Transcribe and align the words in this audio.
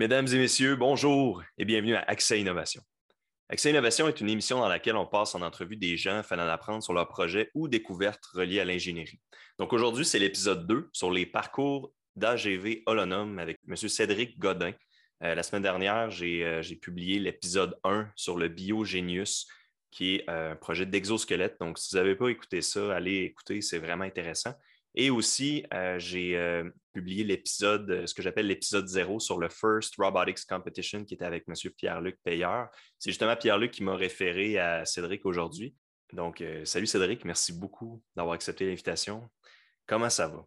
Mesdames 0.00 0.28
et 0.28 0.38
messieurs, 0.38 0.76
bonjour 0.76 1.42
et 1.58 1.66
bienvenue 1.66 1.94
à 1.94 2.00
Accès 2.00 2.40
Innovation. 2.40 2.80
Accès 3.50 3.68
Innovation 3.68 4.08
est 4.08 4.18
une 4.22 4.30
émission 4.30 4.58
dans 4.58 4.66
laquelle 4.66 4.96
on 4.96 5.04
passe 5.04 5.34
en 5.34 5.42
entrevue 5.42 5.76
des 5.76 5.98
gens 5.98 6.20
afin 6.20 6.38
d'en 6.38 6.48
apprendre 6.48 6.82
sur 6.82 6.94
leurs 6.94 7.08
projets 7.08 7.50
ou 7.54 7.68
découvertes 7.68 8.24
reliées 8.32 8.60
à 8.60 8.64
l'ingénierie. 8.64 9.20
Donc 9.58 9.74
aujourd'hui, 9.74 10.06
c'est 10.06 10.18
l'épisode 10.18 10.66
2 10.66 10.88
sur 10.94 11.10
les 11.10 11.26
parcours 11.26 11.92
d'AGV 12.16 12.82
Holonome 12.86 13.38
avec 13.38 13.58
M. 13.68 13.76
Cédric 13.76 14.38
Godin. 14.38 14.72
Euh, 15.22 15.34
la 15.34 15.42
semaine 15.42 15.64
dernière, 15.64 16.08
euh, 16.08 16.62
j'ai 16.62 16.76
publié 16.76 17.18
l'épisode 17.18 17.78
1 17.84 18.08
sur 18.16 18.38
le 18.38 18.48
Biogenius, 18.48 19.48
qui 19.90 20.14
est 20.14 20.30
euh, 20.30 20.52
un 20.52 20.56
projet 20.56 20.86
d'exosquelette. 20.86 21.58
Donc, 21.60 21.78
si 21.78 21.90
vous 21.94 21.98
n'avez 21.98 22.16
pas 22.16 22.28
écouté 22.28 22.62
ça, 22.62 22.96
allez 22.96 23.18
écouter, 23.18 23.60
c'est 23.60 23.78
vraiment 23.78 24.04
intéressant. 24.04 24.54
Et 24.94 25.10
aussi, 25.10 25.66
j'ai 25.98 26.62
publié 26.92 27.24
l'épisode, 27.24 28.06
ce 28.06 28.14
que 28.14 28.22
j'appelle 28.22 28.46
l'épisode 28.46 28.86
0 28.86 29.20
sur 29.20 29.38
le 29.38 29.48
First 29.48 29.94
Robotics 29.96 30.46
Competition 30.48 31.04
qui 31.04 31.14
était 31.14 31.24
avec 31.24 31.44
M. 31.48 31.54
Pierre-Luc 31.76 32.18
Payeur. 32.22 32.68
C'est 32.98 33.10
justement 33.10 33.36
Pierre-Luc 33.36 33.70
qui 33.70 33.82
m'a 33.82 33.94
référé 33.94 34.58
à 34.58 34.84
Cédric 34.84 35.24
aujourd'hui. 35.26 35.74
Donc, 36.12 36.42
salut 36.64 36.86
Cédric, 36.86 37.24
merci 37.24 37.52
beaucoup 37.52 38.02
d'avoir 38.16 38.34
accepté 38.34 38.66
l'invitation. 38.66 39.30
Comment 39.86 40.10
ça 40.10 40.28
va? 40.28 40.44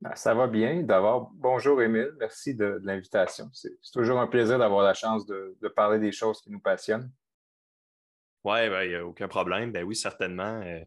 Ben, 0.00 0.14
ça 0.14 0.34
va 0.34 0.46
bien. 0.46 0.82
D'abord, 0.82 1.30
bonjour 1.34 1.80
Émile, 1.80 2.12
merci 2.18 2.54
de, 2.54 2.80
l'invitation. 2.82 3.48
C'est 3.52 3.72
toujours 3.92 4.20
un 4.20 4.26
plaisir 4.26 4.58
d'avoir 4.58 4.84
la 4.84 4.94
chance 4.94 5.24
de, 5.26 5.56
parler 5.74 5.98
des 5.98 6.12
choses 6.12 6.40
qui 6.42 6.50
nous 6.50 6.60
passionnent. 6.60 7.10
Oui, 8.44 8.68
ben, 8.68 8.82
il 8.82 8.88
n'y 8.90 8.94
a 8.96 9.06
aucun 9.06 9.28
problème. 9.28 9.72
Ben 9.72 9.82
oui, 9.84 9.96
certainement. 9.96 10.60
Euh, 10.62 10.84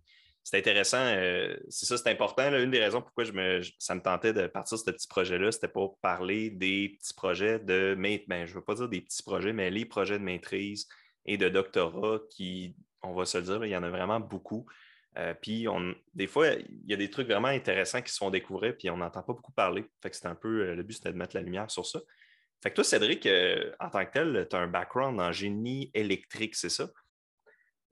c'est 0.49 0.59
intéressant. 0.59 1.01
Euh, 1.01 1.57
c'est 1.67 1.85
ça, 1.85 1.97
c'est 1.97 2.09
important. 2.09 2.49
Une 2.53 2.71
des 2.71 2.79
raisons 2.79 3.01
pourquoi 3.01 3.25
je 3.25 3.33
me, 3.33 3.59
ça 3.79 3.95
me 3.95 4.01
tentait 4.01 4.31
de 4.31 4.47
partir 4.47 4.77
de 4.77 4.81
ce 4.81 4.91
petit 4.91 5.07
projet-là, 5.09 5.51
c'était 5.51 5.67
pour 5.67 5.99
parler 5.99 6.51
des 6.51 6.95
petits 6.97 7.13
projets 7.13 7.59
de 7.59 7.95
ben, 7.97 8.45
je 8.45 8.51
ne 8.51 8.55
veux 8.55 8.63
pas 8.63 8.75
dire 8.75 8.87
des 8.87 9.01
petits 9.01 9.23
projets, 9.23 9.51
mais 9.51 9.69
les 9.69 9.83
projets 9.83 10.17
de 10.17 10.23
maîtrise 10.23 10.87
et 11.25 11.35
de 11.35 11.49
doctorat 11.49 12.19
qui, 12.29 12.77
on 13.03 13.13
va 13.13 13.25
se 13.25 13.39
le 13.39 13.43
dire, 13.43 13.65
il 13.65 13.71
y 13.71 13.75
en 13.75 13.83
a 13.83 13.89
vraiment 13.89 14.21
beaucoup. 14.21 14.65
Euh, 15.17 15.33
puis 15.33 15.67
des 16.13 16.27
fois, 16.27 16.47
il 16.53 16.85
y 16.87 16.93
a 16.93 16.97
des 16.97 17.09
trucs 17.09 17.27
vraiment 17.27 17.49
intéressants 17.49 18.01
qui 18.01 18.13
se 18.13 18.17
font 18.17 18.29
découvrir, 18.29 18.77
puis 18.77 18.89
on 18.89 18.95
n'entend 18.95 19.23
pas 19.23 19.33
beaucoup 19.33 19.51
parler. 19.51 19.83
Fait 20.01 20.09
que 20.09 20.15
c'est 20.15 20.27
un 20.27 20.35
peu 20.35 20.61
euh, 20.61 20.75
le 20.75 20.83
but, 20.83 20.93
c'était 20.93 21.11
de 21.11 21.17
mettre 21.17 21.35
la 21.35 21.41
lumière 21.41 21.69
sur 21.69 21.85
ça. 21.85 21.99
Fait 22.63 22.69
que 22.69 22.75
toi, 22.75 22.85
Cédric, 22.85 23.27
en 23.81 23.89
tant 23.89 24.05
que 24.05 24.13
tel, 24.13 24.47
tu 24.49 24.55
as 24.55 24.59
un 24.59 24.67
background 24.67 25.19
en 25.19 25.33
génie 25.33 25.91
électrique, 25.93 26.55
c'est 26.55 26.69
ça? 26.69 26.87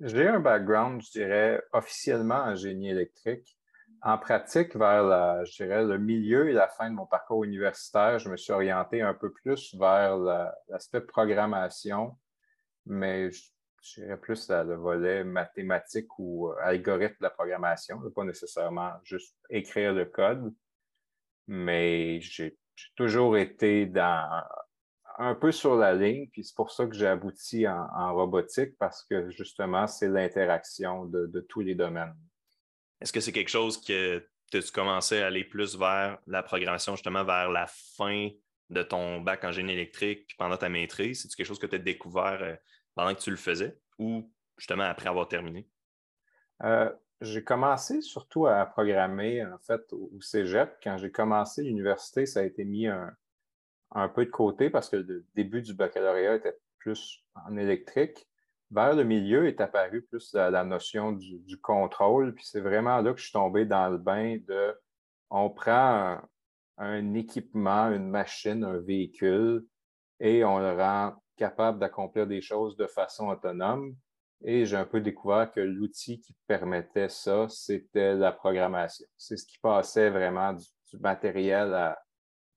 J'ai 0.01 0.27
un 0.27 0.41
background, 0.41 1.01
je 1.01 1.11
dirais, 1.11 1.63
officiellement 1.71 2.35
en 2.35 2.55
génie 2.55 2.89
électrique. 2.89 3.57
En 4.01 4.17
pratique, 4.17 4.75
vers 4.75 5.03
la, 5.03 5.43
je 5.45 5.63
dirais, 5.63 5.85
le 5.85 5.97
milieu 5.97 6.49
et 6.49 6.53
la 6.53 6.67
fin 6.67 6.89
de 6.89 6.95
mon 6.95 7.05
parcours 7.05 7.45
universitaire, 7.45 8.19
je 8.19 8.29
me 8.29 8.35
suis 8.35 8.51
orienté 8.51 9.01
un 9.01 9.13
peu 9.13 9.31
plus 9.31 9.73
vers 9.75 10.17
l'aspect 10.67 11.01
programmation, 11.01 12.17
mais 12.85 13.31
je 13.31 14.01
dirais 14.01 14.17
plus 14.17 14.49
le 14.49 14.75
volet 14.75 15.23
mathématique 15.23 16.19
ou 16.19 16.49
euh, 16.49 16.55
algorithme 16.61 17.15
de 17.19 17.23
la 17.23 17.29
programmation, 17.29 18.01
pas 18.13 18.23
nécessairement 18.25 18.91
juste 19.03 19.37
écrire 19.49 19.93
le 19.93 20.05
code, 20.05 20.53
mais 21.47 22.19
j'ai 22.19 22.57
toujours 22.95 23.37
été 23.37 23.85
dans 23.85 24.43
un 25.17 25.35
peu 25.35 25.51
sur 25.51 25.75
la 25.75 25.93
ligne, 25.93 26.27
puis 26.29 26.43
c'est 26.43 26.55
pour 26.55 26.71
ça 26.71 26.85
que 26.85 26.95
j'ai 26.95 27.07
abouti 27.07 27.67
en, 27.67 28.13
robotique, 28.13 28.77
parce 28.77 29.03
que 29.03 29.29
justement, 29.31 29.87
c'est 29.87 30.07
l'interaction 30.07 31.05
de, 31.05 31.39
tous 31.47 31.61
les 31.61 31.75
domaines. 31.75 32.15
Est-ce 33.01 33.13
que 33.13 33.19
c'est 33.19 33.31
quelque 33.31 33.49
chose 33.49 33.81
que 33.81 34.25
tu 34.51 34.61
commençais 34.73 35.21
à 35.21 35.27
aller 35.27 35.43
plus 35.43 35.77
vers 35.77 36.17
la 36.27 36.43
programmation, 36.43 36.95
justement 36.95 37.23
vers 37.23 37.49
la 37.49 37.67
fin 37.67 38.29
de 38.69 38.83
ton 38.83 39.21
bac 39.21 39.43
en 39.43 39.51
génie 39.51 39.73
électrique, 39.73 40.27
puis 40.27 40.37
pendant 40.37 40.57
ta 40.57 40.69
maîtrise? 40.69 41.21
C'est 41.21 41.33
quelque 41.33 41.47
chose 41.47 41.59
que 41.59 41.67
tu 41.67 41.75
as 41.75 41.79
découvert 41.79 42.39
euh, 42.41 42.55
pendant 42.93 43.13
que 43.13 43.19
tu 43.19 43.31
le 43.31 43.37
faisais 43.37 43.77
ou 43.99 44.31
justement 44.57 44.83
après 44.83 45.09
avoir 45.09 45.27
terminé? 45.27 45.67
Euh, 46.63 46.91
j'ai 47.21 47.43
commencé 47.43 48.01
surtout 48.01 48.47
à 48.47 48.65
programmer 48.65 49.45
en 49.45 49.57
fait 49.59 49.81
au 49.91 50.19
cégep. 50.21 50.77
Quand 50.81 50.97
j'ai 50.97 51.11
commencé 51.11 51.63
l'université, 51.63 52.25
ça 52.25 52.41
a 52.41 52.43
été 52.43 52.63
mis 52.65 52.87
un, 52.87 53.15
peu 54.09 54.25
de 54.25 54.31
côté 54.31 54.69
parce 54.69 54.89
que 54.89 54.97
le 54.97 55.25
début 55.35 55.61
du 55.61 55.73
baccalauréat 55.73 56.35
était 56.35 56.57
plus 56.79 57.23
en 57.47 57.57
électrique. 57.57 58.27
Vers 58.71 58.95
le 58.95 59.03
milieu 59.03 59.47
est 59.47 59.61
apparu 59.61 60.01
plus 60.03 60.33
la, 60.33 60.63
notion 60.63 61.11
du, 61.11 61.59
contrôle. 61.61 62.33
Puis 62.35 62.45
c'est 62.45 62.61
vraiment 62.61 63.01
là 63.01 63.13
que 63.13 63.19
je 63.19 63.25
suis 63.25 63.33
tombé 63.33 63.65
dans 63.65 63.89
le 63.89 63.97
bain 63.97 64.37
de 64.47 64.75
on 65.29 65.49
prend 65.49 66.19
un 66.77 67.13
équipement, 67.13 67.91
une 67.91 68.09
machine, 68.09 68.63
un 68.63 68.79
véhicule 68.79 69.65
et 70.19 70.43
on 70.43 70.59
le 70.59 70.71
rend 70.71 71.15
capable 71.37 71.79
d'accomplir 71.79 72.27
des 72.27 72.41
choses 72.41 72.75
de 72.77 72.87
façon 72.87 73.29
autonome. 73.29 73.95
Et 74.43 74.65
j'ai 74.65 74.77
un 74.77 74.85
peu 74.85 75.01
découvert 75.01 75.51
que 75.51 75.59
l'outil 75.59 76.19
qui 76.19 76.35
permettait 76.47 77.09
ça, 77.09 77.47
c'était 77.49 78.13
la 78.15 78.31
programmation. 78.31 79.07
C'est 79.17 79.37
ce 79.37 79.45
qui 79.45 79.57
passait 79.59 80.09
vraiment 80.09 80.53
du, 80.53 80.65
matériel 80.99 81.73
à 81.73 81.99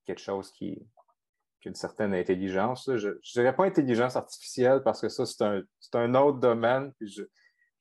quelque 0.05 0.21
chose 0.21 0.53
qui, 0.53 0.87
une 1.69 1.75
certaine 1.75 2.15
intelligence. 2.15 2.91
Je 2.97 3.09
ne 3.09 3.33
dirais 3.33 3.55
pas 3.55 3.65
intelligence 3.65 4.17
artificielle 4.17 4.83
parce 4.83 5.01
que 5.01 5.09
ça, 5.09 5.25
c'est 5.27 5.43
un, 5.43 5.63
un, 5.95 6.15
autre 6.15 6.39
domaine. 6.39 6.93
je, 7.01 7.23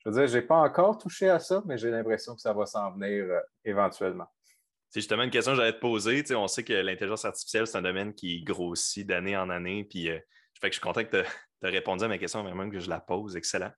je 0.08 0.10
veux 0.10 0.12
dire, 0.12 0.28
je 0.28 0.38
n'ai 0.38 0.42
pas 0.42 0.58
encore 0.58 0.98
touché 0.98 1.30
à 1.30 1.40
ça, 1.40 1.62
mais 1.66 1.78
j'ai 1.78 1.90
l'impression 1.90 2.36
que 2.36 2.42
ça 2.42 2.54
va 2.54 2.66
s'en 2.66 2.92
venir 2.92 3.26
euh, 3.26 3.40
éventuellement. 3.66 4.28
C'est 4.90 5.02
justement 5.02 5.24
une 5.24 5.30
question 5.30 5.52
que 5.52 5.58
j'allais 5.58 5.74
te 5.74 5.80
poser. 5.80 6.24
on 6.36 6.48
sait 6.48 6.64
que 6.64 6.74
l'intelligence 6.74 7.26
artificielle, 7.26 7.68
c'est 7.68 7.78
un 7.78 7.82
domaine 7.82 8.14
qui 8.14 8.44
grossit 8.44 9.06
d'année 9.06 9.36
en 9.36 9.50
année. 9.50 9.84
Puis, 9.84 10.10
euh, 10.10 10.18
fait 10.62 10.70
que 10.70 10.76
je 10.76 10.80
suis 10.80 10.82
content 10.82 11.04
que 11.04 11.10
tu 11.10 11.18
aies 11.18 11.70
répondu 11.70 12.06
à 12.06 12.08
ma 12.08 12.18
question, 12.18 12.44
même 12.44 12.72
que 12.72 12.80
je 12.80 12.90
la 12.90 13.00
pose. 13.00 13.36
Excellent. 13.36 13.72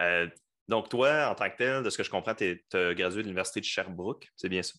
Euh, 0.00 0.28
donc, 0.68 0.88
toi, 0.88 1.28
en 1.30 1.34
tant 1.34 1.48
que 1.48 1.56
tel, 1.56 1.82
de 1.82 1.90
ce 1.90 1.96
que 1.96 2.02
je 2.02 2.10
comprends, 2.10 2.34
tu 2.34 2.62
as 2.74 2.94
gradué 2.94 3.22
de 3.22 3.28
l'Université 3.28 3.60
de 3.60 3.64
Sherbrooke, 3.64 4.28
c'est 4.36 4.48
bien 4.48 4.62
ça? 4.62 4.74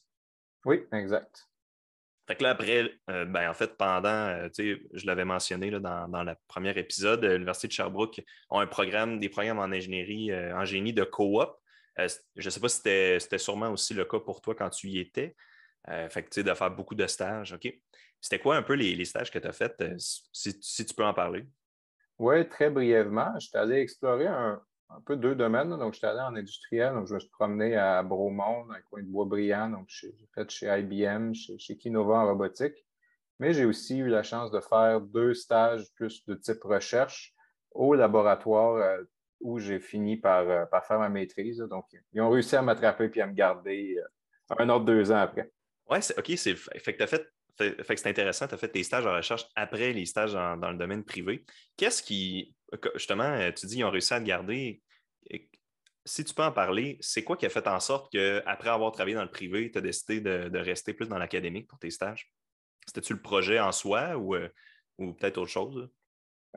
Oui, 0.66 0.85
exact. 0.91 1.47
Fait 2.27 2.35
que 2.35 2.43
là, 2.43 2.49
après, 2.49 2.91
euh, 3.09 3.25
ben, 3.25 3.49
en 3.49 3.53
fait, 3.53 3.77
pendant, 3.77 4.09
euh, 4.09 4.49
tu 4.49 4.75
sais, 4.75 4.81
je 4.93 5.05
l'avais 5.05 5.23
mentionné 5.23 5.71
là, 5.71 5.79
dans, 5.79 6.07
dans 6.09 6.23
le 6.23 6.33
premier 6.47 6.77
épisode, 6.77 7.23
l'Université 7.23 7.67
de 7.67 7.73
Sherbrooke 7.73 8.21
a 8.49 8.59
un 8.59 8.67
programme, 8.67 9.19
des 9.19 9.29
programmes 9.29 9.59
en 9.59 9.71
ingénierie, 9.71 10.33
en 10.53 10.66
génie 10.66 10.93
de 10.93 11.03
coop. 11.03 11.49
je 11.97 12.05
ne 12.35 12.49
sais 12.49 12.59
pas 12.59 12.69
si 12.69 12.77
c'était 12.77 13.37
sûrement 13.37 13.71
aussi 13.71 13.93
le 13.93 14.05
cas 14.05 14.19
pour 14.19 14.41
toi 14.41 14.55
quand 14.55 14.69
tu 14.69 14.87
y 14.89 14.99
étais. 14.99 15.35
fait 15.87 16.23
que, 16.23 16.29
tu 16.29 16.41
sais, 16.41 16.43
de 16.43 16.53
faire 16.53 16.71
beaucoup 16.71 16.95
de 16.95 17.07
stages. 17.07 17.53
OK. 17.53 17.73
C'était 18.21 18.39
quoi 18.39 18.55
un 18.55 18.63
peu 18.63 18.73
les, 18.73 19.05
stages 19.05 19.31
que 19.31 19.39
tu 19.39 19.47
as 19.47 19.51
faits, 19.51 19.79
euh, 19.81 19.95
si, 19.97 20.85
tu 20.85 20.93
peux 20.93 21.05
en 21.05 21.13
parler? 21.13 21.45
Oui, 22.17 22.47
très 22.49 22.69
brièvement. 22.69 23.37
J'étais 23.39 23.59
allé 23.59 23.75
explorer 23.77 24.27
un, 24.27 24.61
peu 25.05 25.15
deux 25.15 25.35
domaines. 25.35 25.69
Donc, 25.69 25.93
j'étais 25.93 26.07
allé 26.07 26.19
en 26.19 26.35
industriel. 26.35 26.93
Donc, 26.93 27.07
je 27.07 27.15
me 27.15 27.19
suis 27.19 27.29
promené 27.29 27.75
à 27.75 28.03
Bromont, 28.03 28.65
dans 28.65 28.75
le 28.75 28.81
coin 28.89 29.01
de 29.01 29.07
Boisbriand. 29.07 29.69
Donc, 29.69 29.85
j'ai 29.87 30.13
fait 30.33 30.49
chez 30.49 30.67
IBM, 30.67 31.33
chez, 31.33 31.57
chez 31.57 31.77
Kinova 31.77 32.19
en 32.19 32.27
robotique. 32.27 32.85
Mais 33.39 33.53
j'ai 33.53 33.65
aussi 33.65 33.99
eu 33.99 34.07
la 34.07 34.23
chance 34.23 34.51
de 34.51 34.59
faire 34.59 35.01
deux 35.01 35.33
stages 35.33 35.85
plus 35.95 36.25
de 36.25 36.35
type 36.35 36.63
recherche 36.63 37.33
au 37.71 37.93
laboratoire 37.93 38.77
euh, 38.77 39.03
où 39.39 39.59
j'ai 39.59 39.79
fini 39.79 40.17
par, 40.17 40.49
euh, 40.49 40.65
par, 40.65 40.85
faire 40.85 40.99
ma 40.99 41.09
maîtrise. 41.09 41.59
Donc, 41.59 41.85
ils 42.13 42.21
ont 42.21 42.29
réussi 42.29 42.55
à 42.55 42.61
m'attraper 42.61 43.09
puis 43.09 43.21
à 43.21 43.27
me 43.27 43.33
garder 43.33 43.97
un 44.57 44.69
autre 44.69 44.85
deux 44.85 45.11
ans 45.11 45.17
après. 45.17 45.51
Oui, 45.89 45.99
OK. 46.17 46.31
C'est, 46.37 46.55
fait 46.55 46.93
que 46.93 46.97
tu 46.97 47.03
as 47.03 47.07
fait 47.07 47.27
fait, 47.57 47.75
que 47.75 47.95
c'est 47.95 48.09
intéressant, 48.09 48.47
tu 48.47 48.53
as 48.53 48.57
fait 48.57 48.69
tes 48.69 48.83
stages 48.83 49.05
en 49.05 49.13
recherche 49.13 49.45
après 49.55 49.93
les 49.93 50.05
stages 50.05 50.33
dans 50.33 50.71
le 50.71 50.77
domaine 50.77 51.03
privé. 51.03 51.43
Qu'est-ce 51.75 52.03
qui, 52.03 52.55
justement, 52.95 53.23
euh, 53.23 53.51
tu 53.51 53.66
dis 53.66 53.75
qu'ils 53.75 53.85
ont 53.85 53.91
réussi 53.91 54.13
à 54.13 54.19
te 54.19 54.25
garder. 54.25 54.81
Si 56.05 56.23
tu 56.23 56.33
peux 56.33 56.44
en 56.44 56.53
parler, 56.53 56.97
c'est 57.01 57.23
quoi 57.23 57.35
qui 57.35 57.45
a 57.45 57.50
fait 57.50 57.67
en 57.67 57.81
sorte 57.81 58.11
qu'après 58.11 58.69
avoir 58.69 58.91
travaillé 58.94 59.16
dans 59.16 59.23
le 59.23 59.31
privé, 59.31 59.69
tu 59.72 59.78
as 59.78 59.81
décidé 59.81 60.22
de, 60.22 60.57
rester 60.57 60.94
plus 60.94 61.07
dans 61.07 61.17
l'académique 61.17 61.67
pour 61.67 61.79
tes 61.79 61.89
stages? 61.89 62.31
C'était-tu 62.88 63.13
le 63.13 63.22
projet 63.22 63.59
en 63.59 63.73
soi 63.73 64.16
ou, 64.16 64.35
euh, 64.35 64.47
ou 64.97 65.13
peut-être 65.13 65.38
autre 65.38 65.51
chose? 65.51 65.89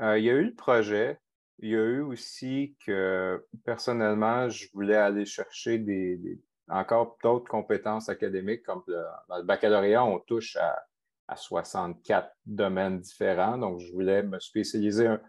Euh, 0.01 0.19
il 0.19 0.25
y 0.25 0.31
a 0.31 0.35
eu 0.35 0.45
le 0.45 0.55
projet. 0.55 1.19
Il 1.59 1.71
y 1.71 1.75
a 1.75 1.85
eu 1.85 2.01
aussi 2.01 2.77
que 2.87 3.45
personnellement, 3.65 4.49
je 4.49 4.69
voulais 4.73 4.95
aller 4.95 5.27
chercher 5.27 5.79
des, 5.79 6.41
encore 6.69 7.19
d'autres 7.23 7.49
compétences 7.49 8.09
académiques, 8.09 8.63
comme 8.63 8.85
dans 9.29 9.37
le 9.37 9.43
baccalauréat, 9.43 10.05
on 10.05 10.21
touche 10.21 10.55
à, 10.57 10.81
à 11.27 11.35
64 11.35 12.31
domaines 12.47 13.01
différents. 13.01 13.59
Donc, 13.59 13.81
je 13.81 13.93
voulais 13.93 14.23
me 14.23 14.39
spécialiser 14.39 15.09
un, 15.09 15.21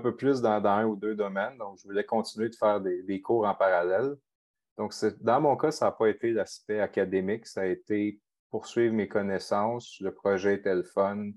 peu 0.00 0.14
plus 0.14 0.40
dans, 0.40 0.64
un 0.64 0.84
ou 0.84 0.96
deux 0.96 1.14
domaines. 1.14 1.58
Donc, 1.58 1.78
je 1.78 1.84
voulais 1.84 2.04
continuer 2.04 2.48
de 2.48 2.54
faire 2.54 2.80
des, 2.80 3.20
cours 3.20 3.46
en 3.46 3.54
parallèle. 3.54 4.14
Donc, 4.78 4.94
dans 5.20 5.40
mon 5.40 5.56
cas, 5.56 5.70
ça 5.70 5.86
n'a 5.86 5.92
pas 5.92 6.08
été 6.08 6.32
l'aspect 6.32 6.80
académique, 6.80 7.46
ça 7.46 7.62
a 7.62 7.66
été 7.66 8.20
poursuivre 8.50 8.94
mes 8.94 9.08
connaissances. 9.08 9.98
Le 10.00 10.12
projet 10.12 10.54
était 10.54 10.74
le 10.74 10.82
fun. 10.82 11.30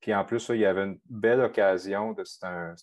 Puis 0.00 0.14
en 0.14 0.24
plus, 0.24 0.48
il 0.50 0.58
y 0.58 0.66
avait 0.66 0.84
une 0.84 1.00
belle 1.06 1.40
occasion 1.40 2.12
de 2.12 2.24
c'est 2.24 2.44
un, 2.44 2.74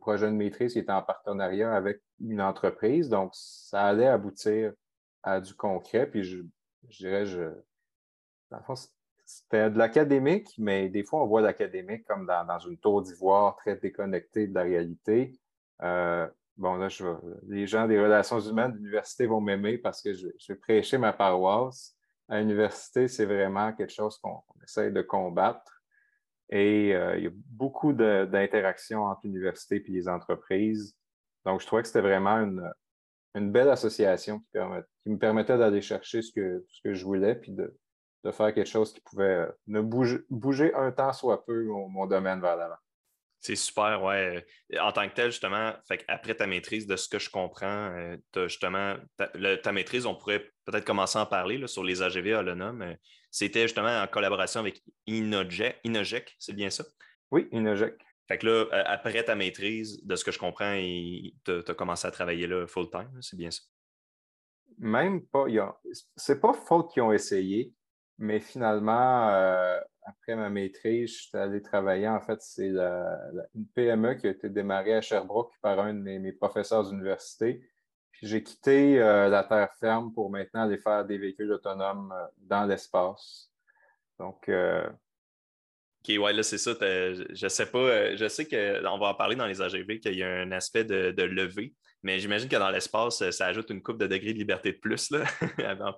projet 0.00 0.26
de 0.26 0.32
maîtrise 0.32 0.72
qui 0.72 0.80
était 0.80 0.90
en 0.90 1.02
partenariat 1.02 1.72
avec 1.72 2.02
une 2.20 2.40
entreprise. 2.40 3.08
Donc, 3.08 3.30
ça 3.34 3.84
allait 3.84 4.08
aboutir 4.08 4.72
à 5.22 5.40
du 5.40 5.54
concret. 5.54 6.10
Puis 6.10 6.24
je, 6.24 6.42
dirais, 6.88 7.24
je, 7.24 7.44
dans 8.50 8.58
le 8.58 8.64
fond, 8.64 8.74
c'était 9.26 9.70
de 9.70 9.76
l'académique, 9.76 10.54
mais 10.56 10.88
des 10.88 11.02
fois, 11.02 11.22
on 11.22 11.26
voit 11.26 11.40
l'académique 11.40 12.04
comme 12.06 12.26
dans, 12.26 12.58
une 12.60 12.78
tour 12.78 13.02
d'ivoire 13.02 13.56
très 13.56 13.74
déconnectée 13.74 14.46
de 14.46 14.54
la 14.54 14.62
réalité. 14.62 15.36
Euh, 15.82 16.28
bon, 16.56 16.76
là, 16.76 16.86
les 17.48 17.66
gens 17.66 17.88
des 17.88 18.00
relations 18.00 18.38
humaines 18.38 18.72
de 18.72 18.76
l'université 18.76 19.26
vont 19.26 19.40
m'aimer 19.40 19.78
parce 19.78 20.00
que 20.00 20.14
je, 20.14 20.28
vais 20.48 20.54
prêcher 20.54 20.96
ma 20.96 21.12
paroisse. 21.12 21.96
À 22.28 22.38
l'université, 22.38 23.08
c'est 23.08 23.26
vraiment 23.26 23.72
quelque 23.72 23.92
chose 23.92 24.16
qu'on 24.18 24.42
essaye 24.62 24.92
de 24.92 25.02
combattre. 25.02 25.82
Et 26.48 26.94
euh, 26.94 27.18
il 27.18 27.24
y 27.24 27.26
a 27.26 27.32
beaucoup 27.34 27.92
d'interactions 27.92 29.06
entre 29.06 29.22
l'université 29.24 29.82
et 29.84 29.90
les 29.90 30.08
entreprises. 30.08 30.96
Donc, 31.44 31.60
je 31.60 31.66
trouvais 31.66 31.82
que 31.82 31.88
c'était 31.88 32.00
vraiment 32.00 32.36
une, 33.34 33.50
belle 33.50 33.70
association 33.70 34.40
qui, 34.52 35.10
me 35.10 35.18
permettait 35.18 35.58
d'aller 35.58 35.82
chercher 35.82 36.22
ce 36.22 36.30
que, 36.32 36.64
ce 36.68 36.80
que 36.82 36.94
je 36.94 37.04
voulais, 37.04 37.34
puis 37.34 37.52
de, 37.52 37.76
de 38.26 38.32
faire 38.32 38.52
quelque 38.52 38.68
chose 38.68 38.92
qui 38.92 39.00
pouvait 39.00 39.46
ne 39.68 39.80
bouger, 39.80 40.18
bouger 40.30 40.74
un 40.74 40.90
temps 40.90 41.12
soit 41.12 41.44
peu 41.44 41.64
mon, 41.64 42.06
domaine 42.06 42.40
vers 42.40 42.56
l'avant. 42.56 42.76
C'est 43.38 43.54
super, 43.54 44.02
ouais. 44.02 44.44
En 44.80 44.90
tant 44.90 45.08
que 45.08 45.14
tel, 45.14 45.30
justement, 45.30 45.72
fait 45.86 46.04
après 46.08 46.34
ta 46.34 46.48
maîtrise, 46.48 46.88
de 46.88 46.96
ce 46.96 47.08
que 47.08 47.20
je 47.20 47.30
comprends, 47.30 47.92
euh, 47.94 48.16
justement, 48.34 48.96
ta, 49.16 49.72
maîtrise, 49.72 50.06
on 50.06 50.16
pourrait 50.16 50.50
peut-être 50.64 50.84
commencer 50.84 51.18
à 51.18 51.22
en 51.22 51.26
parler 51.26 51.64
sur 51.68 51.84
les 51.84 52.02
AGV 52.02 52.34
holonomes. 52.34 52.82
Euh, 52.82 52.94
c'était 53.30 53.62
justement 53.62 54.02
en 54.02 54.06
collaboration 54.08 54.60
avec 54.60 54.82
Inogec, 55.06 56.34
c'est 56.38 56.54
bien 56.54 56.70
ça? 56.70 56.84
Oui, 57.30 57.46
Inogec. 57.52 57.94
Fait 58.26 58.38
que 58.38 58.46
là, 58.46 58.64
euh, 58.72 58.82
après 58.86 59.22
ta 59.22 59.36
maîtrise, 59.36 60.04
de 60.04 60.16
ce 60.16 60.24
que 60.24 60.32
je 60.32 60.38
comprends, 60.40 60.74
tu 60.74 61.70
as, 61.70 61.74
commencé 61.74 62.08
à 62.08 62.10
travailler 62.10 62.48
là 62.48 62.66
full-time, 62.66 63.18
c'est 63.20 63.36
bien 63.36 63.52
ça? 63.52 63.62
Même 64.78 65.24
pas. 65.26 65.46
C'est 66.16 66.40
pas 66.40 66.52
faute 66.52 66.92
qu'ils 66.92 67.02
ont 67.02 67.12
essayé. 67.12 67.72
Mais 68.18 68.40
finalement, 68.40 69.28
euh, 69.28 69.78
après 70.04 70.36
ma 70.36 70.48
maîtrise, 70.48 71.10
je 71.10 71.22
suis 71.28 71.36
allé 71.38 71.60
travailler. 71.60 72.08
En 72.08 72.20
fait, 72.20 72.40
c'est 72.40 72.68
une 72.68 73.66
PME 73.74 74.14
qui 74.14 74.26
a 74.26 74.30
été 74.30 74.48
démarrée 74.48 74.94
à 74.94 75.00
Sherbrooke 75.02 75.52
par 75.60 75.78
un 75.80 75.92
de 75.92 76.00
mes, 76.00 76.32
professeurs 76.32 76.88
d'université. 76.88 77.60
Puis 78.12 78.26
j'ai 78.26 78.42
quitté 78.42 79.02
euh, 79.02 79.28
la 79.28 79.44
terre 79.44 79.74
ferme 79.78 80.14
pour 80.14 80.30
maintenant 80.30 80.62
aller 80.62 80.78
faire 80.78 81.04
des 81.04 81.18
véhicules 81.18 81.52
autonomes 81.52 82.12
euh, 82.12 82.26
dans 82.38 82.64
l'espace. 82.64 83.50
Donc. 84.18 84.48
OK, 84.48 86.18
ouais, 86.18 86.32
là, 86.32 86.42
c'est 86.42 86.56
ça. 86.56 86.72
Je 86.80 87.48
sais 87.48 87.66
pas. 87.66 88.16
Je 88.16 88.28
sais 88.28 88.46
qu'on 88.46 88.98
va 88.98 89.08
en 89.08 89.14
parler 89.14 89.36
dans 89.36 89.46
les 89.46 89.60
AGV 89.60 90.00
qu'il 90.00 90.14
y 90.14 90.22
a 90.22 90.30
un 90.30 90.52
aspect 90.52 90.84
de, 90.84 91.22
levée. 91.22 91.74
Mais 92.02 92.18
j'imagine 92.18 92.48
que 92.48 92.56
dans 92.56 92.70
l'espace, 92.70 93.28
ça 93.30 93.46
ajoute 93.46 93.68
une 93.68 93.82
coupe 93.82 93.98
de 93.98 94.06
degrés 94.06 94.32
de 94.32 94.38
liberté 94.38 94.72
de 94.72 94.78
plus, 94.78 95.10
là, 95.10 95.24
en 95.80 95.92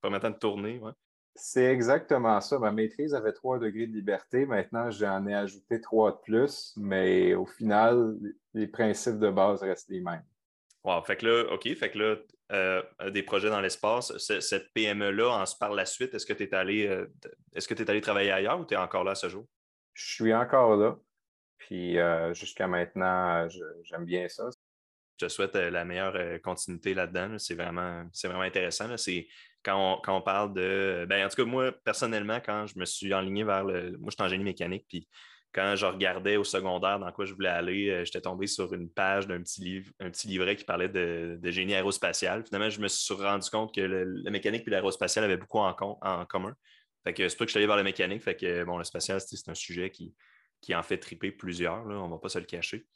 permettant 0.00 0.30
de 0.30 0.38
tourner. 0.38 0.78
Ouais. 0.78 0.92
C'est 1.34 1.64
exactement 1.64 2.40
ça. 2.40 2.58
Ma 2.58 2.72
maîtrise 2.72 3.14
avait 3.14 3.32
trois 3.32 3.58
degrés 3.58 3.86
de 3.86 3.92
liberté. 3.92 4.44
Maintenant, 4.44 4.90
j'en 4.90 5.26
ai 5.26 5.34
ajouté 5.34 5.80
trois 5.80 6.12
de 6.12 6.18
plus, 6.18 6.74
mais 6.76 7.34
au 7.34 7.46
final, 7.46 8.16
les 8.52 8.66
principes 8.66 9.18
de 9.18 9.30
base 9.30 9.62
restent 9.62 9.88
les 9.88 10.00
mêmes. 10.00 10.24
Wow, 10.84 11.02
fait 11.02 11.16
que 11.16 11.26
là, 11.26 11.52
OK, 11.54 11.74
fait 11.74 11.90
que 11.90 11.98
là, 11.98 12.16
euh, 12.52 12.82
des 13.10 13.22
projets 13.22 13.48
dans 13.48 13.60
l'espace, 13.60 14.16
cette 14.18 14.72
PME-là, 14.74 15.44
par 15.58 15.72
la 15.72 15.86
suite, 15.86 16.12
est-ce 16.12 16.26
que 16.26 16.32
tu 16.32 16.42
es 16.42 16.54
allé 16.54 16.86
euh, 16.86 17.06
est-ce 17.54 17.66
que 17.66 17.74
tu 17.74 17.82
es 17.82 17.90
allé 17.90 18.00
travailler 18.00 18.30
ailleurs 18.30 18.60
ou 18.60 18.64
tu 18.66 18.74
es 18.74 18.76
encore 18.76 19.04
là 19.04 19.12
à 19.12 19.14
ce 19.14 19.28
jour? 19.28 19.46
Je 19.94 20.12
suis 20.12 20.34
encore 20.34 20.76
là. 20.76 20.96
Puis 21.56 21.98
euh, 21.98 22.34
jusqu'à 22.34 22.66
maintenant, 22.66 23.48
j'aime 23.84 24.04
bien 24.04 24.28
ça. 24.28 24.50
Je 25.18 25.26
te 25.26 25.30
souhaite 25.30 25.54
la 25.54 25.84
meilleure 25.84 26.40
continuité 26.42 26.94
là-dedans. 26.94 27.38
C'est 27.38 27.54
vraiment, 27.54 28.04
vraiment 28.24 28.42
intéressant. 28.42 28.96
C'est 28.96 29.28
quand 29.64 30.00
on, 30.08 30.22
parle 30.22 30.54
de. 30.54 31.06
Ben, 31.08 31.24
en 31.24 31.28
tout 31.28 31.36
cas, 31.36 31.44
moi, 31.44 31.72
personnellement, 31.84 32.40
quand 32.44 32.66
je 32.66 32.78
me 32.78 32.84
suis 32.84 33.12
enligné 33.14 33.44
vers 33.44 33.64
le. 33.64 33.96
Moi, 33.98 34.10
je 34.10 34.14
suis 34.14 34.22
en 34.22 34.28
génie 34.28 34.44
mécanique, 34.44 34.86
puis 34.88 35.08
quand 35.52 35.76
je 35.76 35.84
regardais 35.84 36.36
au 36.36 36.44
secondaire 36.44 36.98
dans 36.98 37.12
quoi 37.12 37.26
je 37.26 37.34
voulais 37.34 37.48
aller, 37.48 37.90
euh, 37.90 38.04
j'étais 38.04 38.22
tombé 38.22 38.46
sur 38.46 38.72
une 38.72 38.88
page 38.88 39.26
d'un 39.26 39.42
petit 39.42 39.60
livre, 39.60 39.92
un 40.00 40.10
petit 40.10 40.26
livret 40.26 40.56
qui 40.56 40.64
parlait 40.64 40.88
de, 40.88 41.38
génie 41.44 41.74
aérospatial. 41.74 42.44
Finalement, 42.44 42.70
je 42.70 42.80
me 42.80 42.88
suis 42.88 43.14
rendu 43.14 43.48
compte 43.50 43.74
que 43.74 43.80
le, 43.82 44.30
mécanique 44.30 44.66
et 44.66 44.70
l'aérospatial 44.70 45.24
avaient 45.24 45.36
beaucoup 45.36 45.58
en, 45.58 45.74
commun. 45.74 46.54
Fait 47.04 47.12
que 47.12 47.28
c'est 47.28 47.36
pas 47.36 47.44
que 47.44 47.48
je 47.48 47.52
suis 47.52 47.58
allé 47.58 47.66
vers 47.66 47.76
le 47.76 47.82
mécanique. 47.82 48.22
Fait 48.22 48.36
que 48.36 48.64
bon, 48.64 48.78
le 48.78 48.84
spatial, 48.84 49.20
c'est 49.20 49.48
un 49.48 49.54
sujet 49.54 49.90
qui, 49.90 50.14
qui 50.60 50.74
en 50.74 50.82
fait 50.82 50.98
triper 50.98 51.32
plusieurs, 51.32 51.84
là, 51.84 51.96
on 51.96 52.08
va 52.08 52.18
pas 52.18 52.30
se 52.30 52.38
le 52.38 52.46
cacher. 52.46 52.86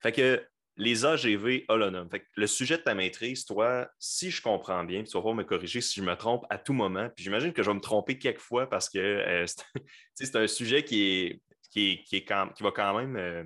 Fait 0.00 0.12
que 0.12 0.46
les 0.78 1.04
AGV 1.04 1.64
holonomes. 1.68 2.08
le 2.36 2.46
sujet 2.46 2.78
de 2.78 2.82
ta 2.82 2.94
maîtrise, 2.94 3.44
toi, 3.44 3.90
si 3.98 4.30
je 4.30 4.40
comprends 4.40 4.84
bien, 4.84 5.02
tu 5.02 5.10
vas 5.10 5.18
pouvoir 5.18 5.34
me 5.34 5.42
corriger 5.42 5.80
si 5.80 5.98
je 5.98 6.04
me 6.04 6.14
trompe 6.14 6.46
à 6.50 6.56
tout 6.56 6.72
moment, 6.72 7.10
puis 7.14 7.24
j'imagine 7.24 7.52
que 7.52 7.64
je 7.64 7.70
vais 7.70 7.74
me 7.74 7.80
tromper 7.80 8.16
quelques 8.16 8.38
fois 8.38 8.70
parce 8.70 8.88
que 8.88 8.98
euh, 8.98 9.44
c'est 10.14 10.36
un 10.36 10.46
sujet 10.46 10.84
qui, 10.84 11.02
est, 11.02 11.42
qui, 11.72 11.90
est, 11.90 12.24
qui, 12.24 12.24
va 12.62 12.70
quand 12.70 12.96
même. 12.96 13.16
Euh, 13.16 13.44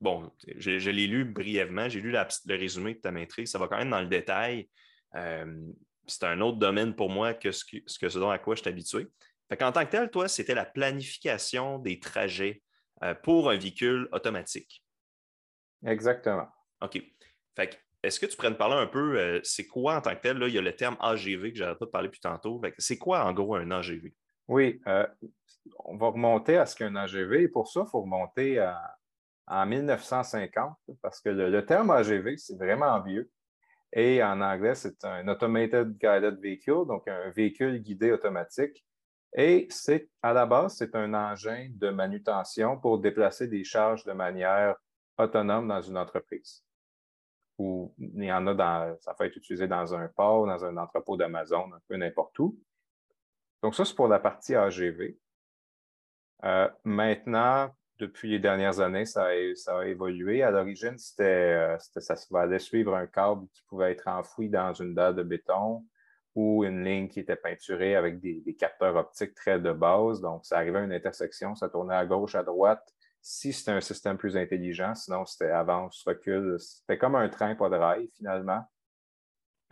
bon, 0.00 0.32
je, 0.56 0.90
l'ai 0.90 1.06
lu 1.06 1.26
brièvement, 1.26 1.90
j'ai 1.90 2.00
lu 2.00 2.12
le 2.12 2.54
résumé 2.56 2.94
de 2.94 3.00
ta 3.00 3.10
maîtrise, 3.10 3.50
ça 3.50 3.58
va 3.58 3.68
quand 3.68 3.78
même 3.78 3.90
dans 3.90 4.00
le 4.00 4.08
détail. 4.08 4.66
Euh, 5.16 5.54
c'est 6.06 6.24
un 6.24 6.40
autre 6.40 6.58
domaine 6.58 6.96
pour 6.96 7.10
moi 7.10 7.34
que 7.34 7.52
ce, 7.52 7.62
que 7.64 8.08
ce 8.08 8.18
dont 8.18 8.30
à 8.30 8.38
quoi 8.38 8.54
je 8.54 8.62
suis 8.62 8.70
habitué. 8.70 9.06
en 9.50 9.70
tant 9.70 9.84
que 9.84 9.90
tel, 9.90 10.10
toi, 10.10 10.28
c'était 10.28 10.54
la 10.54 10.64
planification 10.64 11.78
des 11.78 12.00
trajets 12.00 12.62
pour 13.22 13.50
un 13.50 13.56
véhicule 13.56 14.08
automatique. 14.12 14.82
Exactement. 15.86 16.48
OK. 16.82 17.02
Fait 17.56 17.78
est-ce 18.02 18.18
que 18.18 18.26
tu 18.26 18.36
pourrais 18.36 18.50
me 18.50 18.56
parler 18.56 18.76
un 18.76 18.86
peu, 18.86 19.18
euh, 19.18 19.40
c'est 19.42 19.66
quoi 19.66 19.96
en 19.96 20.00
tant 20.00 20.14
que 20.14 20.22
tel? 20.22 20.38
Là, 20.38 20.48
il 20.48 20.54
y 20.54 20.58
a 20.58 20.62
le 20.62 20.74
terme 20.74 20.96
AGV 21.00 21.52
que 21.52 21.58
j'arrête 21.58 21.78
pas 21.78 21.84
de 21.84 21.90
parler 21.90 22.08
plus 22.08 22.20
tantôt. 22.20 22.60
C'est 22.78 22.96
quoi 22.96 23.24
en 23.24 23.32
gros 23.34 23.56
un 23.56 23.70
AGV? 23.70 24.14
Oui, 24.48 24.80
euh, 24.86 25.06
on 25.84 25.96
va 25.96 26.08
remonter 26.08 26.56
à 26.56 26.64
ce 26.64 26.74
qu'est 26.74 26.84
un 26.84 26.96
AGV 26.96 27.42
et 27.42 27.48
pour 27.48 27.68
ça, 27.68 27.82
il 27.86 27.90
faut 27.90 28.00
remonter 28.00 28.58
à, 28.58 28.96
en 29.46 29.66
1950 29.66 30.76
parce 31.02 31.20
que 31.20 31.28
le, 31.28 31.64
terme 31.66 31.90
AGV, 31.90 32.38
c'est 32.38 32.56
vraiment 32.56 33.00
vieux. 33.02 33.30
Et 33.92 34.22
en 34.22 34.40
anglais, 34.40 34.74
c'est 34.74 35.04
un 35.04 35.28
Automated 35.28 35.98
Guided 35.98 36.40
Vehicle, 36.40 36.86
donc 36.86 37.06
un 37.06 37.30
véhicule 37.30 37.82
guidé 37.82 38.12
automatique. 38.12 38.84
Et 39.36 39.66
c'est 39.70 40.08
à 40.22 40.32
la 40.32 40.46
base, 40.46 40.76
c'est 40.76 40.94
un 40.94 41.12
engin 41.12 41.68
de 41.74 41.90
manutention 41.90 42.78
pour 42.78 42.98
déplacer 42.98 43.46
des 43.46 43.62
charges 43.62 44.04
de 44.04 44.12
manière 44.12 44.76
autonome 45.18 45.68
dans 45.68 45.82
une 45.82 45.98
entreprise 45.98 46.64
ou 47.60 47.94
il 47.98 48.24
y 48.24 48.32
en 48.32 48.46
a 48.46 48.54
dans, 48.54 48.96
ça 49.02 49.12
peut 49.12 49.26
être 49.26 49.36
utilisé 49.36 49.68
dans 49.68 49.94
un 49.94 50.08
port, 50.08 50.46
dans 50.46 50.64
un 50.64 50.78
entrepôt 50.78 51.18
d'Amazon, 51.18 51.70
un 51.74 51.80
peu 51.86 51.96
n'importe 51.96 52.38
où. 52.38 52.58
Donc, 53.62 53.74
ça, 53.74 53.84
c'est 53.84 53.94
pour 53.94 54.08
la 54.08 54.18
partie 54.18 54.54
AGV. 54.54 55.18
Euh, 56.44 56.70
maintenant, 56.84 57.68
depuis 57.98 58.30
les 58.30 58.38
dernières 58.38 58.80
années, 58.80 59.04
ça 59.04 59.26
a, 59.26 59.84
évolué. 59.84 60.42
À 60.42 60.50
l'origine, 60.50 60.96
c'était, 60.96 61.76
euh, 61.76 61.78
ça 61.78 62.14
allait 62.32 62.58
suivre 62.58 62.94
un 62.96 63.06
câble 63.06 63.46
qui 63.52 63.62
pouvait 63.68 63.92
être 63.92 64.08
enfoui 64.08 64.48
dans 64.48 64.72
une 64.72 64.94
dalle 64.94 65.16
de 65.16 65.22
béton 65.22 65.84
ou 66.34 66.64
une 66.64 66.82
ligne 66.82 67.08
qui 67.08 67.20
était 67.20 67.36
peinturée 67.36 67.94
avec 67.94 68.20
des, 68.20 68.40
des 68.40 68.56
capteurs 68.56 68.96
optiques 68.96 69.34
très 69.34 69.60
de 69.60 69.72
base. 69.72 70.22
Donc, 70.22 70.46
ça 70.46 70.56
arrivait 70.56 70.78
à 70.78 70.84
une 70.84 70.94
intersection, 70.94 71.54
ça 71.54 71.68
tournait 71.68 71.94
à 71.94 72.06
gauche, 72.06 72.36
à 72.36 72.42
droite, 72.42 72.90
si 73.22 73.52
c'était 73.52 73.72
un 73.72 73.80
système 73.80 74.16
plus 74.16 74.36
intelligent, 74.36 74.94
sinon 74.94 75.24
c'était 75.24 75.50
avance, 75.50 76.02
recul. 76.06 76.56
C'était 76.58 76.98
comme 76.98 77.14
un 77.14 77.28
train 77.28 77.54
pas 77.54 77.68
de 77.68 77.76
rail 77.76 78.10
finalement. 78.16 78.62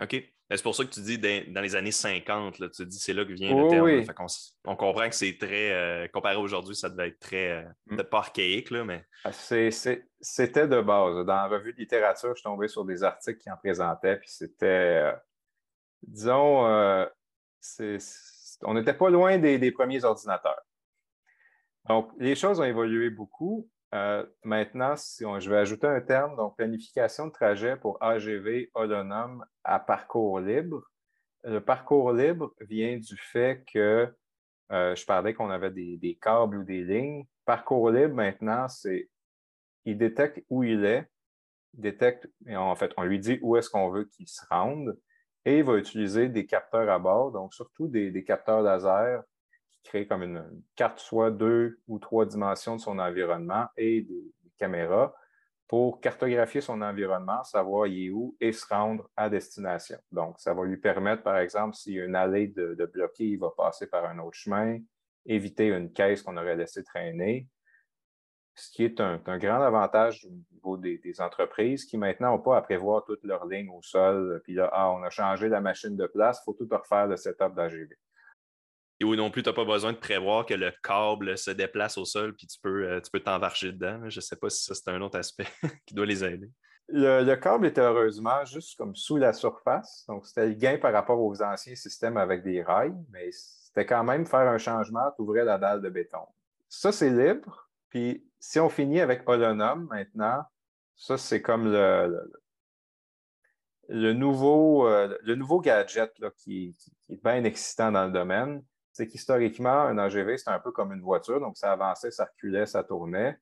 OK. 0.03 0.23
C'est 0.51 0.63
pour 0.63 0.75
ça 0.75 0.85
que 0.85 0.91
tu 0.91 1.01
dis 1.01 1.19
dans 1.19 1.61
les 1.61 1.77
années 1.77 1.93
50, 1.93 2.59
là, 2.59 2.71
tu 2.71 2.87
dis 2.87 2.99
c'est 2.99 3.13
là 3.13 3.25
que 3.27 3.33
vient 3.33 3.55
le 3.55 3.69
terme. 3.69 4.25
on, 4.65 4.77
comprend 4.77 5.07
que 5.07 5.15
c'est 5.15 5.37
très, 5.37 5.73
euh, 5.73 6.09
comparé 6.09 6.37
aujourd'hui, 6.37 6.75
ça 6.75 6.89
devait 6.89 7.09
être 7.09 7.19
très, 7.19 7.51
euh, 7.51 7.69
mm. 7.87 8.03
pas 8.05 8.19
archaïque, 8.19 8.71
là, 8.71 8.83
mais. 8.83 9.05
Ah, 9.25 9.33
c'était 9.33 10.67
de 10.67 10.81
base. 10.81 11.27
Dans 11.27 11.35
la 11.35 11.49
revue 11.49 11.75
de 11.75 11.79
littérature, 11.79 12.35
je 12.35 12.43
tombais 12.43 12.69
sur 12.69 12.87
des 12.87 13.03
articles 13.05 13.39
qui 13.39 13.51
en 13.51 13.59
présentaient, 13.59 14.17
puis 14.17 14.31
c'était, 14.31 14.67
euh, 14.67 15.13
disons, 16.03 16.65
on 18.63 18.75
n'était 18.75 18.95
pas 18.95 19.11
loin 19.11 19.37
des, 19.37 19.71
premiers 19.73 20.03
ordinateurs. 20.05 20.63
Donc, 21.87 22.11
les 22.19 22.35
choses 22.35 22.61
ont 22.61 22.65
évolué 22.65 23.11
beaucoup. 23.11 23.69
Euh, 23.95 24.27
maintenant, 24.45 24.97
si 24.97 25.25
je 25.39 25.51
vais 25.51 25.57
ajouter 25.57 25.87
un 25.87 26.01
terme, 26.01 26.37
donc 26.37 26.57
planification 26.57 27.27
de 27.27 27.33
trajet 27.33 27.77
pour 27.77 28.03
AGV 28.03 28.71
autonome 28.75 29.45
à 29.65 29.79
parcours 29.79 30.41
libre. 30.41 30.83
Le 31.45 31.61
parcours 31.61 32.13
libre 32.13 32.53
vient 32.61 32.99
du 32.99 33.17
fait 33.17 33.65
que 33.73 34.15
euh, 34.71 34.95
je 34.95 35.07
parlais 35.07 35.33
qu'on 35.33 35.49
avait 35.49 35.71
des, 35.71 36.19
câbles 36.21 36.59
ou 36.59 36.65
des 36.65 36.85
lignes. 36.85 37.25
Parcours 37.47 37.91
libre, 37.91 38.15
maintenant, 38.15 38.69
c'est 38.69 39.09
il 39.87 39.97
détecte 39.97 40.45
où 40.51 40.63
il 40.65 40.85
est, 40.85 41.09
détecte, 41.73 42.29
et 42.47 42.57
en 42.57 42.75
fait, 42.77 42.93
on 42.99 43.05
lui 43.05 43.19
dit 43.19 43.39
où 43.41 43.57
est-ce 43.57 43.71
qu'on 43.71 43.89
veut 43.89 44.05
qu'il 44.05 44.29
se 44.29 44.43
rende, 44.51 44.99
et 45.47 45.59
il 45.59 45.65
va 45.65 45.77
utiliser 45.79 46.29
des 46.29 46.45
capteurs 46.45 46.91
à 46.91 46.99
bord, 46.99 47.33
donc 47.33 47.55
surtout 47.55 47.89
des 47.89 48.25
capteurs 48.25 48.61
laser 48.61 49.23
créer 49.85 50.07
comme 50.07 50.23
une, 50.23 50.63
carte 50.77 50.99
soit 50.99 51.31
deux 51.31 51.81
ou 51.89 51.99
trois 51.99 52.27
dimensions 52.27 52.77
de 52.77 52.81
son 52.81 52.99
environnement 52.99 53.67
et 53.77 54.03
des, 54.03 54.33
caméras 54.59 55.15
pour 55.69 56.01
cartographier 56.01 56.61
son 56.61 56.81
environnement, 56.81 57.45
savoir 57.45 57.87
il 57.87 58.07
est 58.07 58.11
où 58.11 58.37
et 58.41 58.53
se 58.53 58.67
rendre 58.67 59.09
à 59.17 59.29
destination. 59.29 59.99
Donc, 60.11 60.41
ça 60.41 60.55
va 60.55 60.65
lui 60.65 60.79
permettre, 60.79 61.23
par 61.23 61.39
exemple, 61.39 61.77
s'il 61.77 61.93
y 61.95 62.01
a 62.01 62.05
une 62.07 62.17
allée 62.17 62.49
de, 62.49 62.91
bloqué, 62.93 63.25
il 63.25 63.39
va 63.39 63.51
passer 63.57 63.87
par 63.87 64.05
un 64.07 64.19
autre 64.19 64.37
chemin. 64.37 64.79
éviter 65.27 65.69
une 65.69 65.93
caisse 65.93 66.23
qu'on 66.23 66.39
aurait 66.39 66.57
laissé 66.57 66.83
traîner. 66.83 67.49
Ce 68.55 68.71
qui 68.73 68.83
est 68.83 68.99
un, 69.01 69.19
grand 69.19 69.63
avantage 69.63 70.27
au 70.27 70.31
niveau 70.53 70.77
des, 70.79 71.21
entreprises 71.21 71.85
qui 71.85 71.99
maintenant 71.99 72.33
n'ont 72.33 72.43
pas 72.43 72.57
à 72.57 72.63
prévoir 72.63 73.05
toutes 73.05 73.23
leurs 73.23 73.47
lignes 73.47 73.71
au 73.71 73.83
sol. 73.83 74.41
Puis 74.43 74.55
là, 74.55 74.71
ah, 74.73 74.91
on 74.91 75.03
a 75.03 75.11
changé 75.11 75.49
la 75.49 75.61
machine 75.61 75.97
de 75.97 76.07
place, 76.07 76.41
il 76.41 76.45
faut 76.47 76.55
tout 76.55 76.69
refaire 76.69 77.07
le 77.07 77.17
setup 77.17 77.55
d'AGV. 77.55 77.95
Et 79.01 79.05
où 79.05 79.15
non 79.15 79.31
plus, 79.31 79.43
tu 79.43 79.49
n'as 79.49 79.55
pas 79.55 79.65
besoin 79.65 79.93
de 79.93 79.99
prévoir 79.99 80.45
que 80.45 80.55
le 80.55 80.73
câble 80.83 81.39
se 81.39 81.53
déplace 81.53 81.99
au 81.99 82.05
sol 82.05 82.35
puis 82.35 82.47
tu 82.47 82.59
peux 82.61 82.85
euh, 82.85 83.01
tu 83.01 83.11
peux 83.11 83.21
t'envarcher 83.21 83.73
dedans. 83.73 84.09
Je 84.09 84.19
ne 84.19 84.21
sais 84.21 84.37
pas 84.37 84.51
si 84.51 84.65
ça, 84.65 84.75
c'est 84.75 84.89
un 84.91 85.01
autre 85.01 85.19
aspect 85.19 85.47
qui 85.87 85.95
doit 85.95 86.07
les 86.07 86.25
aider. 86.25 86.51
Le, 86.91 87.35
câble 87.35 87.67
était 87.67 87.83
heureusement 87.83 88.45
juste 88.47 88.77
comme 88.79 88.97
sous 88.97 89.19
la 89.19 89.35
surface. 89.35 90.05
Donc, 90.09 90.27
c'était 90.27 90.47
le 90.47 90.55
gain 90.55 90.79
par 90.79 90.93
rapport 90.93 91.21
aux 91.21 91.43
anciens 91.43 91.75
systèmes 91.75 92.17
avec 92.17 92.43
des 92.43 92.63
rails, 92.63 92.97
mais 93.11 93.29
c'était 93.31 93.85
quand 93.85 94.05
même 94.05 94.25
faire 94.25 94.49
un 94.49 94.57
changement, 94.57 95.13
ouvrir 95.19 95.45
la 95.45 95.59
dalle 95.59 95.83
de 95.83 95.91
béton. 95.91 96.27
Ça, 96.69 96.91
c'est 96.91 97.11
libre. 97.11 97.69
Puis, 97.91 98.27
si 98.41 98.59
on 98.59 98.71
finit 98.71 99.01
avec 99.01 99.29
Holonome 99.29 99.87
maintenant, 99.91 100.43
ça, 100.97 101.19
c'est 101.19 101.43
comme 101.43 101.71
le, 101.71 102.33
le, 103.89 104.13
nouveau, 104.15 104.89
euh, 104.89 105.15
le 105.23 105.35
nouveau 105.35 105.61
gadget 105.61 106.13
qui, 106.39 106.75
qui, 106.79 107.13
est 107.13 107.23
bien 107.23 107.45
excitant 107.45 107.93
dans 107.93 108.07
le 108.07 108.13
domaine 108.13 108.63
c'est 108.99 109.07
qu'historiquement, 109.07 109.83
un 109.83 109.97
AGV, 109.97 110.39
c'est 110.39 110.51
un 110.51 110.59
peu 110.59 110.73
comme 110.73 110.93
une 110.93 111.03
voiture, 111.03 111.39
donc 111.39 111.57
ça 111.57 111.71
avançait, 111.71 112.11
ça 112.11 112.25
reculait, 112.25 112.67
ça 112.67 112.83
tournait. 112.83 113.39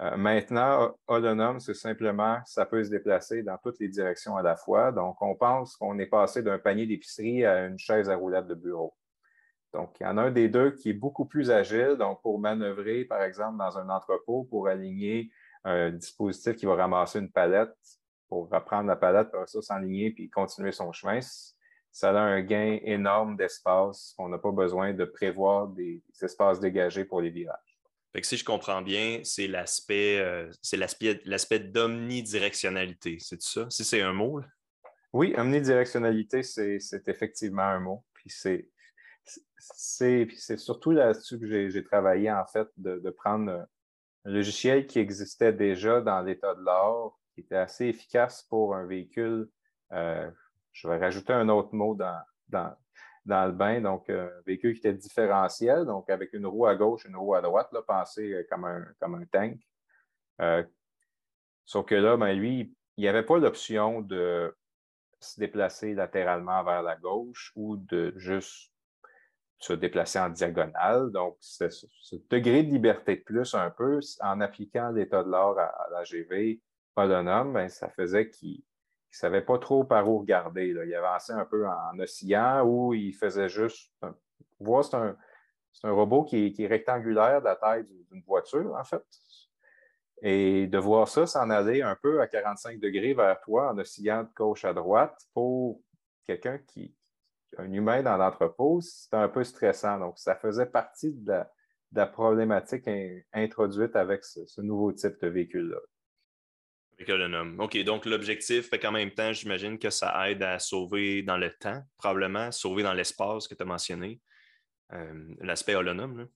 Euh, 0.00 0.16
maintenant, 0.16 0.94
autonome, 1.08 1.58
c'est 1.58 1.74
simplement, 1.74 2.38
ça 2.46 2.64
peut 2.64 2.84
se 2.84 2.88
déplacer 2.88 3.42
dans 3.42 3.58
toutes 3.58 3.80
les 3.80 3.88
directions 3.88 4.36
à 4.36 4.42
la 4.42 4.54
fois. 4.54 4.92
Donc, 4.92 5.20
on 5.20 5.34
pense 5.34 5.74
qu'on 5.74 5.98
est 5.98 6.06
passé 6.06 6.44
d'un 6.44 6.60
panier 6.60 6.86
d'épicerie 6.86 7.44
à 7.44 7.66
une 7.66 7.76
chaise 7.76 8.08
à 8.08 8.14
roulettes 8.14 8.46
de 8.46 8.54
bureau. 8.54 8.94
Donc, 9.72 9.96
il 9.98 10.04
y 10.04 10.06
en 10.06 10.16
a 10.16 10.22
un 10.22 10.30
des 10.30 10.48
deux 10.48 10.70
qui 10.70 10.90
est 10.90 10.94
beaucoup 10.94 11.24
plus 11.24 11.50
agile, 11.50 11.96
donc 11.98 12.22
pour 12.22 12.38
manœuvrer, 12.38 13.04
par 13.04 13.22
exemple, 13.24 13.58
dans 13.58 13.78
un 13.78 13.88
entrepôt, 13.90 14.44
pour 14.44 14.68
aligner 14.68 15.28
un 15.64 15.90
dispositif 15.90 16.54
qui 16.54 16.66
va 16.66 16.76
ramasser 16.76 17.18
une 17.18 17.32
palette, 17.32 17.74
pour 18.28 18.48
reprendre 18.48 18.86
la 18.86 18.94
palette, 18.94 19.32
pour 19.32 19.48
ça 19.48 19.60
s'enligner 19.60 20.12
puis 20.12 20.30
continuer 20.30 20.70
son 20.70 20.92
chemin 20.92 21.18
ça 21.98 22.10
a 22.10 22.20
un 22.20 22.42
gain 22.42 22.78
énorme 22.84 23.36
d'espace. 23.36 24.14
On 24.18 24.28
n'a 24.28 24.38
pas 24.38 24.52
besoin 24.52 24.92
de 24.92 25.04
prévoir 25.04 25.66
des, 25.66 26.00
espaces 26.22 26.60
dégagés 26.60 27.04
pour 27.04 27.20
les 27.20 27.30
virages. 27.30 27.80
Fait 28.12 28.20
que 28.20 28.26
si 28.28 28.36
je 28.36 28.44
comprends 28.44 28.82
bien, 28.82 29.20
c'est 29.24 29.48
l'aspect 29.48 30.20
euh, 30.20 30.48
c'est 30.62 30.76
l'aspect 30.76 31.58
d'omnidirectionnalité, 31.58 33.18
c'est 33.18 33.42
ça? 33.42 33.66
Si 33.68 33.84
c'est 33.84 34.00
un 34.00 34.12
mot? 34.12 34.40
Oui, 35.12 35.34
omnidirectionnalité, 35.36 36.44
c'est 36.44 37.08
effectivement 37.08 37.62
un 37.62 37.80
mot. 37.80 38.04
Puis 38.14 38.30
c'est 38.30 38.70
c'est 39.56 40.56
surtout 40.56 40.92
là-dessus 40.92 41.40
que 41.40 41.68
j'ai 41.68 41.82
travaillé, 41.82 42.30
en 42.30 42.46
fait, 42.46 42.68
de, 42.76 43.10
prendre 43.10 43.50
un 43.50 43.66
logiciel 44.30 44.86
qui 44.86 45.00
existait 45.00 45.52
déjà 45.52 46.00
dans 46.00 46.22
l'état 46.22 46.54
de 46.54 46.64
l'art, 46.64 47.18
qui 47.34 47.40
était 47.40 47.56
assez 47.56 47.86
efficace 47.86 48.44
pour 48.44 48.76
un 48.76 48.86
véhicule 48.86 49.50
euh, 49.92 50.30
je 50.78 50.88
vais 50.88 50.98
rajouter 50.98 51.32
un 51.32 51.48
autre 51.48 51.74
mot 51.74 51.94
dans, 51.96 52.22
dans, 52.48 53.46
le 53.46 53.52
bain. 53.52 53.80
Donc, 53.80 54.08
un 54.10 54.30
véhicule 54.46 54.74
qui 54.74 54.78
était 54.78 54.94
différentiel, 54.94 55.84
donc 55.84 56.08
avec 56.08 56.32
une 56.32 56.46
roue 56.46 56.66
à 56.66 56.76
gauche, 56.76 57.04
une 57.04 57.16
roue 57.16 57.34
à 57.34 57.42
droite, 57.42 57.68
là, 57.72 57.82
pensé 57.82 58.32
euh, 58.32 58.46
comme 58.48 58.64
un, 58.64 58.86
comme 59.00 59.16
un 59.16 59.24
tank. 59.26 59.58
Euh, 60.40 60.62
sauf 61.64 61.84
que 61.86 61.96
là, 61.96 62.16
ben, 62.16 62.32
lui, 62.32 62.74
il 62.96 63.00
n'y 63.00 63.08
avait 63.08 63.24
pas 63.24 63.38
l'option 63.38 64.02
de 64.02 64.56
se 65.20 65.40
déplacer 65.40 65.94
latéralement 65.94 66.62
vers 66.62 66.82
la 66.82 66.94
gauche 66.94 67.52
ou 67.56 67.76
de 67.76 68.12
juste 68.16 68.72
se 69.58 69.72
déplacer 69.72 70.20
en 70.20 70.30
diagonale. 70.30 71.10
Donc, 71.10 71.36
ce 71.40 72.14
degré 72.30 72.62
de 72.62 72.70
liberté 72.70 73.16
de 73.16 73.22
plus 73.22 73.52
un 73.54 73.70
peu, 73.70 73.98
en 74.20 74.40
appliquant 74.40 74.92
l'état 74.92 75.24
de 75.24 75.30
l'art 75.30 75.58
à, 75.58 75.88
la 75.90 76.04
GV 76.04 76.60
autonome, 76.94 77.52
ben, 77.52 77.68
ça 77.68 77.88
faisait 77.90 78.30
qu'il 78.30 78.50
il 78.50 78.64
ne 79.10 79.16
savait 79.16 79.42
pas 79.42 79.58
trop 79.58 79.84
par 79.84 80.08
où 80.08 80.18
regarder. 80.18 80.68
Il 80.68 80.94
avançait 80.94 81.32
un 81.32 81.44
peu 81.44 81.66
en 81.66 81.98
oscillant 81.98 82.64
ou 82.64 82.94
il 82.94 83.14
faisait 83.14 83.48
juste. 83.48 83.92
Voir, 84.60 84.84
c'est 84.84 84.96
un, 84.96 85.16
un, 85.84 85.92
robot 85.92 86.24
qui 86.24 86.54
est, 86.58 86.66
rectangulaire 86.66 87.40
de 87.40 87.46
la 87.46 87.56
taille 87.56 87.84
d'une 87.84 88.22
voiture, 88.22 88.74
en 88.74 88.84
fait. 88.84 89.04
Et 90.20 90.66
de 90.66 90.78
voir 90.78 91.08
ça 91.08 91.26
s'en 91.26 91.48
aller 91.48 91.80
un 91.80 91.96
peu 91.96 92.20
à 92.20 92.26
45 92.26 92.80
degrés 92.80 93.14
vers 93.14 93.40
toi 93.40 93.70
en 93.70 93.78
oscillant 93.78 94.24
de 94.24 94.30
gauche 94.34 94.64
à 94.64 94.74
droite 94.74 95.16
pour 95.32 95.80
quelqu'un 96.26 96.58
qui, 96.58 96.94
un 97.56 97.72
humain 97.72 98.02
dans 98.02 98.16
l'entrepôt, 98.16 98.80
c'était 98.80 99.16
un 99.16 99.28
peu 99.28 99.44
stressant. 99.44 99.98
Donc, 99.98 100.18
ça 100.18 100.34
faisait 100.34 100.66
partie 100.66 101.12
de 101.12 101.40
la, 101.92 102.06
problématique 102.06 102.88
introduite 103.32 103.96
avec 103.96 104.24
ce 104.24 104.60
nouveau 104.60 104.92
type 104.92 105.20
de 105.22 105.28
véhicule-là. 105.28 105.78
OK, 107.00 107.78
donc 107.84 108.06
l'objectif, 108.06 108.68
fait 108.68 108.78
qu'en 108.78 108.92
même 108.92 109.12
temps, 109.12 109.32
j'imagine 109.32 109.78
que 109.78 109.90
ça 109.90 110.30
aide 110.30 110.42
à 110.42 110.58
sauver 110.58 111.22
dans 111.22 111.36
le 111.36 111.50
temps, 111.50 111.82
probablement, 111.96 112.50
sauver 112.50 112.82
dans 112.82 112.92
l'espace 112.92 113.46
que 113.46 113.54
tu 113.54 113.62
as 113.62 113.66
mentionné, 113.66 114.20
euh, 114.92 115.34
l'aspect 115.40 115.76
holonome. 115.76 116.28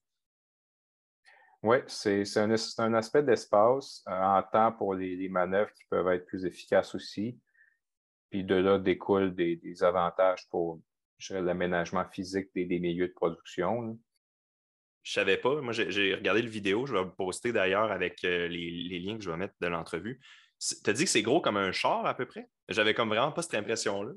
Oui, 1.63 1.79
c'est 1.87 2.25
un, 2.37 2.95
aspect 2.95 3.23
d'espace 3.23 4.03
euh, 4.09 4.13
en 4.13 4.43
temps 4.43 4.73
pour 4.73 4.95
les, 4.95 5.29
manœuvres 5.29 5.73
qui 5.73 5.85
peuvent 5.89 6.09
être 6.09 6.27
plus 6.27 6.45
efficaces 6.45 6.95
aussi. 6.95 7.39
Puis 8.31 8.45
de 8.45 8.55
là 8.55 8.79
découlent 8.79 9.35
des, 9.35 9.83
avantages 9.83 10.49
pour 10.49 10.81
l'aménagement 11.31 12.05
physique 12.09 12.51
des, 12.55 12.67
milieux 12.81 13.09
de 13.09 13.13
production. 13.13 13.99
Je 15.03 15.11
ne 15.11 15.23
savais 15.23 15.37
pas. 15.37 15.61
Moi, 15.61 15.73
j'ai 15.73 16.15
regardé 16.15 16.43
le 16.43 16.49
vidéo. 16.49 16.87
Je 16.87 16.95
vais 16.95 17.05
vous 17.05 17.11
poster 17.11 17.53
d'ailleurs 17.53 17.93
avec 17.93 18.25
euh, 18.25 18.49
les, 18.49 18.71
les, 18.71 18.99
liens 18.99 19.19
que 19.19 19.25
je 19.25 19.31
vais 19.31 19.37
mettre 19.37 19.55
de 19.61 19.67
l'entrevue. 19.67 20.21
Tu 20.63 20.91
as 20.91 20.93
dit 20.93 21.05
que 21.05 21.11
c'est 21.11 21.23
gros 21.23 21.41
comme 21.41 21.57
un 21.57 21.73
char 21.73 22.07
à 22.07 22.15
peu 22.15 22.25
près? 22.25 22.49
J'avais 22.69 22.95
comme 22.95 23.09
vraiment 23.09 23.33
pas 23.33 23.43
cette 23.43 23.55
impression-là. 23.55 24.13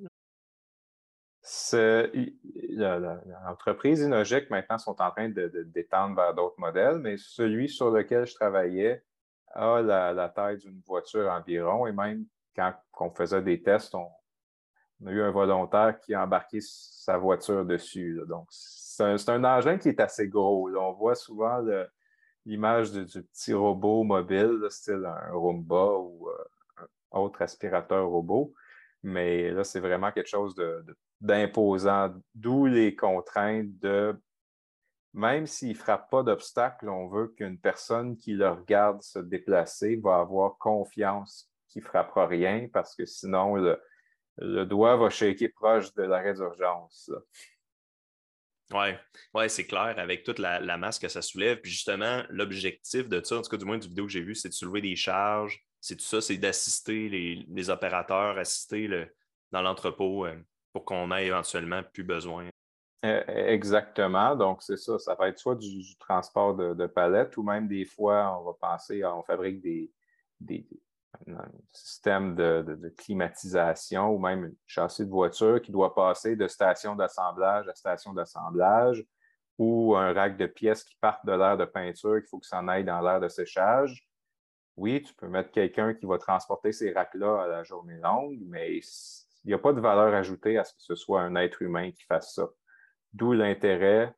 L'entreprise 3.48 4.02
Inogec 4.02 4.50
maintenant 4.52 4.78
sont 4.78 5.02
en 5.02 5.12
train 5.12 5.30
de, 5.30 5.48
d'étendre 5.66 6.16
vers 6.16 6.36
d'autres 6.36 6.60
modèles, 6.60 7.00
mais 7.00 7.18
celui 7.18 7.68
sur 7.68 7.90
lequel 7.90 8.28
je 8.28 8.36
travaillais 8.36 9.04
a 9.54 9.82
la, 9.82 10.30
taille 10.30 10.58
d'une 10.58 10.82
voiture 10.86 11.32
environ. 11.32 11.88
Et 11.88 11.92
même 11.92 12.26
quand 12.56 12.74
on 13.00 13.10
faisait 13.10 13.42
des 13.42 13.64
tests, 13.64 13.96
on, 13.96 14.08
a 15.06 15.12
eu 15.12 15.22
un 15.22 15.32
volontaire 15.32 16.00
qui 16.00 16.14
a 16.14 16.24
embarqué 16.24 16.60
sa 16.62 17.18
voiture 17.18 17.66
dessus. 17.66 18.22
Donc, 18.28 18.48
c'est 18.52 19.30
un, 19.30 19.44
engin 19.44 19.78
qui 19.78 19.90
est 19.90 20.00
assez 20.00 20.28
gros. 20.28 20.70
On 20.70 20.94
voit 20.94 21.16
souvent 21.16 21.58
le, 21.58 21.88
l'image 22.46 22.92
du, 22.92 23.06
petit 23.24 23.54
robot 23.54 24.04
mobile, 24.04 24.60
style 24.70 25.06
un 25.06 25.32
Roomba 25.34 25.98
ou 25.98 26.30
euh, 26.30 26.86
un 27.12 27.20
autre 27.20 27.42
aspirateur 27.42 28.08
robot. 28.08 28.54
Mais 29.04 29.52
là, 29.52 29.64
c'est 29.64 29.80
vraiment 29.80 30.12
quelque 30.12 30.30
chose 30.30 30.56
d'imposant, 31.22 32.14
d'où 32.34 32.66
les 32.66 32.96
contraintes 32.96 33.78
de 33.80 34.16
même 35.16 35.48
s'il 35.48 35.70
ne 35.70 35.76
frappe 35.76 36.10
pas 36.10 36.24
d'obstacle, 36.24 36.90
on 36.90 37.08
veut 37.08 37.30
qu'une 37.30 37.58
personne 37.58 38.18
qui 38.18 38.34
le 38.34 38.50
regarde 38.50 39.02
se 39.02 39.20
déplacer 39.20 39.96
va 39.96 40.20
avoir 40.20 40.58
confiance 40.58 41.50
qu'il 41.70 41.82
ne 41.82 41.88
frappera 41.88 42.28
rien 42.28 42.68
parce 42.72 42.96
que 42.96 43.06
sinon, 43.06 43.56
le, 43.56 43.82
le 44.40 44.66
doigt 44.66 44.98
va 44.98 45.10
shaker 45.10 45.50
proche 45.56 45.94
de 45.94 46.04
l'arrêt 46.04 46.34
d'urgence. 46.34 47.10
Oui, 48.74 48.88
ouais, 49.36 49.48
c'est 49.48 49.68
clair, 49.68 49.94
avec 49.98 50.24
toute 50.24 50.40
la, 50.40 50.78
masse 50.78 50.98
que 50.98 51.08
ça 51.08 51.22
soulève. 51.22 51.62
Puis 51.62 51.72
justement, 51.72 52.24
l'objectif 52.30 53.08
de 53.08 53.24
ça, 53.24 53.38
en 53.38 53.42
tout 53.42 53.50
cas, 53.50 53.58
du 53.58 53.66
moins 53.66 53.78
du 53.78 53.88
vidéo 53.88 54.06
que 54.06 54.12
j'ai 54.12 54.22
vu, 54.22 54.34
c'est 54.34 54.50
de 54.50 54.54
soulever 54.54 54.82
des 54.82 54.96
charges. 54.96 55.64
C'est 55.82 55.96
tout 55.96 56.06
ça, 56.06 56.20
c'est 56.20 56.38
d'assister 56.38 57.10
les, 57.10 57.70
opérateurs, 57.70 58.38
assister 58.40 58.90
dans 59.52 59.62
l'entrepôt 59.62 60.26
euh, 60.26 60.36
pour 60.74 60.84
qu'on 60.84 61.12
ait 61.12 61.28
éventuellement 61.28 61.84
plus 61.84 62.04
besoin. 62.04 62.50
E, 63.06 63.24
exactement. 63.28 64.36
Donc, 64.36 64.64
c'est 64.64 64.78
ça. 64.78 64.98
Ça 64.98 65.14
va 65.14 65.28
être 65.28 65.38
soit 65.38 65.56
du, 65.56 65.96
transport 66.00 66.56
de, 66.56 66.88
palettes 66.88 67.38
ou 67.38 67.44
même 67.44 67.68
des 67.68 67.86
fois, 67.86 68.36
on 68.40 68.46
va 68.46 68.54
penser, 68.60 69.06
on 69.06 69.22
fabrique 69.22 69.62
des, 69.62 69.92
un 71.28 71.50
système 71.72 72.36
de, 72.36 72.94
climatisation 72.98 74.10
ou 74.10 74.20
même 74.20 74.46
une 74.46 74.56
châssis 74.66 75.06
de 75.06 75.10
voiture 75.10 75.62
qui 75.62 75.72
doit 75.72 75.94
passer 75.94 76.36
de 76.36 76.48
station 76.48 76.96
d'assemblage 76.96 77.68
à 77.68 77.76
station 77.76 78.14
d'assemblage 78.14 79.06
ou 79.58 79.96
un 79.96 80.14
rack 80.14 80.38
de 80.38 80.48
pièces 80.48 80.84
qui 80.84 80.96
partent 81.00 81.26
de 81.26 81.32
l'air 81.32 81.58
de 81.58 81.66
peinture 81.66 82.20
qu'il 82.20 82.28
faut 82.30 82.40
que 82.40 82.46
ça 82.46 82.60
en 82.60 82.68
aille 82.68 82.84
dans 82.84 83.02
l'air 83.02 83.20
de 83.20 83.30
séchage. 83.30 84.08
Oui, 84.76 85.02
tu 85.02 85.14
peux 85.14 85.28
mettre 85.28 85.52
quelqu'un 85.52 85.94
qui 85.94 86.06
va 86.06 86.18
transporter 86.18 86.72
ces 86.74 86.92
racks-là 86.92 87.44
à 87.44 87.48
la 87.48 87.64
journée 87.64 87.98
longue, 87.98 88.40
mais 88.46 88.78
il 88.78 89.48
n'y 89.48 89.54
a 89.54 89.60
pas 89.60 89.72
de 89.72 89.80
valeur 89.80 90.14
ajoutée 90.14 90.58
à 90.58 90.66
ce 90.66 90.74
que 90.74 90.82
ce 90.82 90.96
soit 90.96 91.22
un 91.22 91.36
être 91.36 91.62
humain 91.62 91.92
qui 91.92 92.04
fasse 92.04 92.34
ça. 92.34 92.50
D'où 93.14 93.32
l'intérêt 93.32 94.14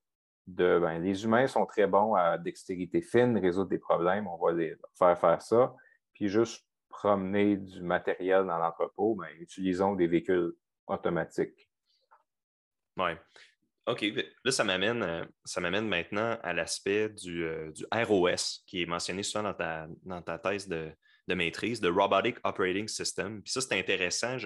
de 0.48 0.80
ben, 0.80 1.00
les 1.00 1.24
humains 1.26 1.48
sont 1.48 1.66
très 1.66 1.86
bons 1.86 2.16
à 2.16 2.38
dextérité 2.38 3.02
fine, 3.02 3.38
résoudre 3.38 3.70
des 3.70 3.78
problèmes, 3.78 4.28
on 4.28 4.38
va 4.38 4.54
les 4.54 4.76
faire 4.98 5.20
faire 5.20 5.42
ça. 5.42 5.76
Puis 6.14 6.30
juste 6.30 6.67
promener 6.98 7.58
du 7.58 7.84
matériel 7.84 8.48
dans 8.48 8.58
l'entrepôt, 8.58 9.14
ben, 9.14 9.30
utilisons 9.40 9.94
des 9.94 10.08
véhicules 10.08 10.54
automatiques. 10.88 11.70
Oui. 12.98 13.12
OK. 13.86 14.04
Là, 14.44 14.52
ça 14.52 14.64
m'amène, 14.64 15.04
euh, 15.04 15.24
ça 15.46 15.62
m'amène 15.62 15.88
maintenant 15.88 16.40
à 16.42 16.54
l'aspect 16.54 17.10
du, 17.10 17.46
euh, 17.46 17.72
ROS, 17.94 18.64
qui 18.66 18.82
est 18.82 18.88
mentionné 18.88 19.22
souvent 19.22 19.44
dans 19.44 19.54
ta, 19.54 19.88
dans 20.04 20.22
ta 20.24 20.40
thèse 20.40 20.68
de, 20.68 20.92
de 21.28 21.36
maîtrise, 21.36 21.80
de 21.80 21.88
Robotic 21.88 22.38
Operating 22.44 22.88
System. 22.88 23.44
Puis 23.44 23.52
ça, 23.52 23.62
c'est 23.62 23.78
intéressant. 23.78 24.38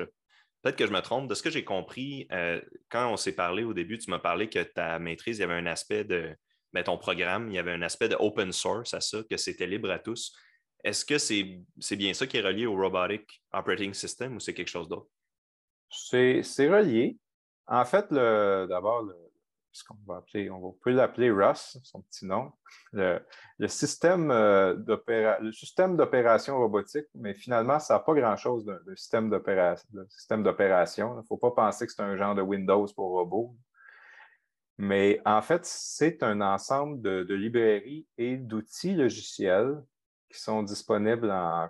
peut-être 0.62 0.76
que 0.76 0.86
je 0.86 0.92
me 0.92 1.00
trompe. 1.00 1.30
De 1.30 1.36
ce 1.36 1.42
que 1.42 1.50
j'ai 1.50 1.64
compris, 1.64 2.28
euh, 2.34 2.62
quand 2.90 3.10
on 3.10 3.16
s'est 3.16 3.36
parlé 3.36 3.64
au 3.64 3.74
début, 3.74 3.98
tu 3.98 4.10
m'as 4.10 4.20
parlé 4.20 4.50
que 4.50 4.60
ta 4.60 5.00
maîtrise, 5.00 5.38
il 5.38 5.42
y 5.42 5.44
avait 5.46 5.54
un 5.54 5.68
aspect 5.68 6.04
de 6.04 6.36
ben, 6.74 6.84
ton 6.84 6.98
programme, 6.98 7.48
il 7.48 7.56
y 7.56 7.60
avait 7.60 7.72
un 7.72 7.82
aspect 7.82 8.10
de 8.10 8.18
open 8.20 8.52
source 8.52 8.94
à 8.94 9.00
ça, 9.00 9.24
que 9.30 9.38
c'était 9.38 9.68
libre 9.68 9.90
à 9.90 10.00
tous. 10.00 10.36
Est-ce 10.84 11.06
que 11.06 11.18
c'est 11.18 11.96
bien 11.96 12.14
ça 12.14 12.28
qui 12.28 12.38
est 12.38 12.42
relié 12.42 12.66
au 12.66 12.76
Robotic 12.76 13.44
Operating 13.54 13.94
System 13.94 14.36
ou 14.36 14.40
c'est 14.40 14.54
quelque 14.54 14.68
chose 14.68 14.90
d'autre? 14.90 15.10
C'est 15.90 16.70
relié. 16.70 17.18
En 17.68 17.86
fait, 17.86 18.12
d'abord, 18.12 19.06
ce 19.72 19.84
qu'on 19.84 19.98
va 20.06 20.18
appeler, 20.18 20.50
on 20.50 20.74
peut 20.84 20.92
l'appeler 20.92 21.32
RUS, 21.32 21.78
son 21.84 22.02
petit 22.02 22.26
nom, 22.26 22.52
le, 22.92 23.22
système 23.68 24.32
euh, 24.32 24.76
d'opération 24.76 26.58
robotique, 26.58 27.08
mais 27.16 27.34
finalement, 27.34 27.80
ça 27.80 27.96
n'a 27.96 28.00
pas 28.00 28.14
grand-chose 28.14 28.66
de, 28.66 28.96
système 28.96 29.30
d'opération. 29.30 31.14
Il 31.14 31.18
ne 31.18 31.24
faut 31.28 31.38
pas 31.38 31.52
penser 31.52 31.86
que 31.86 31.94
c'est 31.94 32.02
un 32.02 32.18
genre 32.18 32.36
de 32.36 32.42
Windows 32.42 32.88
pour 32.96 33.12
robots. 33.12 33.56
Mais 34.78 35.22
en 35.26 35.42
fait, 35.42 35.64
c'est 35.66 36.24
un 36.24 36.42
ensemble 36.42 37.02
de, 37.02 37.34
librairies 37.34 38.08
et 38.18 38.38
d'outils 38.38 38.96
logiciels 38.96 39.82
qui 40.32 40.40
sont 40.40 40.64
disponibles 40.64 41.30
en 41.30 41.70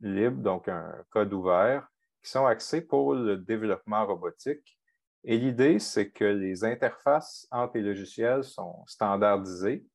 libre, 0.00 0.42
donc 0.42 0.68
un 0.68 1.04
code 1.10 1.32
ouvert, 1.32 1.86
qui 2.22 2.30
sont 2.30 2.46
axés 2.46 2.80
pour 2.80 3.14
le 3.14 3.36
développement 3.36 4.06
robotique 4.06 4.78
et 5.24 5.38
l'idée, 5.38 5.78
c'est 5.78 6.10
que 6.10 6.24
les 6.24 6.64
interfaces 6.64 7.48
entre 7.50 7.78
les 7.78 7.82
logiciels 7.82 8.44
sont 8.44 8.84
standardisées 8.86 9.86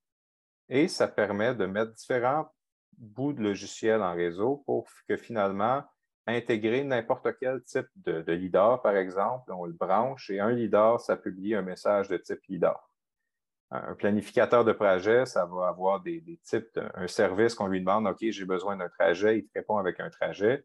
et 0.68 0.88
ça 0.88 1.08
permet 1.08 1.54
de 1.54 1.68
mettre 1.68 1.94
différents 1.94 2.52
bouts 2.98 3.34
de 3.34 3.44
logiciels 3.44 4.02
en 4.02 4.16
réseau 4.16 4.64
pour 4.66 4.88
que 5.08 5.18
finalement, 5.18 5.84
intégrer 6.26 6.84
n'importe 6.84 7.28
quel 7.40 7.64
type 7.64 7.88
de, 7.96 8.32
LIDAR, 8.32 8.82
par 8.82 8.96
exemple, 8.96 9.52
on 9.52 9.66
le 9.66 9.74
branche 9.74 10.30
et 10.30 10.40
un 10.40 10.52
LIDAR, 10.52 11.00
ça 11.00 11.16
publie 11.16 11.56
un 11.56 11.62
message 11.62 12.08
de 12.08 12.18
type 12.18 12.44
LIDAR. 12.48 12.89
Un 13.72 13.94
planificateur 13.94 14.66
de 14.66 14.72
projet, 14.72 15.28
ça 15.28 15.46
va 15.46 15.68
avoir 15.68 16.02
des, 16.02 16.24
types, 16.44 16.80
un 16.96 17.08
service 17.08 17.54
qu'on 17.54 17.68
lui 17.68 17.80
demande, 17.80 18.08
OK, 18.08 18.18
j'ai 18.20 18.46
besoin 18.46 18.76
d'un 18.76 18.90
trajet, 18.90 19.40
il 19.40 19.46
te 19.46 19.52
répond 19.54 19.78
avec 19.78 20.00
un 20.00 20.10
trajet. 20.10 20.64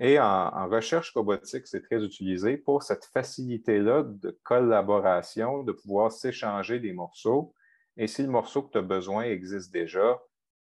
Et 0.00 0.18
en, 0.18 0.66
recherche 0.68 1.12
robotique, 1.12 1.66
c'est 1.66 1.82
très 1.82 2.02
utilisé 2.02 2.56
pour 2.56 2.82
cette 2.82 3.04
facilité-là 3.04 4.02
de 4.04 4.36
collaboration, 4.42 5.62
de 5.62 5.72
pouvoir 5.72 6.10
s'échanger 6.10 6.80
des 6.80 6.94
morceaux. 6.94 7.54
Et 7.98 8.06
si 8.06 8.22
le 8.22 8.28
morceau 8.30 8.62
que 8.62 8.72
tu 8.72 8.78
as 8.78 8.82
besoin 8.82 9.24
existe 9.24 9.70
déjà, 9.72 10.18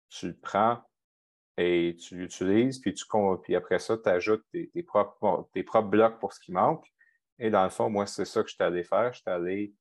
tu 0.09 0.29
le 0.29 0.37
prends 0.37 0.79
et 1.59 1.95
tu 2.01 2.17
l'utilises, 2.17 2.79
puis, 2.79 2.95
tu, 2.95 3.05
puis 3.43 3.55
après 3.55 3.79
ça, 3.79 3.99
tu 3.99 4.09
ajoutes 4.09 4.45
tes, 4.51 4.83
propres, 4.83 5.49
tes, 5.53 5.63
propres, 5.63 5.89
blocs 5.89 6.19
pour 6.21 6.33
ce 6.33 6.41
qui 6.41 6.53
manque. 6.53 6.87
Et 7.39 7.51
dans 7.51 7.65
le 7.65 7.71
fond, 7.71 7.91
moi, 7.91 8.07
c'est 8.07 8.25
ça 8.25 8.43
que 8.43 8.49
je 8.49 8.55
suis 8.55 8.85
faire. 8.85 9.13
Je 9.13 9.21
suis 9.21 9.31
allé 9.31 9.75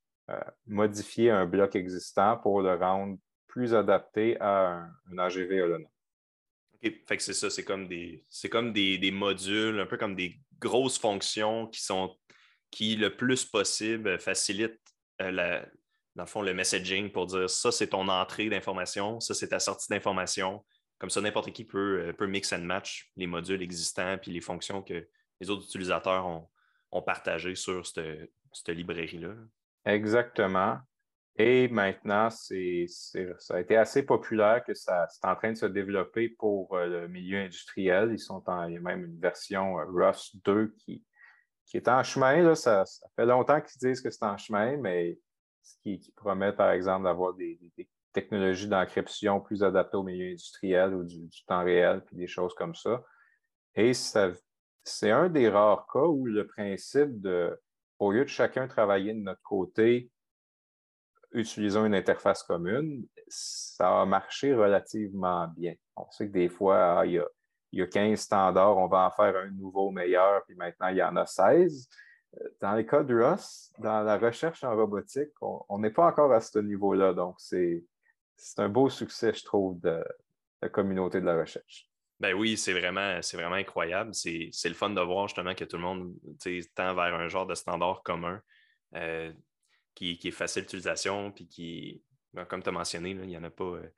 modifier 0.65 1.31
un 1.31 1.45
bloc 1.45 1.75
existant 1.75 2.37
pour 2.37 2.61
le 2.61 2.75
rendre 2.75 3.17
plus 3.47 3.73
adapté 3.73 4.39
à 4.39 4.87
un, 5.11 5.17
AGV 5.17 5.61
autonome. 5.61 5.87
Fait 6.81 7.17
que 7.17 7.23
c'est 7.23 7.33
ça, 7.33 7.49
c'est 7.49 7.63
comme 7.63 7.87
des. 7.87 8.23
C'est 8.29 8.49
comme 8.49 8.71
des, 8.71 9.11
modules, 9.11 9.79
un 9.79 9.85
peu 9.85 9.97
comme 9.97 10.15
des 10.15 10.39
grosses 10.59 10.99
fonctions 10.99 11.67
qui 11.67 11.81
sont 11.81 12.15
qui 12.69 12.95
le 12.95 13.15
plus 13.15 13.45
possible 13.45 14.19
facilitent 14.19 14.79
euh, 15.21 15.31
la, 15.31 15.65
dans 16.15 16.23
le 16.23 16.27
fond, 16.27 16.41
le 16.41 16.53
messaging 16.53 17.11
pour 17.11 17.27
dire 17.27 17.49
ça, 17.49 17.71
c'est 17.71 17.87
ton 17.87 18.07
entrée 18.09 18.49
d'information, 18.49 19.19
ça, 19.19 19.33
c'est 19.33 19.49
ta 19.49 19.59
sortie 19.59 19.87
d'information. 19.89 20.65
Comme 20.99 21.11
ça, 21.11 21.21
n'importe 21.21 21.51
qui 21.51 21.63
peut, 21.63 22.07
euh, 22.07 22.13
peut 22.13 22.27
mix 22.27 22.51
and 22.53 22.59
match 22.59 23.11
les 23.15 23.27
modules 23.27 23.61
existants 23.61 24.17
puis 24.17 24.31
les 24.31 24.41
fonctions 24.41 24.81
que 24.81 25.07
les 25.39 25.49
autres 25.49 25.63
utilisateurs 25.65 26.25
ont, 26.25 26.47
ont 26.91 27.03
partagées 27.03 27.55
sur 27.55 27.85
cette, 27.85 28.31
cette 28.51 28.69
librairie-là. 28.69 29.35
Exactement. 29.87 30.79
Et 31.37 31.69
maintenant, 31.69 32.29
ça 32.29 32.55
a 33.51 33.59
été 33.59 33.77
assez 33.77 34.03
populaire 34.03 34.63
que 34.65 34.73
ça 34.73 35.07
c'est 35.07 35.25
en 35.25 35.35
train 35.35 35.51
de 35.51 35.57
se 35.57 35.65
développer 35.65 36.29
pour 36.29 36.75
euh, 36.75 36.87
le 36.87 37.07
milieu 37.07 37.39
industriel. 37.39 38.11
Ils 38.11 38.19
sont 38.19 38.43
en, 38.49 38.65
il 38.65 38.73
y 38.73 38.77
a 38.77 38.81
même 38.81 39.05
une 39.05 39.19
version 39.19 39.79
euh, 39.79 39.85
Rust 39.85 40.35
2 40.43 40.73
qui, 40.79 41.05
qui 41.65 41.77
est 41.77 41.87
en 41.87 42.03
chemin. 42.03 42.53
Ça, 42.55 42.83
fait 43.15 43.25
longtemps 43.25 43.61
qu'ils 43.61 43.79
disent 43.79 44.01
que 44.01 44.09
c'est 44.09 44.25
en 44.25 44.35
chemin, 44.35 44.75
mais 44.77 45.17
ce 45.63 45.75
qui, 45.83 46.11
promet, 46.17 46.51
par 46.51 46.71
exemple, 46.71 47.05
d'avoir 47.05 47.33
des, 47.35 47.59
technologies 48.11 48.67
d'encryption 48.67 49.39
plus 49.39 49.63
adaptées 49.63 49.97
au 49.97 50.03
milieu 50.03 50.31
industriel 50.31 50.95
ou 50.95 51.03
du, 51.03 51.27
du, 51.27 51.45
temps 51.45 51.63
réel, 51.63 52.01
puis 52.03 52.15
des 52.15 52.27
choses 52.27 52.53
comme 52.55 52.73
ça. 52.73 53.03
Et 53.75 53.93
ça, 53.93 54.31
c'est 54.83 55.11
un 55.11 55.29
des 55.29 55.49
rares 55.49 55.87
cas 55.93 55.99
où 55.99 56.25
le 56.25 56.47
principe 56.47 57.21
de, 57.21 57.57
au 57.99 58.11
lieu 58.11 58.23
de 58.23 58.29
chacun 58.29 58.67
travailler 58.67 59.13
de 59.13 59.19
notre 59.19 59.41
côté, 59.41 60.11
utilisons 61.31 61.85
une 61.85 61.95
interface 61.95 62.43
commune, 62.43 63.05
ça 63.27 64.01
a 64.01 64.05
marché 64.05 64.53
relativement 64.53 65.47
bien. 65.49 65.75
On 65.95 66.09
sait 66.11 66.27
que 66.27 66.33
des 66.33 66.49
fois, 66.49 66.99
ah, 66.99 67.05
il, 67.05 67.23
y 67.71 67.81
a, 67.81 67.87
15 67.87 68.19
standards, 68.19 68.77
on 68.77 68.87
va 68.87 69.07
en 69.07 69.11
faire 69.11 69.35
un 69.35 69.49
nouveau 69.51 69.91
meilleur, 69.91 70.43
puis 70.45 70.55
maintenant, 70.55 70.87
il 70.87 70.97
y 70.97 71.03
en 71.03 71.15
a 71.15 71.25
16. 71.25 71.89
Euh, 72.35 72.49
dans 72.61 72.75
les 72.75 72.85
cas 72.85 73.03
de 73.03 73.15
Rust, 73.15 73.73
dans 73.79 74.01
la 74.03 74.17
recherche 74.17 74.63
en 74.63 74.75
robotique, 74.75 75.31
on 75.41 75.79
n'est 75.79 75.91
pas 75.91 76.07
encore 76.07 76.31
à 76.31 76.41
ce 76.41 76.59
niveau-là. 76.59 77.13
Donc, 77.13 77.35
c'est 77.39 77.83
un 78.57 78.69
beau 78.69 78.89
succès, 78.89 79.33
je 79.33 79.43
trouve, 79.43 79.79
de 79.81 80.03
la 80.61 80.69
communauté 80.69 81.19
de 81.19 81.25
la 81.25 81.37
recherche. 81.37 81.86
Ben 82.19 82.33
oui, 82.33 82.57
c'est 82.57 82.73
vraiment, 82.73 83.19
vraiment 83.33 83.55
incroyable. 83.55 84.13
C'est 84.13 84.49
le 84.65 84.73
fun 84.73 84.89
de 84.89 85.01
voir 85.01 85.27
justement 85.27 85.53
que 85.53 85.63
tout 85.65 85.77
le 85.77 85.83
monde 85.83 86.15
tend 86.75 86.95
vers 86.95 87.13
un 87.13 87.27
genre 87.27 87.45
de 87.45 87.55
standard 87.55 88.01
commun. 88.03 88.41
Euh, 88.95 89.33
qui, 89.93 90.19
est 90.23 90.31
facile 90.31 90.61
d'utilisation, 90.61 91.31
puis 91.31 91.47
qui, 91.47 92.03
ben, 92.31 92.45
comme 92.45 92.61
tu 92.61 92.69
as 92.69 92.71
mentionné, 92.71 93.11
il 93.11 93.21
n'y 93.21 93.37
en 93.37 93.43
a 93.43 93.49
pas. 93.49 93.63
Euh, 93.63 93.89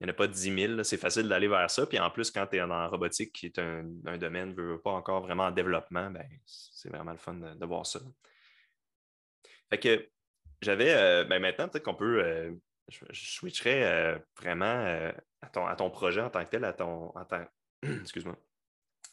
il 0.00 0.06
en 0.06 0.10
a 0.10 0.12
pas 0.12 0.28
10 0.28 0.54
000, 0.54 0.82
c'est 0.84 0.96
facile 0.96 1.26
d'aller 1.26 1.48
vers 1.48 1.68
ça. 1.70 1.84
Puis 1.84 1.98
en 1.98 2.08
plus, 2.10 2.30
quand 2.30 2.46
tu 2.46 2.56
es 2.56 2.60
en 2.60 2.88
robotique, 2.88 3.32
qui 3.32 3.46
est 3.46 3.58
un, 3.58 3.82
domaine 4.16 4.54
pas 4.84 4.90
encore 4.90 5.22
vraiment 5.22 5.46
en 5.46 5.50
développement, 5.50 6.08
ben, 6.10 6.28
c'est 6.44 6.88
vraiment 6.88 7.10
le 7.10 7.18
fun 7.18 7.34
de, 7.34 7.66
voir 7.66 7.84
ça. 7.84 7.98
Fait 9.70 9.78
que 9.78 10.08
j'avais, 10.62 10.94
euh, 10.94 11.24
ben 11.24 11.40
maintenant, 11.40 11.68
peut-être 11.68 11.84
qu'on 11.84 11.96
peut, 11.96 12.56
je, 12.88 13.04
switcherais 13.12 14.22
vraiment 14.40 15.12
à, 15.42 15.48
ton, 15.48 15.66
à 15.66 15.74
ton 15.74 15.90
projet 15.90 16.20
en 16.20 16.30
tant 16.30 16.44
que 16.44 16.50
tel, 16.50 16.64
à 16.64 16.74
ton, 16.74 17.12
excuse-moi, 18.02 18.36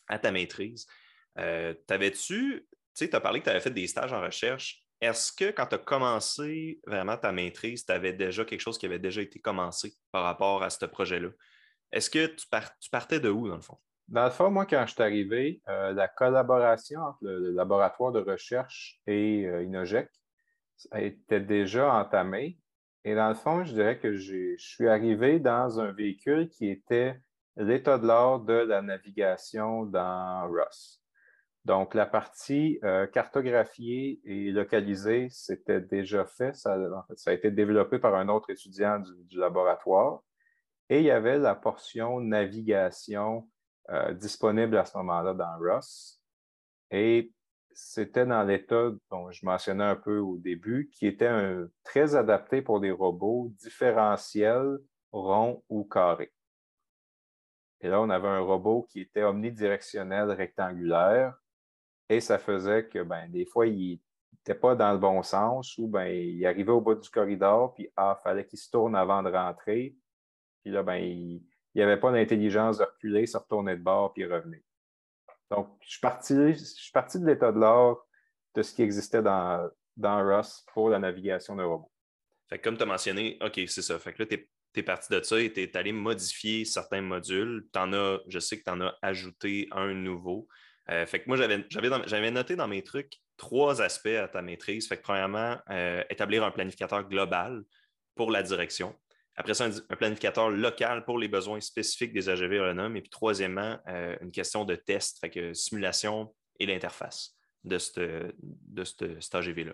à 0.07 0.19
ta 0.19 0.31
maîtrise. 0.31 0.87
T'avais-tu, 1.35 2.65
tu 2.69 2.77
sais, 2.93 3.09
tu 3.09 3.15
as 3.15 3.21
parlé 3.21 3.39
que 3.39 3.45
tu 3.45 3.49
avais 3.49 3.59
fait 3.59 3.71
des 3.71 3.87
stages 3.87 4.13
en 4.13 4.21
recherche. 4.21 4.85
Est-ce 5.01 5.33
que 5.33 5.51
quand 5.51 5.65
tu 5.67 5.75
as 5.75 5.79
commencé 5.79 6.79
vraiment 6.87 7.17
ta 7.17 7.31
maîtrise, 7.31 7.85
tu 7.85 7.91
avais 7.91 8.13
déjà 8.13 8.45
quelque 8.45 8.61
chose 8.61 8.77
qui 8.77 8.85
avait 8.85 8.99
déjà 8.99 9.21
été 9.21 9.39
commencé 9.39 9.93
par 10.11 10.23
rapport 10.23 10.63
à 10.63 10.69
ce 10.69 10.85
projet-là? 10.85 11.29
Est-ce 11.91 12.09
que 12.09 12.27
tu, 12.27 12.47
partais 12.89 13.19
de 13.19 13.29
où, 13.29 13.47
dans 13.47 13.55
le 13.55 13.61
fond? 13.61 13.77
Dans 14.07 14.25
le 14.25 14.31
fond, 14.31 14.51
moi, 14.51 14.65
quand 14.65 14.85
je 14.85 14.93
suis 14.93 15.01
arrivé, 15.01 15.61
euh, 15.67 15.93
la 15.93 16.07
collaboration 16.07 17.01
entre 17.01 17.19
le, 17.21 17.51
laboratoire 17.51 18.11
de 18.11 18.19
recherche 18.19 18.99
et 19.07 19.45
euh, 19.45 19.63
Inogec 19.63 20.09
était 20.93 21.39
déjà 21.39 21.93
entamée. 21.93 22.57
Et 23.03 23.15
dans 23.15 23.29
le 23.29 23.35
fond, 23.35 23.63
je 23.63 23.73
dirais 23.73 23.99
que 23.99 24.15
je 24.15 24.55
suis 24.57 24.87
arrivé 24.87 25.39
dans 25.39 25.79
un 25.79 25.91
véhicule 25.91 26.49
qui 26.49 26.69
était 26.69 27.19
l'état 27.57 27.97
de 27.97 28.07
l'art 28.07 28.39
de 28.39 28.53
la 28.53 28.81
navigation 28.81 29.85
dans 29.85 30.47
RUS. 30.47 31.01
Donc, 31.65 31.95
la 31.95 32.05
partie 32.05 32.79
euh, 32.83 33.07
cartographiée 33.07 34.19
et 34.23 34.51
localisée, 34.51 35.29
c'était 35.31 35.81
déjà 35.81 36.23
fait. 36.25 36.55
Ça, 36.55 36.77
a 37.25 37.33
été 37.33 37.49
développé 37.49 37.97
par 37.97 38.13
un 38.13 38.29
autre 38.29 38.51
étudiant 38.51 38.99
du, 38.99 39.37
laboratoire. 39.37 40.21
Et 40.89 40.99
il 40.99 41.05
y 41.05 41.11
avait 41.11 41.39
la 41.39 41.55
portion 41.55 42.21
navigation 42.21 43.49
euh, 43.89 44.13
disponible 44.13 44.77
à 44.77 44.85
ce 44.85 44.95
moment-là 44.97 45.33
dans 45.33 45.57
RUS. 45.57 46.21
Et 46.91 47.33
c'était 47.73 48.27
dans 48.27 48.43
l'état 48.43 48.91
dont 49.09 49.31
je 49.31 49.43
mentionnais 49.43 49.83
un 49.83 49.95
peu 49.95 50.19
au 50.19 50.37
début, 50.37 50.91
qui 50.93 51.07
était 51.07 51.31
très 51.83 52.15
adapté 52.15 52.61
pour 52.61 52.79
des 52.79 52.91
robots 52.91 53.51
différentiels, 53.57 54.77
ronds 55.11 55.63
ou 55.67 55.83
carrés. 55.83 56.31
Et 57.85 57.87
là, 57.87 58.01
on 58.01 58.09
avait 58.09 58.27
un 58.27 58.39
robot 58.39 58.87
qui 58.89 59.01
était 59.01 59.21
omnidirectionnel 59.21 60.31
rectangulaire 60.31 61.35
et 62.09 62.19
ça 62.19 62.39
faisait 62.39 62.87
que 62.87 63.03
ben, 63.03 63.29
des 63.29 63.45
fois, 63.45 63.67
il 63.67 63.99
n'était 64.33 64.59
pas 64.59 64.73
dans 64.73 64.91
le 64.91 64.97
bon 64.97 65.21
sens 65.21 65.77
ou 65.77 65.87
ben, 65.87 66.07
il 66.07 66.43
arrivait 66.47 66.71
au 66.71 66.81
bout 66.81 66.95
du 66.95 67.07
corridor, 67.11 67.75
puis 67.75 67.87
ah, 67.95 68.19
fallait 68.23 68.47
qu'il 68.47 68.57
se 68.57 68.71
tourne 68.71 68.95
avant 68.95 69.21
de 69.21 69.29
rentrer. 69.29 69.95
Puis 70.63 70.71
là, 70.71 70.81
ben, 70.81 70.95
il 70.95 71.43
n'y 71.75 71.81
avait 71.83 71.99
pas 71.99 72.09
l'intelligence 72.09 72.79
de 72.79 72.85
reculer, 72.85 73.27
se 73.27 73.37
retourner 73.37 73.75
de 73.75 73.83
bord, 73.83 74.13
puis 74.13 74.25
revenir. 74.25 74.61
Donc, 75.51 75.77
je 75.81 75.91
suis 75.91 76.01
parti, 76.01 76.33
je 76.53 76.63
suis 76.63 76.91
parti 76.91 77.19
de 77.19 77.27
l'état 77.27 77.51
de 77.51 77.59
l'art 77.59 77.97
de 78.55 78.63
ce 78.63 78.73
qui 78.73 78.81
existait 78.81 79.21
dans, 79.21 79.69
dans 79.95 80.25
Rust 80.25 80.67
pour 80.73 80.89
la 80.89 80.97
navigation 80.97 81.55
de 81.55 81.61
robots. 81.61 81.91
Fait 82.49 82.57
comme 82.57 82.77
tu 82.77 82.81
as 82.81 82.87
mentionné, 82.87 83.37
OK, 83.41 83.61
c'est 83.67 83.83
ça. 83.83 83.99
Fait 83.99 84.11
que 84.11 84.23
là, 84.23 84.25
tu 84.27 84.33
es, 84.33 84.49
parti 84.83 85.11
de 85.13 85.21
ça 85.21 85.39
et 85.39 85.51
tu 85.51 85.61
es 85.61 85.77
allé 85.77 85.91
modifier 85.91 86.65
certains 86.65 87.01
modules. 87.01 87.67
As, 87.73 88.19
je 88.27 88.39
sais 88.39 88.57
que 88.57 88.63
tu 88.63 88.69
en 88.69 88.81
as 88.81 88.95
ajouté 89.01 89.67
un 89.71 89.93
nouveau. 89.93 90.47
Euh, 90.89 91.05
fait 91.05 91.21
que 91.21 91.25
moi, 91.27 91.37
j'avais 91.37 92.31
noté 92.31 92.55
dans 92.55 92.67
mes 92.67 92.83
trucs 92.83 93.13
trois 93.37 93.81
aspects 93.81 94.07
à 94.07 94.27
ta 94.27 94.41
maîtrise. 94.41 94.87
Fait 94.87 94.97
que 94.97 95.01
premièrement, 95.01 95.57
euh, 95.69 96.03
établir 96.09 96.43
un 96.43 96.51
planificateur 96.51 97.07
global 97.07 97.63
pour 98.15 98.31
la 98.31 98.43
direction. 98.43 98.95
Après 99.35 99.53
ça, 99.53 99.65
un, 99.65 99.95
planificateur 99.95 100.49
local 100.49 101.03
pour 101.03 101.19
les 101.19 101.27
besoins 101.27 101.59
spécifiques 101.59 102.13
des 102.13 102.29
AGV 102.29 102.55
agronomes. 102.55 102.95
Et 102.95 103.01
puis 103.01 103.09
troisièmement, 103.09 103.77
euh, 103.87 104.15
une 104.21 104.31
question 104.31 104.63
de 104.63 104.75
test, 104.75 105.19
fait 105.19 105.29
que 105.29 105.53
simulation 105.53 106.33
et 106.59 106.65
l'interface 106.65 107.35
de, 107.63 107.77
de 108.39 108.83
cet 108.83 109.35
AGV-là. 109.35 109.73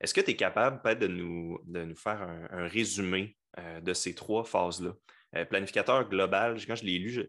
Est-ce 0.00 0.12
que 0.12 0.20
tu 0.20 0.32
es 0.32 0.36
capable 0.36 0.82
peut-être 0.82 0.98
de 1.00 1.06
nous, 1.06 1.58
de 1.64 1.84
nous 1.84 1.96
faire 1.96 2.22
un, 2.22 2.68
résumé 2.68 3.36
euh, 3.58 3.80
de 3.80 3.92
ces 3.92 4.14
trois 4.14 4.44
phases-là? 4.44 4.92
Euh, 5.34 5.44
planificateur 5.44 6.08
global, 6.08 6.56
quand 6.66 6.76
je 6.76 6.84
l'ai 6.84 6.98
lu, 6.98 7.28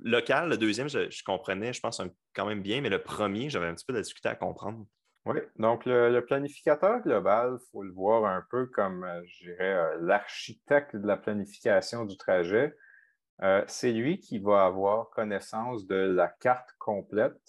local, 0.00 0.48
le 0.48 0.56
deuxième, 0.56 0.88
je, 0.88 1.22
comprenais, 1.24 1.72
je 1.72 1.80
pense, 1.80 2.00
quand 2.34 2.46
même 2.46 2.62
bien, 2.62 2.80
mais 2.80 2.88
le 2.88 3.02
premier, 3.02 3.50
j'avais 3.50 3.66
un 3.66 3.74
petit 3.74 3.84
peu 3.84 3.92
de 3.92 4.00
difficulté 4.00 4.28
à 4.28 4.34
comprendre. 4.34 4.86
Oui, 5.26 5.36
donc 5.56 5.84
le, 5.84 6.18
planificateur 6.20 7.00
global, 7.02 7.58
il 7.60 7.70
faut 7.70 7.82
le 7.82 7.92
voir 7.92 8.24
un 8.24 8.42
peu 8.50 8.66
comme, 8.66 9.04
euh, 9.04 9.22
je 9.26 9.50
dirais, 9.50 9.96
l'architecte 10.00 10.96
de 10.96 11.06
la 11.06 11.16
planification 11.16 12.04
du 12.04 12.16
trajet. 12.16 12.74
c'est 13.66 13.92
lui 13.92 14.18
qui 14.18 14.38
va 14.38 14.64
avoir 14.64 15.10
connaissance 15.10 15.86
de 15.86 15.96
la 15.96 16.28
carte 16.28 16.70
complète 16.78 17.40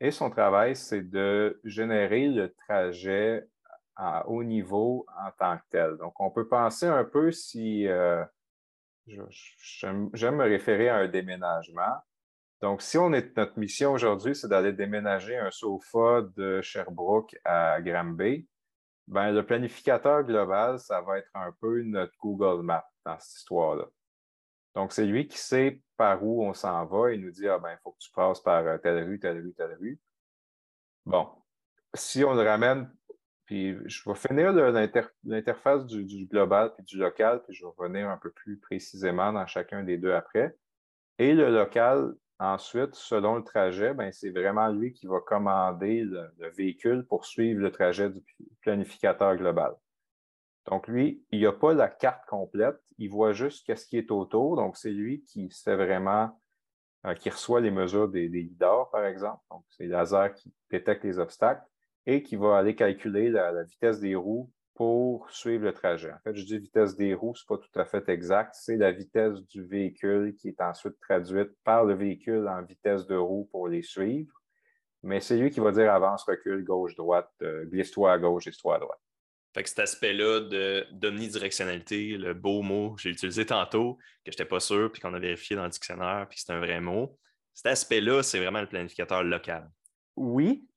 et 0.00 0.10
son 0.10 0.30
travail, 0.30 0.74
c'est 0.76 1.02
de 1.02 1.60
générer 1.62 2.26
le 2.28 2.52
trajet 2.54 3.46
à 3.96 4.26
haut 4.28 4.42
niveau 4.44 5.06
en 5.18 5.30
tant 5.38 5.58
que 5.58 5.62
tel. 5.70 5.96
Donc, 5.96 6.18
on 6.20 6.30
peut 6.30 6.48
penser 6.48 6.86
un 6.86 7.04
peu 7.04 7.32
si, 7.32 7.86
euh, 7.86 8.24
j'aime 9.06 10.10
me 10.12 10.44
référer 10.44 10.88
à 10.88 10.96
un 10.96 11.08
déménagement. 11.08 11.96
Donc, 12.60 12.82
si 12.82 12.98
on 12.98 13.12
est, 13.12 13.36
notre 13.36 13.58
mission 13.58 13.92
aujourd'hui, 13.92 14.34
c'est 14.34 14.48
d'aller 14.48 14.72
déménager 14.72 15.36
un 15.36 15.50
sofa 15.50 16.22
de 16.36 16.60
Sherbrooke 16.60 17.36
à 17.44 17.80
Granby, 17.80 18.46
ben, 19.06 19.32
le 19.32 19.44
planificateur 19.44 20.22
global, 20.24 20.78
ça 20.78 21.00
va 21.00 21.18
être 21.18 21.30
un 21.34 21.52
peu 21.60 21.82
notre 21.82 22.12
Google 22.18 22.62
Map 22.62 22.86
dans 23.04 23.18
cette 23.18 23.38
histoire-là. 23.38 23.86
Donc, 24.74 24.92
c'est 24.92 25.06
lui 25.06 25.26
qui 25.26 25.38
sait 25.38 25.80
par 25.96 26.22
où 26.24 26.44
on 26.44 26.54
s'en 26.54 26.84
va 26.86 27.12
et 27.12 27.18
nous 27.18 27.30
dit, 27.30 27.48
ah 27.48 27.58
ben, 27.58 27.72
il 27.72 27.78
faut 27.82 27.92
que 27.92 27.98
tu 27.98 28.10
passes 28.12 28.40
par 28.40 28.64
euh, 28.66 28.78
telle 28.78 29.04
rue, 29.04 29.18
telle 29.18 29.40
rue, 29.40 29.52
telle 29.54 29.76
rue. 29.80 29.98
Bon, 31.06 31.28
si 31.94 32.22
on 32.24 32.34
le 32.34 32.42
ramène 32.42 32.90
puis 33.50 33.76
je 33.86 34.08
vais 34.08 34.14
finir 34.14 34.52
l'interface 35.24 35.84
du, 35.84 36.26
global 36.26 36.72
puis 36.76 36.84
du 36.84 36.98
local, 36.98 37.42
puis 37.42 37.52
je 37.52 37.64
vais 37.64 37.72
revenir 37.76 38.08
un 38.08 38.16
peu 38.16 38.30
plus 38.30 38.56
précisément 38.60 39.32
dans 39.32 39.44
chacun 39.48 39.82
des 39.82 39.98
deux 39.98 40.12
après. 40.12 40.56
Et 41.18 41.34
le 41.34 41.50
local, 41.50 42.14
ensuite, 42.38 42.94
selon 42.94 43.34
le 43.34 43.42
trajet, 43.42 43.92
ben, 43.92 44.12
c'est 44.12 44.30
vraiment 44.30 44.68
lui 44.68 44.92
qui 44.92 45.08
va 45.08 45.18
commander 45.18 46.04
le, 46.04 46.30
véhicule 46.56 47.04
pour 47.08 47.24
suivre 47.24 47.60
le 47.60 47.72
trajet 47.72 48.08
du 48.08 48.22
planificateur 48.60 49.34
global. 49.34 49.74
Donc, 50.66 50.86
lui, 50.86 51.24
il 51.32 51.42
n'a 51.42 51.50
pas 51.50 51.74
la 51.74 51.88
carte 51.88 52.24
complète, 52.26 52.78
il 52.98 53.10
voit 53.10 53.32
juste 53.32 53.66
qu'est-ce 53.66 53.84
qui 53.84 53.98
est 53.98 54.12
autour. 54.12 54.54
Donc, 54.54 54.76
c'est 54.76 54.92
lui 54.92 55.24
qui 55.24 55.50
sait 55.50 55.74
vraiment, 55.74 56.40
euh, 57.04 57.14
qui 57.14 57.30
reçoit 57.30 57.60
les 57.60 57.72
mesures 57.72 58.08
des, 58.08 58.28
des 58.28 58.48
par 58.60 59.06
exemple. 59.06 59.42
Donc, 59.50 59.64
c'est 59.70 59.86
laser 59.86 60.34
qui 60.34 60.54
détecte 60.70 61.02
les 61.02 61.18
obstacles 61.18 61.64
et 62.10 62.24
qui 62.24 62.34
va 62.34 62.58
aller 62.58 62.74
calculer 62.74 63.30
la, 63.30 63.62
vitesse 63.62 64.00
des 64.00 64.16
roues 64.16 64.50
pour 64.74 65.30
suivre 65.30 65.64
le 65.64 65.72
trajet. 65.72 66.10
En 66.10 66.18
fait, 66.24 66.34
je 66.34 66.44
dis 66.44 66.58
vitesse 66.58 66.96
des 66.96 67.14
roues, 67.14 67.36
ce 67.36 67.44
n'est 67.44 67.56
pas 67.56 67.62
tout 67.62 67.78
à 67.78 67.84
fait 67.84 68.08
exact. 68.08 68.56
C'est 68.58 68.76
la 68.76 68.90
vitesse 68.90 69.38
du 69.46 69.64
véhicule 69.64 70.34
qui 70.34 70.48
est 70.48 70.60
ensuite 70.60 70.98
traduite 71.00 71.50
par 71.62 71.84
le 71.84 71.94
véhicule 71.94 72.48
en 72.48 72.62
vitesse 72.62 73.06
de 73.06 73.14
roue 73.14 73.48
pour 73.52 73.68
les 73.68 73.82
suivre. 73.82 74.32
Mais 75.04 75.20
c'est 75.20 75.36
lui 75.36 75.50
qui 75.50 75.60
va 75.60 75.70
dire 75.70 75.92
avance, 75.92 76.24
recule, 76.24 76.64
gauche, 76.64 76.96
droite, 76.96 77.30
euh, 77.42 77.64
glisse-toi 77.66 78.12
à 78.12 78.18
gauche, 78.18 78.44
glisse-toi 78.44 78.74
à 78.74 78.78
droite. 78.80 79.00
Fait 79.54 79.62
que 79.62 79.68
cet 79.68 79.78
aspect-là 79.78 80.86
d'omnidirectionnalité, 80.90 82.16
le 82.16 82.34
beau 82.34 82.62
mot 82.62 82.94
que 82.94 83.02
j'ai 83.02 83.10
utilisé 83.10 83.46
tantôt, 83.46 83.94
que 84.24 84.30
je 84.30 84.30
n'étais 84.32 84.44
pas 84.44 84.60
sûr, 84.60 84.90
puis 84.90 85.00
qu'on 85.00 85.14
a 85.14 85.18
vérifié 85.20 85.54
dans 85.54 85.64
le 85.64 85.70
dictionnaire, 85.70 86.26
puis 86.28 86.40
c'est 86.40 86.52
un 86.52 86.60
vrai 86.60 86.80
mot, 86.80 87.16
cet 87.54 87.66
aspect-là, 87.66 88.22
c'est 88.22 88.38
vraiment 88.38 88.60
le 88.60 88.68
planificateur 88.68 89.22
local. 89.22 89.70
Oui, 90.16 90.69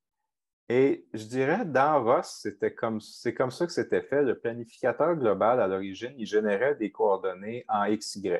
et 0.69 1.05
je 1.13 1.25
dirais, 1.25 1.65
dans 1.65 2.03
ROS, 2.03 2.47
comme, 2.77 3.01
c'est 3.01 3.33
comme 3.33 3.51
ça 3.51 3.65
que 3.65 3.71
c'était 3.71 4.01
fait. 4.01 4.23
Le 4.23 4.39
planificateur 4.39 5.15
global, 5.15 5.59
à 5.59 5.67
l'origine, 5.67 6.13
il 6.17 6.25
générait 6.25 6.75
des 6.75 6.91
coordonnées 6.91 7.65
en 7.67 7.85
XY. 7.93 8.33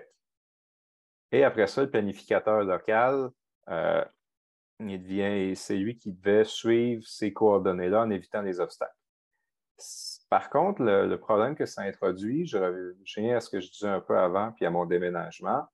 Et 1.31 1.43
après 1.43 1.67
ça, 1.67 1.81
le 1.81 1.89
planificateur 1.89 2.63
local, 2.63 3.29
euh, 3.69 4.05
il 4.79 5.01
devient, 5.01 5.55
c'est 5.55 5.75
lui 5.75 5.97
qui 5.97 6.13
devait 6.13 6.45
suivre 6.45 7.05
ces 7.05 7.33
coordonnées-là 7.33 8.01
en 8.01 8.09
évitant 8.09 8.41
les 8.41 8.59
obstacles. 8.59 8.95
Par 10.29 10.49
contre, 10.49 10.81
le, 10.81 11.15
problème 11.17 11.55
que 11.55 11.65
ça 11.65 11.81
introduit, 11.81 12.45
je 12.47 12.57
reviens 12.57 13.37
à 13.37 13.39
ce 13.39 13.49
que 13.49 13.59
je 13.59 13.69
disais 13.69 13.87
un 13.87 13.99
peu 13.99 14.17
avant, 14.17 14.51
puis 14.53 14.65
à 14.65 14.69
mon 14.69 14.85
déménagement. 14.85 15.67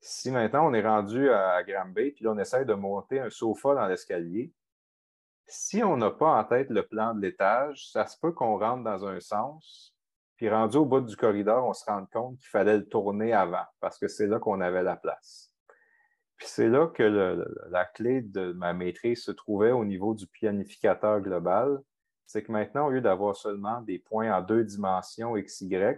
Si 0.00 0.30
maintenant 0.30 0.68
on 0.68 0.74
est 0.74 0.86
rendu 0.86 1.30
à, 1.30 1.52
à 1.52 1.62
Granby, 1.62 2.12
puis 2.12 2.24
là 2.24 2.32
on 2.32 2.38
essaie 2.38 2.64
de 2.64 2.74
monter 2.74 3.20
un 3.20 3.30
sofa 3.30 3.74
dans 3.74 3.86
l'escalier, 3.86 4.52
si 5.48 5.82
on 5.82 5.96
n'a 5.96 6.10
pas 6.10 6.38
en 6.38 6.44
tête 6.44 6.70
le 6.70 6.86
plan 6.86 7.14
de 7.14 7.20
l'étage, 7.20 7.90
ça 7.90 8.06
se 8.06 8.18
peut 8.18 8.32
qu'on 8.32 8.58
rentre 8.58 8.84
dans 8.84 9.06
un 9.06 9.18
sens, 9.18 9.94
puis 10.36 10.48
rendu 10.48 10.76
au 10.76 10.84
bout 10.84 11.00
du 11.00 11.16
corridor, 11.16 11.66
on 11.66 11.72
se 11.72 11.84
rend 11.86 12.06
compte 12.06 12.38
qu'il 12.38 12.48
fallait 12.48 12.76
le 12.76 12.86
tourner 12.86 13.32
avant, 13.32 13.64
parce 13.80 13.98
que 13.98 14.08
c'est 14.08 14.26
là 14.26 14.38
qu'on 14.38 14.60
avait 14.60 14.82
la 14.82 14.96
place. 14.96 15.52
Puis 16.36 16.46
c'est 16.46 16.68
là 16.68 16.86
que 16.86 17.44
la 17.70 17.84
clé 17.84 18.22
de 18.22 18.52
ma 18.52 18.72
maîtrise 18.72 19.24
se 19.24 19.32
trouvait 19.32 19.72
au 19.72 19.84
niveau 19.84 20.14
du 20.14 20.28
planificateur 20.28 21.20
global. 21.20 21.80
C'est 22.26 22.44
que 22.44 22.52
maintenant, 22.52 22.86
au 22.86 22.90
lieu 22.90 23.00
d'avoir 23.00 23.34
seulement 23.34 23.80
des 23.80 23.98
points 23.98 24.32
en 24.32 24.40
deux 24.40 24.62
dimensions 24.62 25.34
XY, 25.34 25.96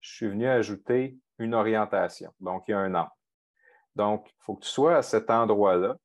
je 0.00 0.14
suis 0.14 0.26
venu 0.26 0.48
ajouter 0.48 1.16
une 1.38 1.54
orientation. 1.54 2.32
Donc, 2.40 2.64
il 2.66 2.72
y 2.72 2.74
a 2.74 2.80
un 2.80 2.94
angle. 2.96 3.10
Donc, 3.94 4.28
il 4.28 4.42
faut 4.42 4.56
que 4.56 4.64
tu 4.64 4.70
sois 4.70 4.96
à 4.96 5.02
cet 5.02 5.30
endroit-là, 5.30 5.96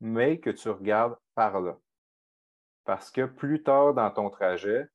mais 0.00 0.38
que 0.38 0.50
tu 0.50 0.68
regardes 0.68 1.16
par 1.34 1.60
là 1.60 1.78
parce 2.88 3.10
que 3.10 3.26
plus 3.26 3.62
tard 3.62 3.92
dans 3.92 4.10
ton 4.10 4.30
trajet, 4.30 4.86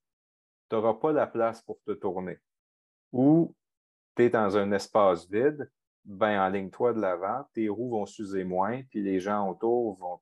tu 0.67 0.75
n'auras 0.75 0.95
pas 0.95 1.11
la 1.11 1.27
place 1.27 1.61
pour 1.61 1.79
te 1.83 1.91
tourner. 1.91 2.39
Ou 3.11 3.55
tu 4.15 4.23
es 4.23 4.29
dans 4.31 4.57
un 4.57 4.71
espace 4.71 5.29
vide, 5.29 5.71
ben 6.03 6.41
enligne-toi 6.41 6.93
de 6.93 6.99
l'avant, 6.99 7.47
tes 7.53 7.69
roues 7.69 7.91
vont 7.91 8.07
s'user 8.07 8.45
moins, 8.45 8.81
puis 8.89 9.03
les 9.03 9.19
gens 9.19 9.47
autour 9.47 9.99
vont, 9.99 10.19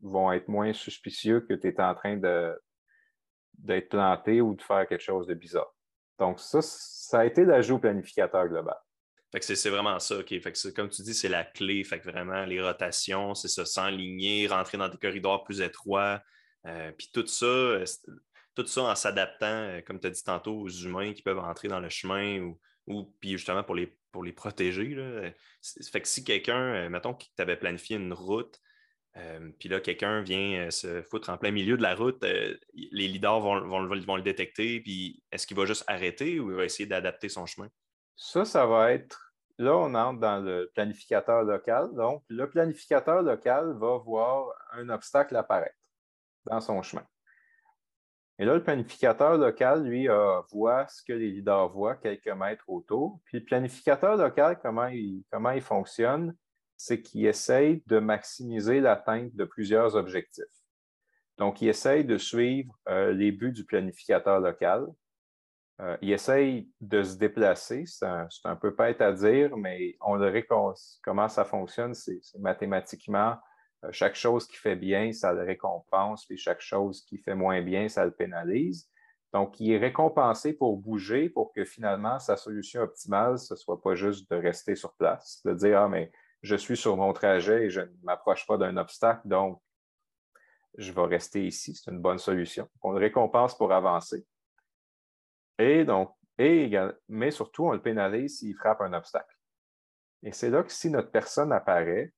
vont 0.00 0.32
être 0.32 0.48
moins 0.48 0.72
suspicieux 0.72 1.40
que 1.42 1.52
tu 1.52 1.68
es 1.68 1.78
en 1.78 1.94
train 1.94 2.16
d'être 2.16 3.90
planté 3.90 4.40
ou 4.40 4.54
de 4.54 4.62
faire 4.62 4.88
quelque 4.88 5.04
chose 5.04 5.26
de 5.26 5.34
bizarre. 5.34 5.74
Donc, 6.18 6.40
ça, 6.40 6.62
ça 6.62 7.20
a 7.20 7.26
été 7.26 7.44
l'ajout 7.44 7.78
planificateur 7.78 8.48
global. 8.48 8.78
Fait 9.30 9.40
que 9.40 9.54
c'est 9.54 9.70
vraiment 9.70 9.98
ça, 9.98 10.20
OK. 10.20 10.28
Fait 10.28 10.52
que 10.52 10.70
comme 10.70 10.88
tu 10.88 11.02
dis, 11.02 11.12
c'est 11.12 11.28
la 11.28 11.44
clé. 11.44 11.84
Fait 11.84 12.00
que 12.00 12.10
vraiment, 12.10 12.46
les 12.46 12.62
rotations, 12.62 13.34
c'est 13.34 13.48
ça, 13.48 13.66
s'enligner, 13.66 14.46
rentrer 14.46 14.78
dans 14.78 14.88
des 14.88 14.96
corridors 14.96 15.44
plus 15.44 15.60
étroits, 15.60 16.22
euh, 16.66 16.92
puis 16.92 17.10
tout 17.12 17.26
ça, 17.26 17.46
euh, 17.46 17.84
tout 18.54 18.66
ça 18.66 18.82
en 18.82 18.94
s'adaptant, 18.94 19.46
euh, 19.46 19.80
comme 19.80 20.00
tu 20.00 20.06
as 20.06 20.10
dit 20.10 20.22
tantôt, 20.22 20.60
aux 20.60 20.68
humains 20.68 21.12
qui 21.12 21.22
peuvent 21.22 21.38
entrer 21.38 21.68
dans 21.68 21.80
le 21.80 21.88
chemin 21.88 22.40
ou, 22.40 22.60
ou 22.86 23.04
puis 23.20 23.32
justement 23.32 23.62
pour 23.62 23.74
les, 23.74 23.96
pour 24.12 24.24
les 24.24 24.32
protéger. 24.32 24.94
Là. 24.94 25.30
Fait 25.90 26.00
que 26.00 26.08
si 26.08 26.24
quelqu'un, 26.24 26.88
mettons 26.88 27.14
que 27.14 27.24
tu 27.24 27.42
avais 27.42 27.56
planifié 27.56 27.96
une 27.96 28.12
route, 28.12 28.60
puis 29.58 29.68
là, 29.68 29.80
quelqu'un 29.80 30.22
vient 30.22 30.70
se 30.70 31.02
foutre 31.02 31.30
en 31.30 31.36
plein 31.36 31.50
milieu 31.50 31.76
de 31.76 31.82
la 31.82 31.94
route, 31.94 32.22
les 32.22 33.08
leaders 33.08 33.40
vont, 33.40 33.60
vont, 33.66 33.86
vont, 33.86 34.16
le 34.16 34.22
détecter, 34.22 34.80
puis 34.80 35.22
est-ce 35.30 35.46
qu'il 35.46 35.56
va 35.56 35.66
juste 35.66 35.84
arrêter 35.88 36.40
ou 36.40 36.50
il 36.50 36.56
va 36.56 36.64
essayer 36.64 36.86
d'adapter 36.86 37.28
son 37.28 37.44
chemin? 37.44 37.68
Ça, 38.16 38.44
ça 38.44 38.66
va 38.66 38.92
être. 38.92 39.32
Là, 39.58 39.76
on 39.76 39.94
entre 39.94 40.20
dans 40.20 40.40
le 40.40 40.70
planificateur 40.74 41.42
local. 41.42 41.90
Donc, 41.94 42.22
le 42.28 42.48
planificateur 42.48 43.22
local 43.22 43.76
va 43.78 43.98
voir 43.98 44.54
un 44.72 44.88
obstacle 44.88 45.36
apparaître 45.36 45.79
dans 46.46 46.60
son 46.60 46.82
chemin. 46.82 47.04
Et 48.38 48.46
là, 48.46 48.54
le 48.54 48.62
planificateur 48.62 49.36
local, 49.36 49.84
lui, 49.84 50.08
voit 50.50 50.86
ce 50.88 51.02
que 51.02 51.12
les 51.12 51.30
leaders 51.30 51.68
voient 51.68 51.96
quelques 51.96 52.28
mètres 52.28 52.64
autour. 52.68 53.20
Puis 53.26 53.40
le 53.40 53.44
planificateur 53.44 54.16
local, 54.16 54.58
comment 54.62 54.86
il, 54.88 55.60
fonctionne, 55.60 56.34
c'est 56.74 57.02
qu'il 57.02 57.26
essaye 57.26 57.82
de 57.86 57.98
maximiser 57.98 58.80
l'atteinte 58.80 59.34
de 59.34 59.44
plusieurs 59.44 59.94
objectifs. 59.94 60.44
Donc, 61.36 61.60
il 61.60 61.68
essaye 61.68 62.04
de 62.04 62.16
suivre 62.16 62.74
euh, 62.88 63.12
les 63.12 63.30
buts 63.30 63.52
du 63.52 63.64
planificateur 63.64 64.40
local. 64.40 64.86
Euh, 65.80 65.96
il 66.00 66.10
essaye 66.10 66.70
de 66.80 67.02
se 67.02 67.16
déplacer. 67.16 67.84
C'est 67.86 68.06
un, 68.44 68.56
peu 68.56 68.70
bête 68.70 69.02
à 69.02 69.12
dire, 69.12 69.54
mais 69.56 69.96
on 70.00 70.14
le 70.14 70.46
comment 71.02 71.28
ça 71.28 71.44
fonctionne, 71.44 71.92
c'est 71.92 72.20
mathématiquement 72.38 73.36
chaque 73.90 74.14
chose 74.14 74.46
qui 74.46 74.56
fait 74.56 74.76
bien, 74.76 75.12
ça 75.12 75.32
le 75.32 75.42
récompense, 75.42 76.26
puis 76.26 76.36
chaque 76.36 76.60
chose 76.60 77.02
qui 77.04 77.18
fait 77.18 77.34
moins 77.34 77.62
bien, 77.62 77.88
ça 77.88 78.04
le 78.04 78.10
pénalise. 78.10 78.88
Donc, 79.32 79.60
il 79.60 79.72
est 79.72 79.78
récompensé 79.78 80.52
pour 80.52 80.76
bouger 80.76 81.28
pour 81.28 81.52
que 81.52 81.64
finalement, 81.64 82.18
sa 82.18 82.36
solution 82.36 82.82
optimale, 82.82 83.38
ce 83.38 83.54
ne 83.54 83.58
soit 83.58 83.80
pas 83.80 83.94
juste 83.94 84.30
de 84.30 84.36
rester 84.36 84.74
sur 84.74 84.92
place, 84.94 85.40
de 85.44 85.54
dire, 85.54 85.80
ah, 85.80 85.88
mais 85.88 86.10
je 86.42 86.56
suis 86.56 86.76
sur 86.76 86.96
mon 86.96 87.12
trajet 87.12 87.66
et 87.66 87.70
je 87.70 87.82
ne 87.82 87.92
m'approche 88.02 88.46
pas 88.46 88.56
d'un 88.58 88.76
obstacle, 88.76 89.26
donc 89.26 89.60
je 90.76 90.92
vais 90.92 91.02
rester 91.02 91.46
ici. 91.46 91.74
C'est 91.74 91.90
une 91.90 92.00
bonne 92.00 92.18
solution. 92.18 92.68
On 92.82 92.92
le 92.92 92.98
récompense 92.98 93.56
pour 93.56 93.72
avancer. 93.72 94.26
Et 95.58 95.84
donc, 95.84 96.14
et, 96.38 96.70
mais 97.08 97.30
surtout, 97.30 97.66
on 97.66 97.72
le 97.72 97.82
pénalise 97.82 98.38
s'il 98.38 98.54
frappe 98.54 98.80
un 98.80 98.94
obstacle. 98.94 99.36
Et 100.22 100.32
c'est 100.32 100.50
là 100.50 100.62
que 100.62 100.72
si 100.72 100.90
notre 100.90 101.10
personne 101.10 101.52
apparaît, 101.52 102.12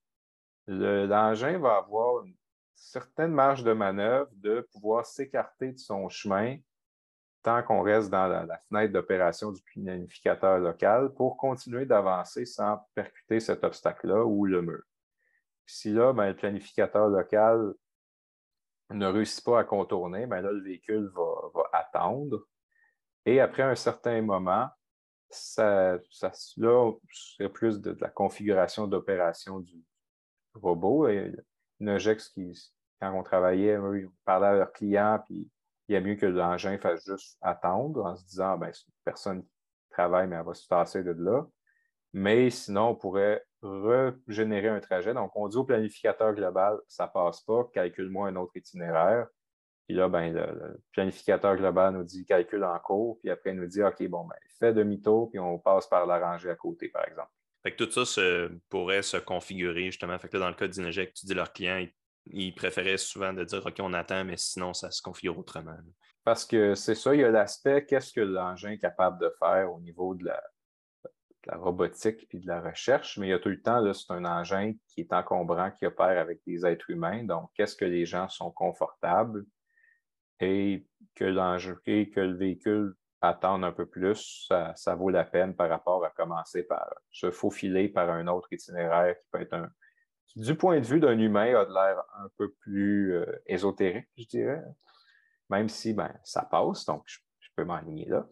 l'engin 0.67 1.59
va 1.59 1.77
avoir 1.77 2.25
une 2.25 2.35
certaine 2.75 3.33
marge 3.33 3.63
de 3.65 3.73
manœuvre 3.73 4.31
de 4.35 4.67
pouvoir 4.73 5.07
s'écarter 5.07 5.73
de 5.73 5.79
son 5.79 6.09
chemin 6.09 6.59
tant 7.43 7.63
qu'on 7.63 7.83
reste 7.83 8.11
dans 8.11 8.29
la, 8.29 8.59
fenêtre 8.69 8.93
d'opération 8.93 9.51
du 9.51 9.61
planificateur 9.63 10.59
local 10.59 11.13
pour 11.15 11.37
continuer 11.37 11.87
d'avancer 11.87 12.45
sans 12.45 12.79
percuter 12.95 13.41
cet 13.41 13.65
obstacle-là 13.65 14.25
ou 14.25 14.47
le 14.47 14.63
mur. 14.63 14.83
Si 15.67 15.91
là, 15.91 16.13
ben, 16.13 16.29
le 16.29 16.37
planificateur 16.37 17.09
local 17.09 17.75
ne 18.91 19.07
réussit 19.07 19.45
pas 19.45 19.61
à 19.61 19.65
contourner, 19.65 20.27
ben 20.27 20.41
là, 20.41 20.53
le 20.53 20.63
véhicule 20.63 21.11
va, 21.15 21.63
attendre. 21.73 22.47
Et 23.25 23.41
après 23.41 23.63
un 23.63 23.75
certain 23.75 24.21
moment, 24.23 24.69
ça, 25.31 25.99
là, 26.57 26.93
c'est 27.39 27.49
plus 27.49 27.81
de, 27.81 27.97
la 28.01 28.11
configuration 28.11 28.87
d'opération 28.87 29.61
du 29.61 29.83
robot. 30.55 31.09
Et 31.09 31.33
Nogex, 31.81 32.29
qui, 32.29 32.53
quand 33.01 33.13
on 33.13 33.23
travaillait, 33.23 33.77
on 33.79 33.93
parlait 34.25 34.49
à 34.49 34.55
leurs 34.55 34.73
clients, 34.73 35.21
puis 35.25 35.51
il 35.89 35.95
y 35.95 35.97
a 35.97 36.01
mieux 36.01 36.15
que 36.15 36.27
l'engin 36.27 36.79
fasse 36.79 37.05
juste 37.05 37.37
attendre 37.41 38.05
en 38.05 38.17
se 38.17 38.25
disant, 38.25 38.57
ben, 38.57 38.71
c'est 38.73 38.87
une 38.87 38.95
personne 39.05 39.43
qui 39.43 39.91
travaille, 39.91 40.29
mais 40.29 40.37
elle 40.37 40.47
va 40.47 40.55
se 40.55 40.67
tasser 40.67 41.03
de 41.03 41.11
là. 41.13 41.47
Mais 42.13 42.51
sinon, 42.51 42.91
on 42.91 42.95
pourrait 42.95 43.45
régénérer 43.63 44.69
un 44.69 44.81
trajet. 44.81 45.15
Donc, 45.15 45.33
on 45.35 45.49
dit 45.49 45.57
au 45.57 45.65
planificateur 45.65 46.35
global, 46.35 46.79
ça 46.89 47.07
passe 47.07 47.41
pas, 47.41 47.65
calcule-moi 47.73 48.29
un 48.29 48.37
autre 48.37 48.57
itinéraire. 48.57 49.27
Puis 49.87 49.97
là, 49.97 50.09
ben, 50.09 50.33
le, 50.33 50.81
planificateur 50.93 51.57
global 51.57 51.95
nous 51.95 52.05
dit 52.05 52.25
calcule 52.25 52.65
en 52.65 52.79
cours, 52.79 53.19
puis 53.21 53.31
après, 53.31 53.51
il 53.51 53.57
nous 53.57 53.67
dit 53.67 53.83
OK, 53.83 54.07
bon, 54.09 54.25
ben, 54.25 54.37
fais 54.59 54.73
demi-tour, 54.73 55.31
puis 55.31 55.39
on 55.39 55.59
passe 55.59 55.87
par 55.87 56.07
la 56.07 56.19
rangée 56.19 56.51
à 56.51 56.55
côté, 56.55 56.89
par 56.89 57.07
exemple. 57.07 57.31
Fait 57.63 57.75
que 57.75 57.85
tout 57.85 58.05
ça 58.05 58.49
pourrait 58.69 59.03
se 59.03 59.17
configurer 59.17 59.87
justement. 59.87 60.19
Fait 60.19 60.29
que 60.29 60.37
dans 60.37 60.49
le 60.49 60.55
cas 60.55 60.67
d'Ineject, 60.67 61.17
tu 61.17 61.27
dis 61.27 61.35
leur 61.35 61.53
client, 61.53 61.87
ils 62.27 62.55
préféraient 62.55 62.99
souvent 62.99 63.33
de 63.33 63.45
dire 63.45 63.65
OK, 63.65 63.77
on 63.81 63.93
attend, 63.93 64.25
mais 64.25 64.37
sinon, 64.37 64.75
ça 64.75 64.91
se 64.91 65.01
configure 65.01 65.39
autrement. 65.39 65.77
Parce 66.25 66.45
que 66.45 66.75
c'est 66.75 66.95
ça, 66.95 67.15
il 67.15 67.21
y 67.21 67.25
a 67.25 67.31
l'aspect 67.31 67.85
qu'est-ce 67.85 68.13
que 68.13 68.21
l'engin 68.21 68.71
est 68.71 68.79
capable 68.79 69.21
de 69.21 69.33
faire 69.39 69.73
au 69.73 69.81
niveau 69.81 70.15
de 70.15 70.27
la, 70.27 70.43
robotique 71.55 72.29
et 72.31 72.39
de 72.39 72.47
la 72.47 72.61
recherche, 72.61 73.19
mais 73.19 73.27
il 73.27 73.31
y 73.31 73.33
a 73.33 73.39
tout 73.41 73.49
le 73.49 73.61
temps, 73.61 73.93
c'est 73.93 74.13
un 74.13 74.25
engin 74.25 74.75
qui 74.87 75.01
est 75.01 75.13
encombrant, 75.13 75.73
qui 75.73 75.87
opère 75.87 76.21
avec 76.21 76.41
des 76.47 76.65
êtres 76.65 76.89
humains. 76.91 77.25
Donc, 77.25 77.51
qu'est-ce 77.55 77.75
que 77.75 77.85
les 77.85 78.07
gens 78.07 78.29
sont 78.29 78.53
confortables 78.53 79.45
et 80.39 80.87
que 81.17 81.25
l'engin 81.25 81.77
et 81.87 82.11
que 82.11 82.21
le 82.21 82.37
véhicule 82.37 82.95
attende 83.23 83.65
un 83.65 83.73
peu 83.73 83.87
plus, 83.87 84.49
ça, 84.49 84.95
vaut 84.97 85.09
la 85.09 85.25
peine 85.25 85.55
par 85.55 85.69
rapport 85.69 86.05
à 86.05 86.11
commencer 86.11 86.65
par 86.65 86.93
se 87.11 87.31
faufiler 87.31 87.89
par 87.89 88.11
un 88.11 88.27
autre 88.27 88.53
itinéraire 88.53 89.17
qui 89.17 89.27
peut 89.31 89.41
être 89.41 89.55
un, 89.55 89.71
du 90.37 90.57
point 90.57 90.81
de 90.81 90.87
vue 90.87 91.01
d'un 91.01 91.19
humain, 91.19 91.55
a 91.55 91.65
de 91.65 91.73
l'air 91.73 92.03
un 92.19 92.29
peu 92.37 92.53
plus 92.61 93.15
euh, 93.15 93.43
ésotérique, 93.47 94.09
je 94.17 94.25
dirais. 94.27 94.63
Même 95.51 95.69
si 95.69 95.95
ben, 95.95 96.13
ça 96.25 96.43
passe, 96.43 96.85
donc 96.85 97.03
je, 97.07 97.19
peux 97.55 97.65
m'enligner 97.65 98.07
là. 98.07 98.27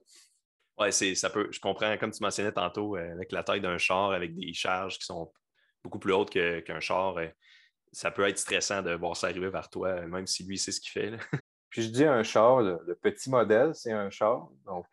Oui, 0.79 0.91
ça 0.93 1.29
peut. 1.29 1.49
Je 1.51 1.61
comprends, 1.61 1.95
comme 1.99 2.11
tu 2.11 2.23
mentionnais 2.23 2.53
tantôt, 2.53 2.97
euh, 2.97 3.13
avec 3.13 3.33
la 3.33 3.45
taille 3.45 3.61
d'un 3.61 3.77
char, 3.77 4.13
avec 4.13 4.35
des 4.35 4.55
charges 4.55 4.99
qui 4.99 5.05
sont 5.05 5.31
beaucoup 5.85 5.99
plus 5.99 6.15
hautes 6.15 6.31
qu'un 6.31 6.81
char, 6.81 7.19
euh, 7.19 7.29
ça 7.93 8.11
peut 8.11 8.27
être 8.27 8.39
stressant 8.39 8.81
de 8.81 8.95
voir 8.95 9.15
ça 9.15 9.27
arriver 9.27 9.51
vers 9.51 9.69
toi, 9.69 10.01
même 10.07 10.27
si 10.27 10.43
lui 10.45 10.57
sait 10.57 10.73
ce 10.73 10.81
qu'il 10.81 10.93
fait. 10.93 11.13
Puis 11.71 11.83
je 11.83 11.89
dis 11.89 12.05
un 12.05 12.23
char, 12.23 12.61
le, 12.61 12.95
petit 13.01 13.31
modèle, 13.31 13.75
c'est 13.75 13.93
un 13.93 14.11
char, 14.11 14.49
donc 14.67 14.87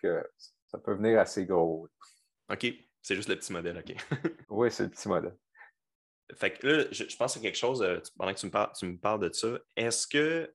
ça 0.68 0.78
peut 0.78 0.94
venir 0.94 1.20
assez 1.20 1.46
gros. 1.46 1.90
OK, 2.50 2.74
c'est 3.02 3.16
juste 3.16 3.30
le 3.30 3.36
petit 3.36 3.52
modèle, 3.52 3.78
OK. 3.78 3.96
oui, 4.50 4.72
c'est 4.72 4.84
le 4.84 4.90
petit 4.90 5.08
modèle. 5.08 5.36
Fait 6.36 6.52
que 6.52 6.68
là, 6.68 6.86
je, 6.92 7.16
pense 7.16 7.38
à 7.38 7.40
quelque 7.40 7.58
chose, 7.58 7.82
euh, 7.82 8.00
pendant 8.18 8.34
que 8.34 8.40
tu 8.40 8.46
me, 8.48 8.52
parles, 8.52 8.72
tu 8.78 8.86
me 8.86 8.98
parles 8.98 9.22
de 9.22 9.34
ça. 9.34 9.58
Est-ce 9.76 10.06
que 10.08 10.54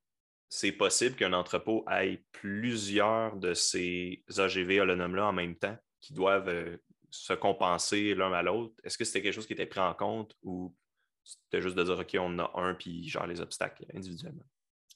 c'est 0.51 0.73
possible 0.73 1.17
qu'un 1.17 1.33
entrepôt 1.33 1.85
ait 1.91 2.23
plusieurs 2.31 3.37
de 3.37 3.55
ces 3.55 4.23
AGV 4.37 4.83
autonomes-là 4.83 5.29
en 5.29 5.33
même 5.33 5.57
temps 5.57 5.77
qui 6.03 6.13
doivent 6.13 6.49
euh, 6.49 6.77
se 7.09 7.33
compenser 7.33 8.15
l'un 8.15 8.33
à 8.35 8.43
l'autre? 8.43 8.75
Est-ce 8.85 8.99
que 8.99 9.05
c'était 9.05 9.23
quelque 9.23 9.35
chose 9.35 9.47
qui 9.47 9.55
était 9.55 9.67
pris 9.67 9.81
en 9.81 9.95
compte 9.95 10.37
ou 10.43 10.77
c'était 11.25 11.63
juste 11.63 11.77
de 11.77 11.85
dire 11.85 11.99
OK, 11.99 12.17
on 12.19 12.39
en 12.39 12.41
a 12.41 12.53
un 12.61 12.75
puis 12.75 13.09
genre 13.09 13.27
les 13.27 13.41
obstacles 13.41 13.87
individuellement? 13.95 14.45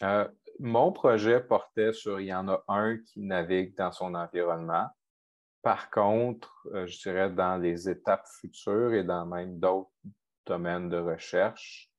Euh, 0.03 0.29
mon 0.59 0.93
projet 0.93 1.41
portait 1.41 1.93
sur 1.93 2.21
il 2.21 2.27
y 2.27 2.35
en 2.35 2.49
a 2.49 2.63
un 2.69 2.99
qui 2.99 3.21
navigue 3.21 3.77
dans 3.77 3.93
son 3.93 4.15
environnement. 4.15 4.89
Par 5.63 5.91
contre, 5.91 6.53
je 6.73 6.99
dirais 7.03 7.31
dans 7.31 7.57
les 7.57 7.89
étapes 7.89 8.27
futures 8.41 8.95
et 8.95 9.05
dans 9.05 9.27
même 9.27 9.59
d'autres 9.59 9.91
domaine 10.47 10.89
de 10.89 10.97
recherche, 10.97 11.91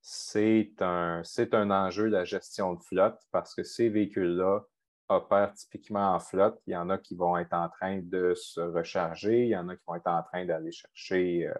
c'est 0.00 0.72
un, 0.80 1.22
c'est 1.22 1.54
un 1.54 1.70
enjeu 1.70 2.06
de 2.06 2.16
la 2.16 2.24
gestion 2.24 2.74
de 2.74 2.82
flotte 2.82 3.20
parce 3.30 3.54
que 3.54 3.62
ces 3.62 3.88
véhicules-là 3.90 4.62
opèrent 5.08 5.52
typiquement 5.52 6.14
en 6.14 6.20
flotte. 6.20 6.60
Il 6.66 6.72
y 6.72 6.76
en 6.76 6.88
a 6.88 6.98
qui 6.98 7.14
vont 7.14 7.36
être 7.36 7.52
en 7.52 7.68
train 7.68 8.00
de 8.02 8.34
se 8.34 8.60
recharger, 8.60 9.44
il 9.44 9.50
y 9.50 9.56
en 9.56 9.68
a 9.68 9.76
qui 9.76 9.82
vont 9.86 9.96
être 9.96 10.06
en 10.08 10.22
train 10.22 10.44
d'aller 10.46 10.72
chercher, 10.72 11.46
euh, 11.46 11.54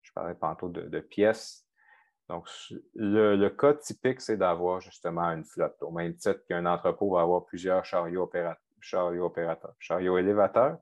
je 0.00 0.12
parlais 0.12 0.34
tantôt 0.34 0.68
de, 0.68 1.00
pièces. 1.00 1.61
Donc, 2.32 2.48
le, 2.94 3.48
cas 3.50 3.74
typique, 3.74 4.22
c'est 4.22 4.38
d'avoir 4.38 4.80
justement 4.80 5.24
une 5.24 5.44
flotte. 5.44 5.76
Au 5.82 5.90
même 5.90 6.16
titre 6.16 6.40
qu'un 6.48 6.64
entrepôt 6.64 7.14
va 7.14 7.20
avoir 7.20 7.44
plusieurs 7.44 7.84
chariots, 7.84 8.22
opérateurs, 8.22 8.62
chariots, 8.80 9.26
opérateurs, 9.26 9.74
chariots 9.78 10.16
élévateurs. 10.16 10.78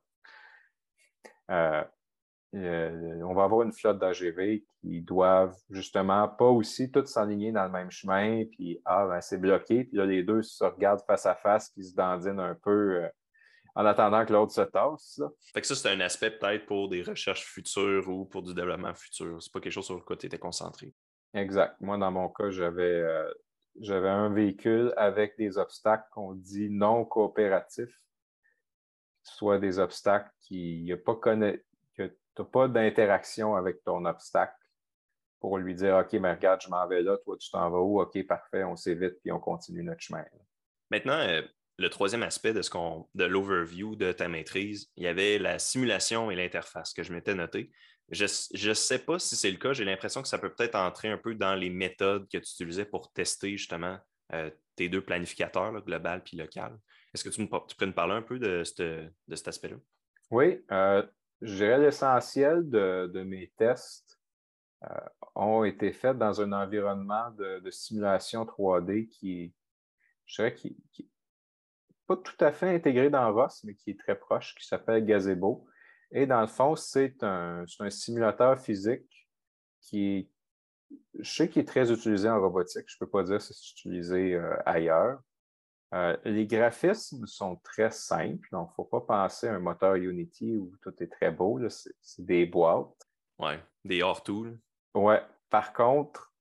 Euh, 1.51 1.83
euh, 2.55 3.21
on 3.25 3.35
va 3.35 3.43
avoir 3.43 3.63
une 3.63 3.73
flotte 3.73 3.99
d'AGV 3.99 4.63
qui 4.81 5.03
doivent 5.03 5.57
justement 5.71 6.29
pas 6.29 6.47
aussi 6.47 6.93
toutes 6.93 7.09
s'aligner 7.09 7.51
dans 7.51 7.65
le 7.65 7.71
même 7.71 7.91
chemin, 7.91 8.45
puis 8.45 8.81
ah, 8.85 9.09
ben, 9.09 9.21
c'est 9.21 9.39
bloqué, 9.39 9.85
puis 9.85 9.97
là, 9.97 10.07
les 10.07 10.23
deux 10.23 10.43
se 10.43 10.63
regardent 10.63 11.05
face 11.05 11.27
à 11.27 11.35
face, 11.35 11.69
qui 11.71 11.83
se 11.83 11.97
dandinent 11.97 12.39
un 12.39 12.55
peu 12.55 13.03
euh, 13.03 13.09
en 13.75 13.85
attendant 13.87 14.25
que 14.25 14.33
l'autre 14.33 14.53
se 14.53 14.61
tasse. 14.61 15.15
Ça. 15.17 15.29
Fait 15.53 15.61
que 15.61 15.67
ça, 15.67 15.75
c'est 15.75 15.91
un 15.91 16.01
aspect 16.01 16.31
peut-être 16.31 16.67
pour 16.67 16.89
des 16.89 17.03
recherches 17.03 17.45
futures 17.45 18.09
ou 18.09 18.25
pour 18.25 18.43
du 18.45 18.55
développement 18.55 18.95
futur. 18.95 19.43
C'est 19.43 19.53
pas 19.53 19.61
quelque 19.61 19.73
chose 19.73 19.87
sur 19.87 19.97
lequel 19.97 20.19
tu 20.19 20.27
étais 20.27 20.39
concentré. 20.39 20.95
Exact. 21.35 21.77
Moi, 21.81 21.97
dans 21.99 22.11
mon 22.11 22.29
cas, 22.29 22.51
j'avais 22.51 23.01
euh, 23.01 23.31
j'avais 23.81 24.09
un 24.09 24.29
véhicule 24.31 24.93
avec 24.97 25.37
des 25.39 25.59
obstacles 25.59 26.07
qu'on 26.11 26.35
dit 26.35 26.69
non 26.71 27.05
coopératifs, 27.05 28.01
soit 29.23 29.59
des 29.59 29.79
obstacles 29.79 30.31
qui 30.41 30.85
n'ont 30.89 30.99
pas 30.99 31.15
connu 31.15 31.65
tu 32.37 32.43
n'as 32.43 32.49
pas 32.49 32.69
d'interaction 32.69 33.55
avec 33.57 33.83
ton 33.85 34.05
obstacle 34.05 34.55
pour 35.41 35.59
lui 35.59 35.75
dire 35.75 35.97
OK, 35.97 36.13
mais 36.15 36.33
regarde, 36.33 36.61
je 36.63 36.69
m'en 36.69 36.87
vais 36.87 37.03
là, 37.03 37.17
toi, 37.25 37.37
tu 37.39 37.51
t'en 37.51 37.71
vas 37.71 37.81
où? 37.81 38.01
OK, 38.01 38.27
parfait, 38.27 38.65
on 38.65 38.77
s'évite, 38.77 39.21
puis 39.23 39.33
on 39.33 39.41
continue 39.41 39.83
notre 39.83 40.03
chemin. 40.03 40.25
Maintenant, 40.91 41.19
euh, 41.19 41.43
le 41.79 41.89
troisième 41.89 42.23
aspect 42.23 42.53
de 42.53 42.63
ce 42.63 42.71
qu'on 42.71 43.09
de 43.15 43.25
l'overview 43.25 43.97
de 43.97 44.13
ta 44.13 44.29
maîtrise, 44.29 44.91
il 44.97 45.05
y 45.05 45.07
avait 45.07 45.39
la 45.39 45.59
simulation 45.59 46.31
et 46.31 46.37
l'interface 46.37 46.93
que 46.93 47.03
je 47.03 47.13
m'étais 47.13 47.35
noté. 47.35 47.71
Je 48.11 48.69
ne 48.69 48.75
sais 48.75 48.99
pas 48.99 49.19
si 49.19 49.37
c'est 49.37 49.51
le 49.51 49.57
cas, 49.57 49.73
j'ai 49.73 49.85
l'impression 49.85 50.21
que 50.21 50.29
ça 50.29 50.39
peut 50.39 50.53
peut-être 50.53 50.75
entrer 50.75 51.09
un 51.09 51.19
peu 51.19 51.35
dans 51.35 51.55
les 51.55 51.71
méthodes 51.71 52.25
que 52.25 52.39
tu 52.39 52.53
utilisais 52.53 52.85
pour 52.85 53.13
tester 53.13 53.57
justement 53.57 53.99
euh, 54.33 54.51
tes 54.75 54.89
deux 54.89 55.03
planificateurs, 55.03 55.73
global 55.85 56.23
puis 56.25 56.37
local. 56.37 56.77
Est-ce 57.15 57.25
que 57.25 57.29
tu, 57.29 57.41
me, 57.41 57.47
tu 57.47 57.77
pourrais 57.77 57.87
nous 57.87 57.93
parler 57.93 58.15
un 58.15 58.23
peu 58.23 58.39
de, 58.39 58.63
cet 58.65 59.49
aspect-là? 59.49 59.77
Oui, 60.31 60.65
euh, 60.71 61.05
je 61.41 61.55
dirais 61.55 61.79
l'essentiel 61.79 62.69
de, 62.69 63.23
mes 63.25 63.53
tests 63.57 64.21
euh, 64.85 64.95
ont 65.35 65.65
été 65.65 65.93
faits 65.93 66.19
dans 66.19 66.41
un 66.41 66.53
environnement 66.53 67.31
de, 67.33 67.71
simulation 67.71 68.45
3D 68.45 69.09
qui, 69.09 69.53
je 70.27 70.37
dirais, 70.37 70.55
qui, 70.55 70.77
pas 72.07 72.17
tout 72.17 72.45
à 72.45 72.51
fait 72.51 72.75
intégré 72.75 73.09
dans 73.09 73.33
ROS, 73.33 73.63
mais 73.65 73.75
qui 73.75 73.91
est 73.91 73.99
très 73.99 74.19
proche, 74.19 74.55
qui 74.57 74.67
s'appelle 74.67 75.05
Gazebo. 75.05 75.67
Et 76.13 76.27
dans 76.27 76.41
le 76.41 76.47
fond, 76.47 76.77
c'est 76.77 77.23
un, 77.23 77.65
simulateur 77.89 78.59
physique 78.59 79.29
qui 79.81 80.29
je 81.21 81.31
sais 81.31 81.49
qu'il 81.49 81.63
est 81.63 81.67
très 81.67 81.93
utilisé 81.93 82.29
en 82.29 82.41
robotique. 82.41 82.85
Je 82.89 82.97
ne 82.97 82.99
peux 82.99 83.11
pas 83.11 83.23
dire 83.23 83.41
si 83.41 83.55
c'est 83.55 83.71
utilisé 83.71 84.35
euh, 84.35 84.57
ailleurs. 84.67 85.21
Euh, 85.95 86.17
les 86.25 86.47
graphismes 86.47 87.27
sont 87.27 87.57
très 87.57 87.91
simples, 87.91 88.49
donc 88.51 88.69
il 88.69 88.73
ne 88.73 88.75
faut 88.75 88.85
pas 88.85 89.01
penser 89.01 89.49
à 89.49 89.55
un 89.55 89.61
moteur 89.61 89.95
Unity 89.95 90.57
où 90.57 90.73
tout 90.83 90.95
est 91.01 91.09
très 91.09 91.31
beau. 91.31 91.61
C'est 91.69 92.25
des 92.25 92.47
boîtes. 92.47 93.09
Oui, 93.39 93.53
des 93.85 94.03
hors-tools. 94.03 94.59
Oui. 94.95 95.15
Par 95.49 95.73
contre, 95.73 96.33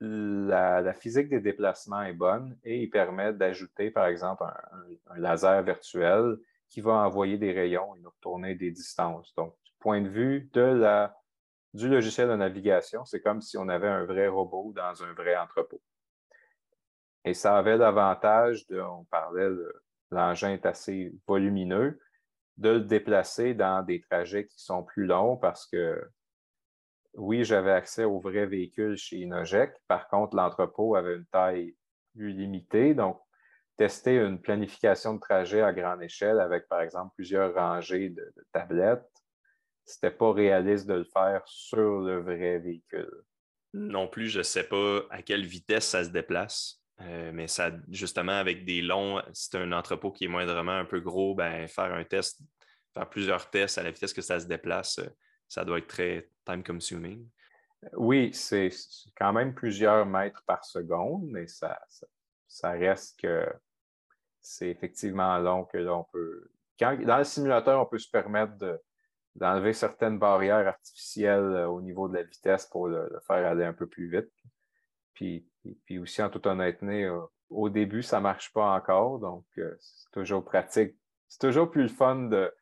la, 0.00 0.92
physique 0.92 1.28
des 1.28 1.40
déplacements 1.40 2.02
est 2.02 2.14
bonne 2.14 2.58
et 2.64 2.82
il 2.82 2.90
permet 2.90 3.32
d'ajouter, 3.32 3.90
par 3.90 4.06
exemple, 4.06 4.44
un, 4.44 5.18
laser 5.18 5.62
virtuel 5.62 6.38
qui 6.70 6.80
va 6.80 6.92
envoyer 6.92 7.36
des 7.36 7.52
rayons 7.52 7.94
et 7.96 8.00
nous 8.00 8.10
retourner 8.10 8.54
des 8.54 8.70
distances. 8.70 9.34
Donc, 9.34 9.54
du 9.64 9.72
point 9.80 10.00
de 10.00 10.08
vue 10.08 10.50
du 11.74 11.88
logiciel 11.88 12.28
de 12.28 12.36
navigation, 12.36 13.04
c'est 13.04 13.20
comme 13.20 13.40
si 13.40 13.58
on 13.58 13.68
avait 13.68 13.88
un 13.88 14.04
vrai 14.04 14.28
robot 14.28 14.72
dans 14.74 15.02
un 15.02 15.12
vrai 15.12 15.36
entrepôt. 15.36 15.82
Et 17.24 17.34
ça 17.34 17.58
avait 17.58 17.76
l'avantage 17.76 18.66
de, 18.68 18.80
on 18.80 19.04
parlait, 19.04 19.48
l'engin 20.10 20.52
est 20.52 20.64
assez 20.64 21.12
volumineux, 21.26 22.00
de 22.56 22.70
le 22.70 22.80
déplacer 22.80 23.54
dans 23.54 23.82
des 23.84 24.00
trajets 24.00 24.46
qui 24.46 24.62
sont 24.62 24.84
plus 24.84 25.06
longs 25.06 25.36
parce 25.36 25.66
que 25.66 26.02
oui, 27.14 27.44
j'avais 27.44 27.72
accès 27.72 28.04
aux 28.04 28.20
vrais 28.20 28.46
véhicules 28.46 28.96
chez 28.96 29.16
Inojec. 29.16 29.74
Par 29.88 30.08
contre, 30.08 30.36
l'entrepôt 30.36 30.94
avait 30.94 31.16
une 31.16 31.26
taille 31.26 31.74
plus 32.14 32.30
limitée. 32.30 32.94
Donc, 32.94 33.20
tester 33.80 34.16
une 34.16 34.38
planification 34.38 35.14
de 35.14 35.20
trajet 35.20 35.62
à 35.62 35.72
grande 35.72 36.02
échelle 36.02 36.38
avec, 36.38 36.68
par 36.68 36.82
exemple, 36.82 37.14
plusieurs 37.14 37.54
rangées 37.54 38.10
de, 38.10 38.30
tablettes, 38.52 39.08
ce 39.86 39.94
n'était 39.96 40.14
pas 40.14 40.34
réaliste 40.34 40.86
de 40.86 40.92
le 40.92 41.04
faire 41.04 41.40
sur 41.46 42.00
le 42.00 42.20
vrai 42.20 42.58
véhicule. 42.58 43.22
Non 43.72 44.06
plus, 44.06 44.28
je 44.28 44.40
ne 44.40 44.42
sais 44.42 44.64
pas 44.64 45.00
à 45.08 45.22
quelle 45.22 45.46
vitesse 45.46 45.86
ça 45.86 46.04
se 46.04 46.10
déplace. 46.10 46.82
Euh, 47.00 47.30
mais 47.32 47.46
ça, 47.46 47.70
justement, 47.88 48.32
avec 48.32 48.66
des 48.66 48.82
longs, 48.82 49.22
c'est 49.32 49.56
un 49.56 49.72
entrepôt 49.72 50.12
qui 50.12 50.26
est 50.26 50.28
moindrement 50.28 50.76
un 50.76 50.84
peu 50.84 51.00
gros, 51.00 51.34
ben, 51.34 51.66
faire 51.66 51.94
un 51.94 52.04
test, 52.04 52.38
faire 52.92 53.08
plusieurs 53.08 53.48
tests 53.48 53.78
à 53.78 53.82
la 53.82 53.92
vitesse 53.92 54.12
que 54.12 54.20
ça 54.20 54.38
se 54.38 54.46
déplace, 54.46 54.98
euh, 54.98 55.08
ça 55.48 55.64
doit 55.64 55.78
être 55.78 55.86
très 55.86 56.28
time 56.44 56.62
consuming. 56.62 57.26
Oui, 57.94 58.34
c'est 58.34 58.68
quand 59.16 59.32
même 59.32 59.54
plusieurs 59.54 60.04
mètres 60.04 60.42
par 60.46 60.66
seconde, 60.66 61.30
mais 61.30 61.46
ça, 61.46 61.80
ça, 62.46 62.72
reste 62.72 63.18
que 63.18 63.46
c'est 64.40 64.68
effectivement 64.68 65.38
long 65.38 65.64
que 65.64 65.78
l'on 65.78 66.04
peut. 66.12 66.50
dans 66.80 67.18
le 67.18 67.24
simulateur, 67.24 67.80
on 67.80 67.86
peut 67.86 67.98
se 67.98 68.10
permettre 68.10 68.54
d'enlever 69.34 69.72
certaines 69.72 70.18
barrières 70.18 70.66
artificielles 70.66 71.40
euh, 71.40 71.68
au 71.68 71.80
niveau 71.80 72.08
de 72.08 72.14
la 72.14 72.22
vitesse 72.22 72.66
pour 72.66 72.88
le, 72.88 73.08
faire 73.26 73.46
aller 73.46 73.64
un 73.64 73.72
peu 73.72 73.86
plus 73.86 74.10
vite. 74.10 74.30
Puis, 75.14 75.46
puis 75.84 75.98
aussi, 75.98 76.22
en 76.22 76.30
toute 76.30 76.46
honnêteté, 76.46 77.04
euh, 77.04 77.20
au 77.48 77.68
début, 77.68 78.02
ça 78.02 78.18
ne 78.18 78.22
marche 78.22 78.52
pas 78.52 78.74
encore, 78.74 79.18
donc 79.18 79.44
euh, 79.58 79.74
c'est 79.78 80.10
toujours 80.12 80.44
pratique. 80.44 80.96
C'est 81.28 81.40
toujours 81.40 81.70
plus 81.70 81.82
le 81.82 81.88
fun 81.88 82.28
de, 82.28 82.52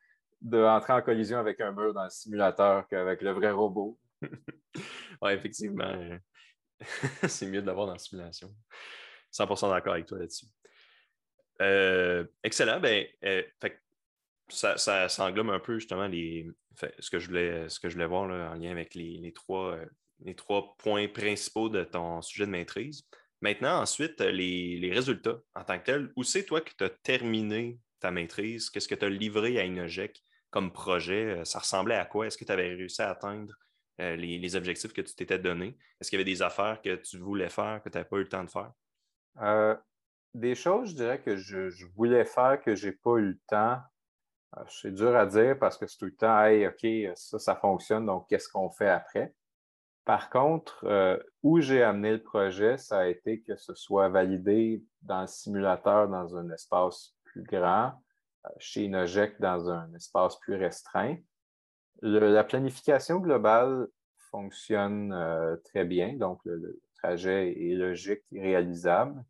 d'entrer 0.41 0.93
en 0.93 1.01
collision 1.01 1.39
avec 1.39 1.59
un 1.61 1.71
mur 1.71 1.93
dans 1.93 2.03
le 2.03 2.09
simulateur 2.09 2.87
qu'avec 2.87 3.21
le 3.21 3.31
vrai 3.31 3.51
robot. 3.51 3.97
oui, 5.21 5.31
effectivement. 5.31 6.19
c'est 7.27 7.47
mieux 7.47 7.61
de 7.61 7.67
l'avoir 7.67 7.87
dans 7.87 7.93
la 7.93 7.99
simulation. 7.99 8.53
100% 9.31 9.69
d'accord 9.69 9.93
avec 9.93 10.05
toi 10.05 10.19
là-dessus. 10.19 10.47
Euh, 11.61 12.25
excellent. 12.43 12.79
Ben, 12.79 13.05
euh, 13.23 13.43
ça, 14.49 14.77
ça, 14.77 15.25
un 15.25 15.59
peu 15.59 15.79
justement 15.79 16.07
les, 16.07 16.49
ce, 16.99 17.09
que 17.09 17.19
je 17.19 17.27
voulais, 17.27 17.69
ce 17.69 17.79
que 17.79 17.89
je 17.89 17.95
voulais 17.95 18.07
voir 18.07 18.23
en 18.23 18.55
lien 18.55 18.71
avec 18.71 18.95
les, 18.95 19.31
trois, 19.33 19.75
euh, 19.75 19.85
les 20.23 20.35
trois 20.35 20.75
points 20.77 21.07
principaux 21.07 21.69
de 21.69 21.83
ton 21.83 22.21
sujet 22.21 22.45
de 22.45 22.51
maîtrise. 22.51 23.03
Maintenant, 23.41 23.81
ensuite, 23.81 24.19
les, 24.21 24.77
les 24.77 24.91
résultats 24.91 25.39
en 25.55 25.63
tant 25.63 25.79
que 25.79 25.85
tel. 25.85 26.11
Où 26.15 26.23
c'est 26.23 26.43
toi 26.43 26.61
que 26.61 26.71
tu 26.77 26.83
as 26.83 26.89
terminé 26.89 27.79
ta 27.99 28.11
maîtrise? 28.11 28.69
Qu'est-ce 28.69 28.87
que 28.87 28.95
tu 28.95 29.05
as 29.05 29.09
livré 29.09 29.59
à 29.59 29.65
Inogec? 29.65 30.23
comme 30.49 30.71
projet, 30.71 31.43
ça 31.45 31.59
ressemblait 31.59 31.95
à 31.95 32.05
quoi? 32.05 32.27
Est-ce 32.27 32.37
que 32.37 32.45
tu 32.45 32.51
avais 32.51 32.73
réussi 32.73 33.01
à 33.01 33.11
atteindre 33.11 33.53
euh, 34.01 34.15
les, 34.15 34.55
objectifs 34.55 34.93
que 34.93 35.01
tu 35.01 35.13
t'étais 35.15 35.39
donnés? 35.39 35.77
Est-ce 35.99 36.09
qu'il 36.09 36.17
y 36.19 36.21
avait 36.21 36.31
des 36.31 36.41
affaires 36.41 36.81
que 36.81 36.95
tu 36.95 37.17
voulais 37.17 37.49
faire 37.49 37.81
que 37.83 37.89
tu 37.89 37.97
n'avais 37.97 38.09
pas 38.09 38.17
eu 38.17 38.23
le 38.23 38.29
temps 38.29 38.43
de 38.43 38.49
faire? 38.49 38.71
Euh, 40.35 40.39
des 40.39 40.55
choses, 40.55 40.89
je 40.89 40.95
dirais, 40.95 41.21
que 41.21 41.35
je, 41.37 41.85
voulais 41.95 42.25
faire 42.25 42.61
que 42.61 42.75
je 42.75 42.87
n'ai 42.87 42.93
pas 42.93 43.17
eu 43.17 43.29
le 43.29 43.39
temps. 43.47 43.77
c'est 44.67 44.93
dur 44.93 45.15
à 45.15 45.25
dire 45.25 45.57
parce 45.59 45.77
que 45.77 45.87
c'est 45.87 45.97
tout 45.97 46.05
le 46.05 46.15
temps, 46.15 46.43
hey, 46.43 46.67
OK, 46.67 47.15
ça, 47.15 47.39
ça 47.39 47.55
fonctionne, 47.55 48.05
donc 48.05 48.27
qu'est-ce 48.27 48.49
qu'on 48.49 48.69
fait 48.69 48.89
après? 48.89 49.33
Par 50.05 50.29
contre, 50.31 50.83
où 51.43 51.59
j'ai 51.59 51.83
amené 51.83 52.13
le 52.13 52.23
projet, 52.23 52.77
ça 52.77 52.99
a 52.99 53.07
été 53.07 53.41
que 53.41 53.55
ce 53.55 53.75
soit 53.75 54.09
validé 54.09 54.83
dans 55.03 55.21
le 55.21 55.27
simulateur 55.27 56.07
dans 56.07 56.35
un 56.35 56.49
espace 56.49 57.15
plus 57.25 57.43
grand, 57.43 57.93
chez 58.57 58.85
Inoject 58.85 59.39
dans 59.39 59.69
un 59.69 59.93
espace 59.93 60.37
plus 60.37 60.55
restreint. 60.55 61.17
la 62.01 62.43
planification 62.43 63.19
globale 63.19 63.87
fonctionne 64.31 65.13
euh, 65.13 65.55
très 65.65 65.85
bien, 65.85 66.13
donc 66.13 66.39
le, 66.45 66.81
trajet 67.01 67.53
est 67.57 67.75
logique 67.75 68.23
et 68.33 68.41
réalisable. 68.41 69.23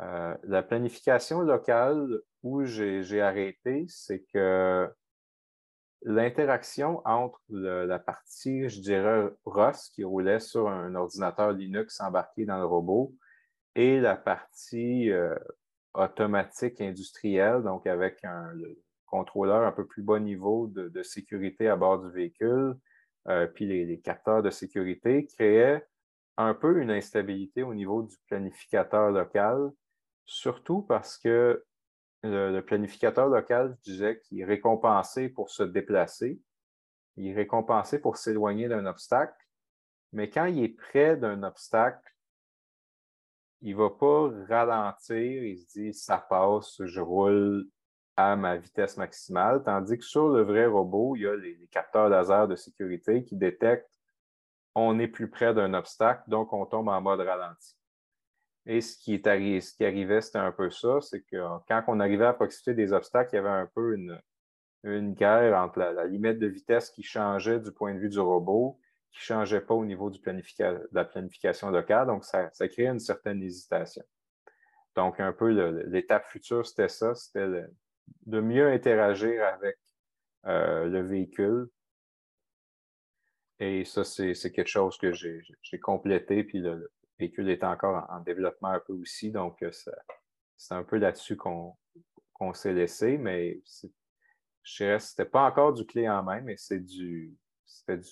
Euh, 0.00 0.34
la 0.44 0.62
planification 0.62 1.40
locale 1.40 2.20
où 2.42 2.64
j'ai 2.64 3.20
arrêté, 3.20 3.84
c'est 3.88 4.24
que 4.32 4.88
l'interaction 6.02 7.02
entre 7.04 7.40
la 7.50 7.98
partie, 7.98 8.68
je 8.68 8.80
dirais, 8.80 9.28
ROS 9.44 9.90
qui 9.94 10.04
roulait 10.04 10.40
sur 10.40 10.68
un 10.68 10.94
ordinateur 10.94 11.52
Linux 11.52 12.00
embarqué 12.00 12.46
dans 12.46 12.58
le 12.58 12.64
robot 12.64 13.14
et 13.74 14.00
la 14.00 14.16
partie 14.16 15.10
euh, 15.10 15.34
automatique 15.94 16.80
industriel, 16.80 17.62
donc 17.62 17.86
avec 17.86 18.24
un 18.24 18.52
contrôleur 19.06 19.66
un 19.66 19.72
peu 19.72 19.86
plus 19.86 20.02
bas 20.02 20.20
niveau 20.20 20.66
de, 20.68 21.02
sécurité 21.02 21.68
à 21.68 21.76
bord 21.76 21.98
du 21.98 22.10
véhicule, 22.10 22.76
euh, 23.28 23.46
puis 23.46 23.66
les, 23.66 24.00
capteurs 24.00 24.42
de 24.42 24.50
sécurité, 24.50 25.26
créaient 25.26 25.84
un 26.36 26.54
peu 26.54 26.80
une 26.80 26.90
instabilité 26.90 27.62
au 27.62 27.74
niveau 27.74 28.02
du 28.02 28.16
planificateur 28.28 29.10
local, 29.10 29.70
surtout 30.24 30.82
parce 30.82 31.18
que 31.18 31.64
le, 32.22 32.60
planificateur 32.60 33.28
local, 33.28 33.76
je 33.78 33.92
disais 33.92 34.20
qu'il 34.20 34.40
est 34.40 34.44
récompensé 34.44 35.28
pour 35.28 35.50
se 35.50 35.62
déplacer, 35.62 36.40
il 37.16 37.28
est 37.28 37.34
récompensé 37.34 37.98
pour 37.98 38.16
s'éloigner 38.16 38.68
d'un 38.68 38.86
obstacle, 38.86 39.36
mais 40.12 40.28
quand 40.28 40.46
il 40.46 40.62
est 40.62 40.68
près 40.68 41.16
d'un 41.16 41.42
obstacle, 41.42 42.14
il 43.62 43.76
ne 43.76 43.82
va 43.82 43.90
pas 43.90 44.30
ralentir, 44.48 45.16
il 45.16 45.58
se 45.58 45.66
dit 45.78 45.94
ça 45.94 46.18
passe, 46.18 46.82
je 46.84 47.00
roule 47.00 47.66
à 48.16 48.36
ma 48.36 48.56
vitesse 48.56 48.96
maximale, 48.96 49.62
tandis 49.62 49.98
que 49.98 50.04
sur 50.04 50.28
le 50.28 50.42
vrai 50.42 50.66
robot, 50.66 51.16
il 51.16 51.22
y 51.22 51.26
a 51.26 51.36
les, 51.36 51.68
capteurs 51.70 52.08
laser 52.08 52.48
de 52.48 52.56
sécurité 52.56 53.24
qui 53.24 53.36
détectent 53.36 54.00
on 54.74 54.98
est 54.98 55.08
plus 55.08 55.28
près 55.28 55.52
d'un 55.52 55.74
obstacle, 55.74 56.22
donc 56.28 56.52
on 56.52 56.64
tombe 56.64 56.88
en 56.88 57.00
mode 57.00 57.20
ralenti. 57.20 57.76
Et 58.66 58.80
ce 58.80 58.96
qui, 58.98 59.14
est 59.14 59.60
ce 59.60 59.74
qui 59.74 59.84
arrivait, 59.84 60.20
c'était 60.20 60.38
un 60.38 60.52
peu 60.52 60.70
ça, 60.70 61.00
c'est 61.00 61.22
que 61.22 61.36
quand 61.66 61.82
on 61.88 61.98
arrivait 61.98 62.26
à 62.26 62.34
proximité 62.34 62.74
des 62.74 62.92
obstacles, 62.92 63.30
il 63.32 63.36
y 63.36 63.38
avait 63.38 63.48
un 63.48 63.66
peu 63.74 63.94
une, 63.94 64.20
une 64.84 65.14
guerre 65.14 65.56
entre 65.58 65.78
la, 65.78 66.06
limite 66.06 66.38
de 66.38 66.46
vitesse 66.46 66.90
qui 66.90 67.02
changeait 67.02 67.60
du 67.60 67.72
point 67.72 67.94
de 67.94 67.98
vue 67.98 68.08
du 68.08 68.20
robot 68.20 68.78
qui 69.12 69.18
ne 69.18 69.22
changeait 69.22 69.60
pas 69.60 69.74
au 69.74 69.84
niveau 69.84 70.08
de 70.08 70.18
la 70.92 71.04
planification 71.04 71.70
locale. 71.70 72.06
Donc, 72.06 72.24
ça, 72.24 72.48
ça 72.52 72.68
créait 72.68 72.86
une 72.86 73.00
certaine 73.00 73.42
hésitation. 73.42 74.04
Donc, 74.94 75.18
un 75.18 75.32
peu 75.32 75.50
l'étape 75.88 76.26
future, 76.26 76.64
c'était 76.64 76.88
ça, 76.88 77.14
c'était 77.14 77.64
de 78.26 78.40
mieux 78.40 78.68
interagir 78.68 79.44
avec 79.44 79.76
euh, 80.46 80.84
le 80.84 81.02
véhicule. 81.02 81.68
Et 83.58 83.84
ça, 83.84 84.04
c'est 84.04 84.52
quelque 84.52 84.68
chose 84.68 84.96
que 84.96 85.12
j'ai 85.12 85.78
complété, 85.82 86.44
puis 86.44 86.62
véhicule 87.20 87.48
est 87.50 87.62
encore 87.62 88.06
en, 88.10 88.20
développement 88.20 88.70
un 88.70 88.80
peu 88.80 88.94
aussi. 88.94 89.30
Donc, 89.30 89.62
euh, 89.62 89.70
c'est 90.56 90.74
un 90.74 90.82
peu 90.82 90.98
là-dessus 90.98 91.36
qu'on 91.36 91.76
s'est 92.52 92.72
laissé, 92.72 93.18
mais 93.18 93.60
je 94.62 94.76
dirais 94.84 94.98
ce 94.98 95.12
n'était 95.12 95.30
pas 95.30 95.44
encore 95.44 95.72
du 95.72 95.86
clé 95.86 96.08
en 96.08 96.22
main, 96.22 96.40
mais 96.40 96.56
c'est 96.56 96.80
du, 96.80 97.36
du 97.88 98.02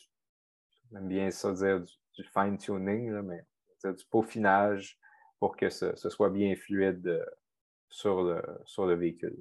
J'aime 0.90 1.08
bien 1.08 1.30
ça 1.30 1.52
dire 1.52 1.80
du, 1.80 2.24
fine-tuning, 2.32 3.20
mais 3.22 3.44
du 3.84 4.04
peaufinage 4.10 4.98
pour 5.38 5.56
que 5.56 5.68
ce, 5.68 5.94
soit 5.96 6.30
bien 6.30 6.56
fluide 6.56 7.06
euh, 7.06 7.24
sur, 7.90 8.22
le, 8.22 8.42
sur 8.64 8.86
le 8.86 8.94
véhicule. 8.94 9.36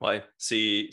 Oui, 0.00 0.16
c'est 0.36 0.90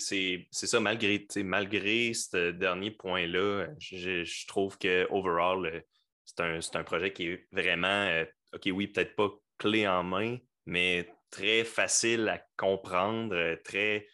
ça, 0.51 0.79
malgré, 0.79 1.27
malgré 1.43 2.13
ce 2.13 2.51
dernier 2.51 2.91
point-là, 2.91 3.67
je, 3.77 4.47
trouve 4.47 4.77
que 4.77 5.05
overall, 5.11 5.83
c'est 6.25 6.41
un, 6.41 6.59
un, 6.73 6.83
projet 6.83 7.13
qui 7.13 7.27
est 7.27 7.47
vraiment, 7.51 7.87
euh, 7.87 8.25
OK, 8.53 8.69
oui, 8.73 8.87
peut-être 8.87 9.15
pas 9.15 9.29
clé 9.57 9.87
en 9.87 10.03
main, 10.03 10.37
mais 10.65 11.09
très 11.29 11.63
facile 11.63 12.29
à 12.29 12.41
comprendre, 12.57 13.55
très 13.63 14.07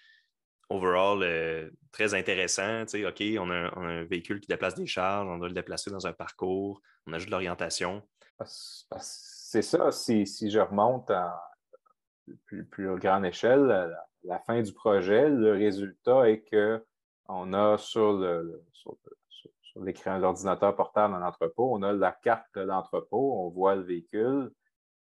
overall 0.69 1.23
euh, 1.23 1.69
très 1.91 2.13
intéressant. 2.13 2.83
OK, 2.83 3.23
on 3.39 3.49
a, 3.49 3.77
un, 3.79 4.03
véhicule 4.05 4.39
qui 4.39 4.47
déplace 4.47 4.75
des 4.75 4.87
charges, 4.87 5.27
on 5.27 5.37
doit 5.37 5.47
le 5.47 5.53
déplacer 5.53 5.91
dans 5.91 6.07
un 6.07 6.13
parcours, 6.13 6.81
on 7.07 7.13
ajoute 7.13 7.29
l'orientation. 7.29 8.01
C'est 8.45 9.61
ça, 9.61 9.91
si, 9.91 10.25
je 10.25 10.59
remonte 10.59 11.09
à 11.11 11.41
plus, 12.45 12.65
plus 12.65 12.95
grande 12.97 13.25
échelle, 13.25 13.91
la, 14.23 14.39
fin 14.39 14.61
du 14.61 14.73
projet, 14.73 15.29
le 15.29 15.53
résultat 15.53 16.29
est 16.29 16.43
qu'on 16.49 17.53
a 17.53 17.77
sur 17.77 18.13
le, 18.13 18.63
sur 18.71 18.95
l'écran 19.75 20.19
d'ordinateur 20.19 20.75
portable 20.75 21.13
dans 21.13 21.19
l'entrepôt. 21.19 21.73
On 21.73 21.81
a 21.83 21.93
la 21.93 22.11
carte 22.11 22.47
de 22.55 22.61
l'entrepôt, 22.61 23.33
on 23.39 23.49
voit 23.49 23.75
le 23.75 23.83
véhicule, 23.83 24.51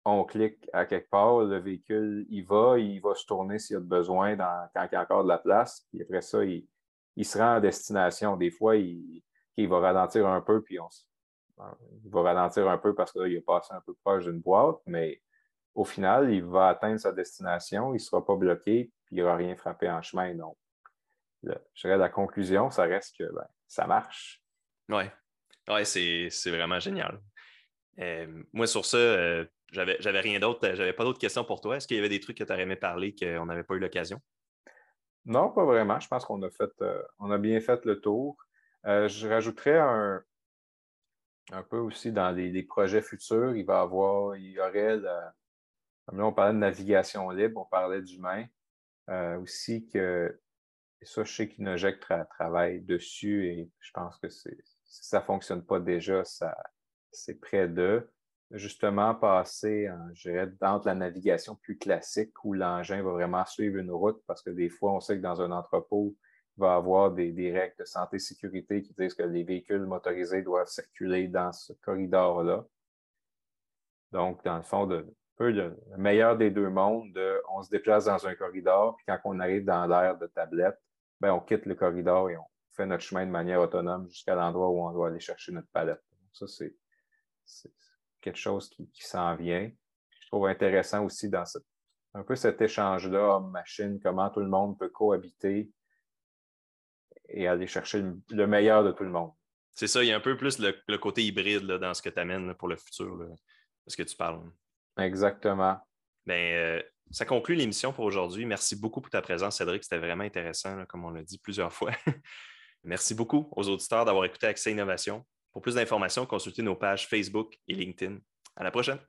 on 0.06 0.24
clique 0.24 0.70
à 0.74 0.86
quelque 0.86 1.10
part, 1.10 1.42
le 1.42 1.60
véhicule, 1.60 2.26
il 2.30 2.46
va, 2.46 2.80
il 2.80 3.00
va 3.00 3.16
se 3.16 3.26
tourner 3.26 3.60
s'il 3.60 3.76
y 3.76 3.78
a 3.78 3.82
besoin 3.82 4.36
quand 4.38 4.88
il 4.92 4.94
y 4.94 4.96
a 4.96 5.02
encore 5.02 5.24
de 5.24 5.30
la 5.30 5.38
place. 5.38 5.86
Puis 5.90 6.02
après 6.02 6.22
ça, 6.22 6.44
il, 6.44 6.66
se 7.26 7.38
rend 7.38 7.56
à 7.56 7.60
destination. 7.60 8.38
Des 8.38 8.52
fois, 8.52 8.76
il, 8.76 9.24
va 9.58 9.80
ralentir 9.80 10.28
un 10.28 10.42
peu, 10.42 10.62
puis 10.62 10.80
on, 10.80 10.88
il 12.04 12.10
va 12.10 12.22
ralentir 12.22 12.70
un 12.70 12.78
peu 12.78 12.96
parce 12.96 13.12
qu'il 13.12 13.34
est 13.34 13.42
passé 13.42 13.74
un 13.74 13.82
peu 13.82 13.94
proche 14.04 14.26
d'une 14.26 14.40
boîte, 14.40 14.80
mais 14.86 15.22
au 15.76 15.84
final, 15.84 16.32
il 16.32 16.44
va 16.44 16.70
atteindre 16.70 17.00
sa 17.00 17.12
destination, 17.12 17.92
il 17.92 17.94
ne 17.94 18.00
sera 18.00 18.26
pas 18.26 18.36
bloqué, 18.36 18.92
puis 19.06 19.18
il 19.18 19.20
n'aura 19.20 19.36
rien 19.36 19.56
frappé 19.56 19.90
en 19.90 20.02
chemin. 20.02 20.34
Donc, 20.36 20.58
je 21.44 21.54
dirais 21.82 21.98
la 21.98 22.10
conclusion, 22.10 22.70
ça 22.70 22.84
reste 22.84 23.18
que 23.18 23.24
ben, 23.32 23.48
ça 23.70 23.88
marche. 23.88 24.42
Oui, 24.90 25.04
ouais, 25.70 25.86
c'est 25.86 26.52
vraiment 26.52 26.80
génial. 26.80 27.22
Euh, 28.00 28.44
moi, 28.52 28.68
sur 28.68 28.86
ça, 28.86 28.98
euh, 28.98 29.46
j'avais 29.72 30.20
rien 30.20 30.40
d'autre, 30.40 30.68
euh, 30.68 30.76
j'avais 30.76 30.94
pas 30.94 31.04
d'autres 31.04 31.20
questions 31.20 31.46
pour 31.46 31.62
toi. 31.62 31.78
Est-ce 31.78 31.88
qu'il 31.88 31.96
y 31.96 32.00
avait 32.00 32.10
des 32.10 32.20
trucs 32.20 32.38
que 32.38 32.44
tu 32.44 32.52
aurais 32.52 32.64
aimé 32.64 32.76
parler 32.76 33.16
qu'on 33.16 33.46
n'avait 33.46 33.64
pas 33.64 33.76
eu 33.76 33.80
l'occasion? 33.80 34.20
Non, 35.26 35.52
pas 35.52 35.64
vraiment. 35.64 36.00
Je 36.00 36.08
pense 36.08 36.26
qu'on 36.26 36.42
a 36.42 36.50
fait, 36.50 36.72
on 37.20 37.30
a 37.30 37.38
bien 37.38 37.62
fait 37.62 37.86
le 37.86 38.02
tour. 38.02 38.38
je 38.84 39.28
rajouterais 39.28 39.78
un, 39.78 40.24
un 41.52 41.64
peu 41.64 41.78
aussi 41.78 42.12
dans 42.12 42.32
les, 42.32 42.64
projets 42.64 43.02
futurs, 43.02 43.56
il 43.56 43.66
va 43.66 43.82
avoir, 43.82 44.36
il 44.38 44.52
y 44.52 44.60
aurait, 44.60 44.98
comme 46.06 46.18
là, 46.18 46.26
on 46.26 46.34
parlait 46.34 46.54
de 46.54 46.60
navigation 46.60 47.30
libre, 47.30 47.62
on 47.62 47.66
parlait 47.66 48.02
d'humain. 48.02 48.46
aussi 49.40 49.88
que, 49.88 50.40
et 51.02 51.06
ça, 51.06 51.24
je 51.24 51.34
sais 51.34 51.48
qu'Inoject 51.48 52.06
travaille 52.30 52.82
dessus 52.82 53.48
et 53.48 53.70
je 53.80 53.92
pense 53.92 54.18
que 54.18 54.28
si 54.28 54.50
ça 54.84 55.20
ne 55.20 55.24
fonctionne 55.24 55.64
pas 55.64 55.80
déjà, 55.80 56.24
c'est 57.12 57.40
près 57.40 57.70
de 57.70 58.10
justement 58.52 59.16
passer, 59.16 59.90
je 60.14 60.30
dirais, 60.30 60.52
entre 60.62 60.88
la 60.88 60.96
navigation 60.96 61.56
plus 61.56 61.78
classique 61.78 62.34
où 62.44 62.54
l'engin 62.54 63.02
va 63.02 63.12
vraiment 63.12 63.46
suivre 63.46 63.78
une 63.78 63.92
route 63.92 64.22
parce 64.28 64.42
que 64.42 64.50
des 64.50 64.70
fois, 64.70 64.94
on 64.94 65.00
sait 65.00 65.18
que 65.18 65.22
dans 65.22 65.42
un 65.42 65.52
entrepôt, 65.52 66.16
il 66.58 66.62
va 66.62 66.74
y 66.74 66.78
avoir 66.78 67.12
des, 67.12 67.52
règles 67.52 67.76
de 67.80 67.86
santé 67.86 68.18
et 68.18 68.20
sécurité 68.20 68.82
qui 68.82 68.94
disent 68.94 69.14
que 69.14 69.24
les 69.24 69.44
véhicules 69.44 69.86
motorisés 69.86 70.42
doivent 70.42 70.68
circuler 70.68 71.30
dans 71.30 71.54
ce 71.54 71.72
corridor-là. 71.74 72.66
Donc, 74.12 74.44
dans 74.44 74.58
le 74.58 74.64
fond, 74.64 74.86
de, 74.86 75.08
peu 75.38 75.52
le, 75.52 75.78
meilleur 75.98 76.36
des 76.36 76.52
deux 76.52 76.70
mondes, 76.70 77.18
on 77.50 77.64
se 77.64 77.70
déplace 77.70 78.06
dans 78.06 78.28
un 78.28 78.36
corridor, 78.36 78.98
puis 78.98 79.06
quand 79.08 79.20
on 79.24 79.40
arrive 79.40 79.64
dans 79.64 79.86
l'aire 79.86 80.18
de 80.18 80.28
tablette, 80.28 80.78
ben, 81.20 81.34
on 81.34 81.40
quitte 81.40 81.66
le 81.66 81.76
corridor 81.76 82.30
et 82.30 82.38
on 82.38 82.46
fait 82.76 82.86
notre 82.86 83.04
chemin 83.04 83.26
de 83.26 83.32
manière 83.32 83.60
autonome 83.60 84.08
jusqu'à 84.10 84.36
l'endroit 84.36 84.70
où 84.70 84.88
on 84.88 84.92
doit 84.92 85.10
aller 85.10 85.20
chercher 85.20 85.52
notre 85.52 85.68
palette. 85.70 86.02
ça, 86.34 86.48
c'est 86.48 86.76
quelque 88.22 88.38
chose 88.38 88.70
qui, 88.70 88.90
s'en 89.00 89.36
vient. 89.36 89.72
Je 90.22 90.28
trouve 90.28 90.48
intéressant 90.48 91.04
aussi 91.06 91.30
dans 91.30 91.44
un 92.14 92.24
peu 92.24 92.36
cet 92.36 92.62
échange-là, 92.62 93.38
homme-machine, 93.38 94.00
comment 94.02 94.30
tout 94.30 94.40
le 94.40 94.48
monde 94.48 94.78
peut 94.78 94.90
cohabiter 94.90 95.72
et 97.30 97.48
aller 97.48 97.68
chercher 97.68 98.04
le 98.30 98.48
meilleur 98.48 98.84
de 98.84 98.92
tout 98.92 99.04
le 99.04 99.12
monde. 99.12 99.32
C'est 99.74 99.88
ça, 99.88 100.04
il 100.04 100.10
y 100.10 100.12
a 100.12 100.18
un 100.18 100.22
peu 100.22 100.36
plus 100.36 100.60
le, 100.60 100.98
côté 100.98 101.24
hybride 101.24 101.66
dans 101.66 101.94
ce 101.94 102.02
que 102.02 102.10
tu 102.10 102.20
amènes 102.20 102.54
pour 102.56 102.68
le 102.68 102.76
futur, 102.76 103.18
de 103.18 103.30
ce 103.88 103.96
que 103.96 104.04
tu 104.04 104.16
parles. 104.16 104.42
Exactement. 104.98 105.80
Ben, 106.26 106.54
euh, 106.54 106.84
ça 107.12 107.26
conclut 107.26 107.56
l'émission 107.56 107.92
pour 107.92 108.06
aujourd'hui. 108.06 108.46
Merci 108.46 108.76
beaucoup 108.76 109.02
pour 109.02 109.10
ta 109.10 109.22
présence, 109.22 109.58
Cédric. 109.58 109.84
C'était 109.84 109.98
vraiment 109.98 110.24
intéressant, 110.24 110.86
comme 110.86 111.06
on 111.06 111.10
l'a 111.10 111.24
dit 111.24 111.40
plusieurs 111.40 111.74
fois. 111.74 111.92
Merci 112.84 113.16
beaucoup 113.16 113.50
aux 113.56 113.68
auditeurs 113.68 114.06
d'avoir 114.06 114.26
écouté 114.26 114.48
Accès 114.48 114.72
Innovation. 114.72 115.26
Pour 115.52 115.62
plus 115.62 115.76
d'informations, 115.76 116.26
consultez 116.26 116.62
nos 116.62 116.76
pages 116.76 117.08
Facebook 117.08 117.58
et 117.68 117.74
LinkedIn. 117.74 118.18
À 118.56 118.64
la 118.64 118.72
prochaine. 118.72 119.00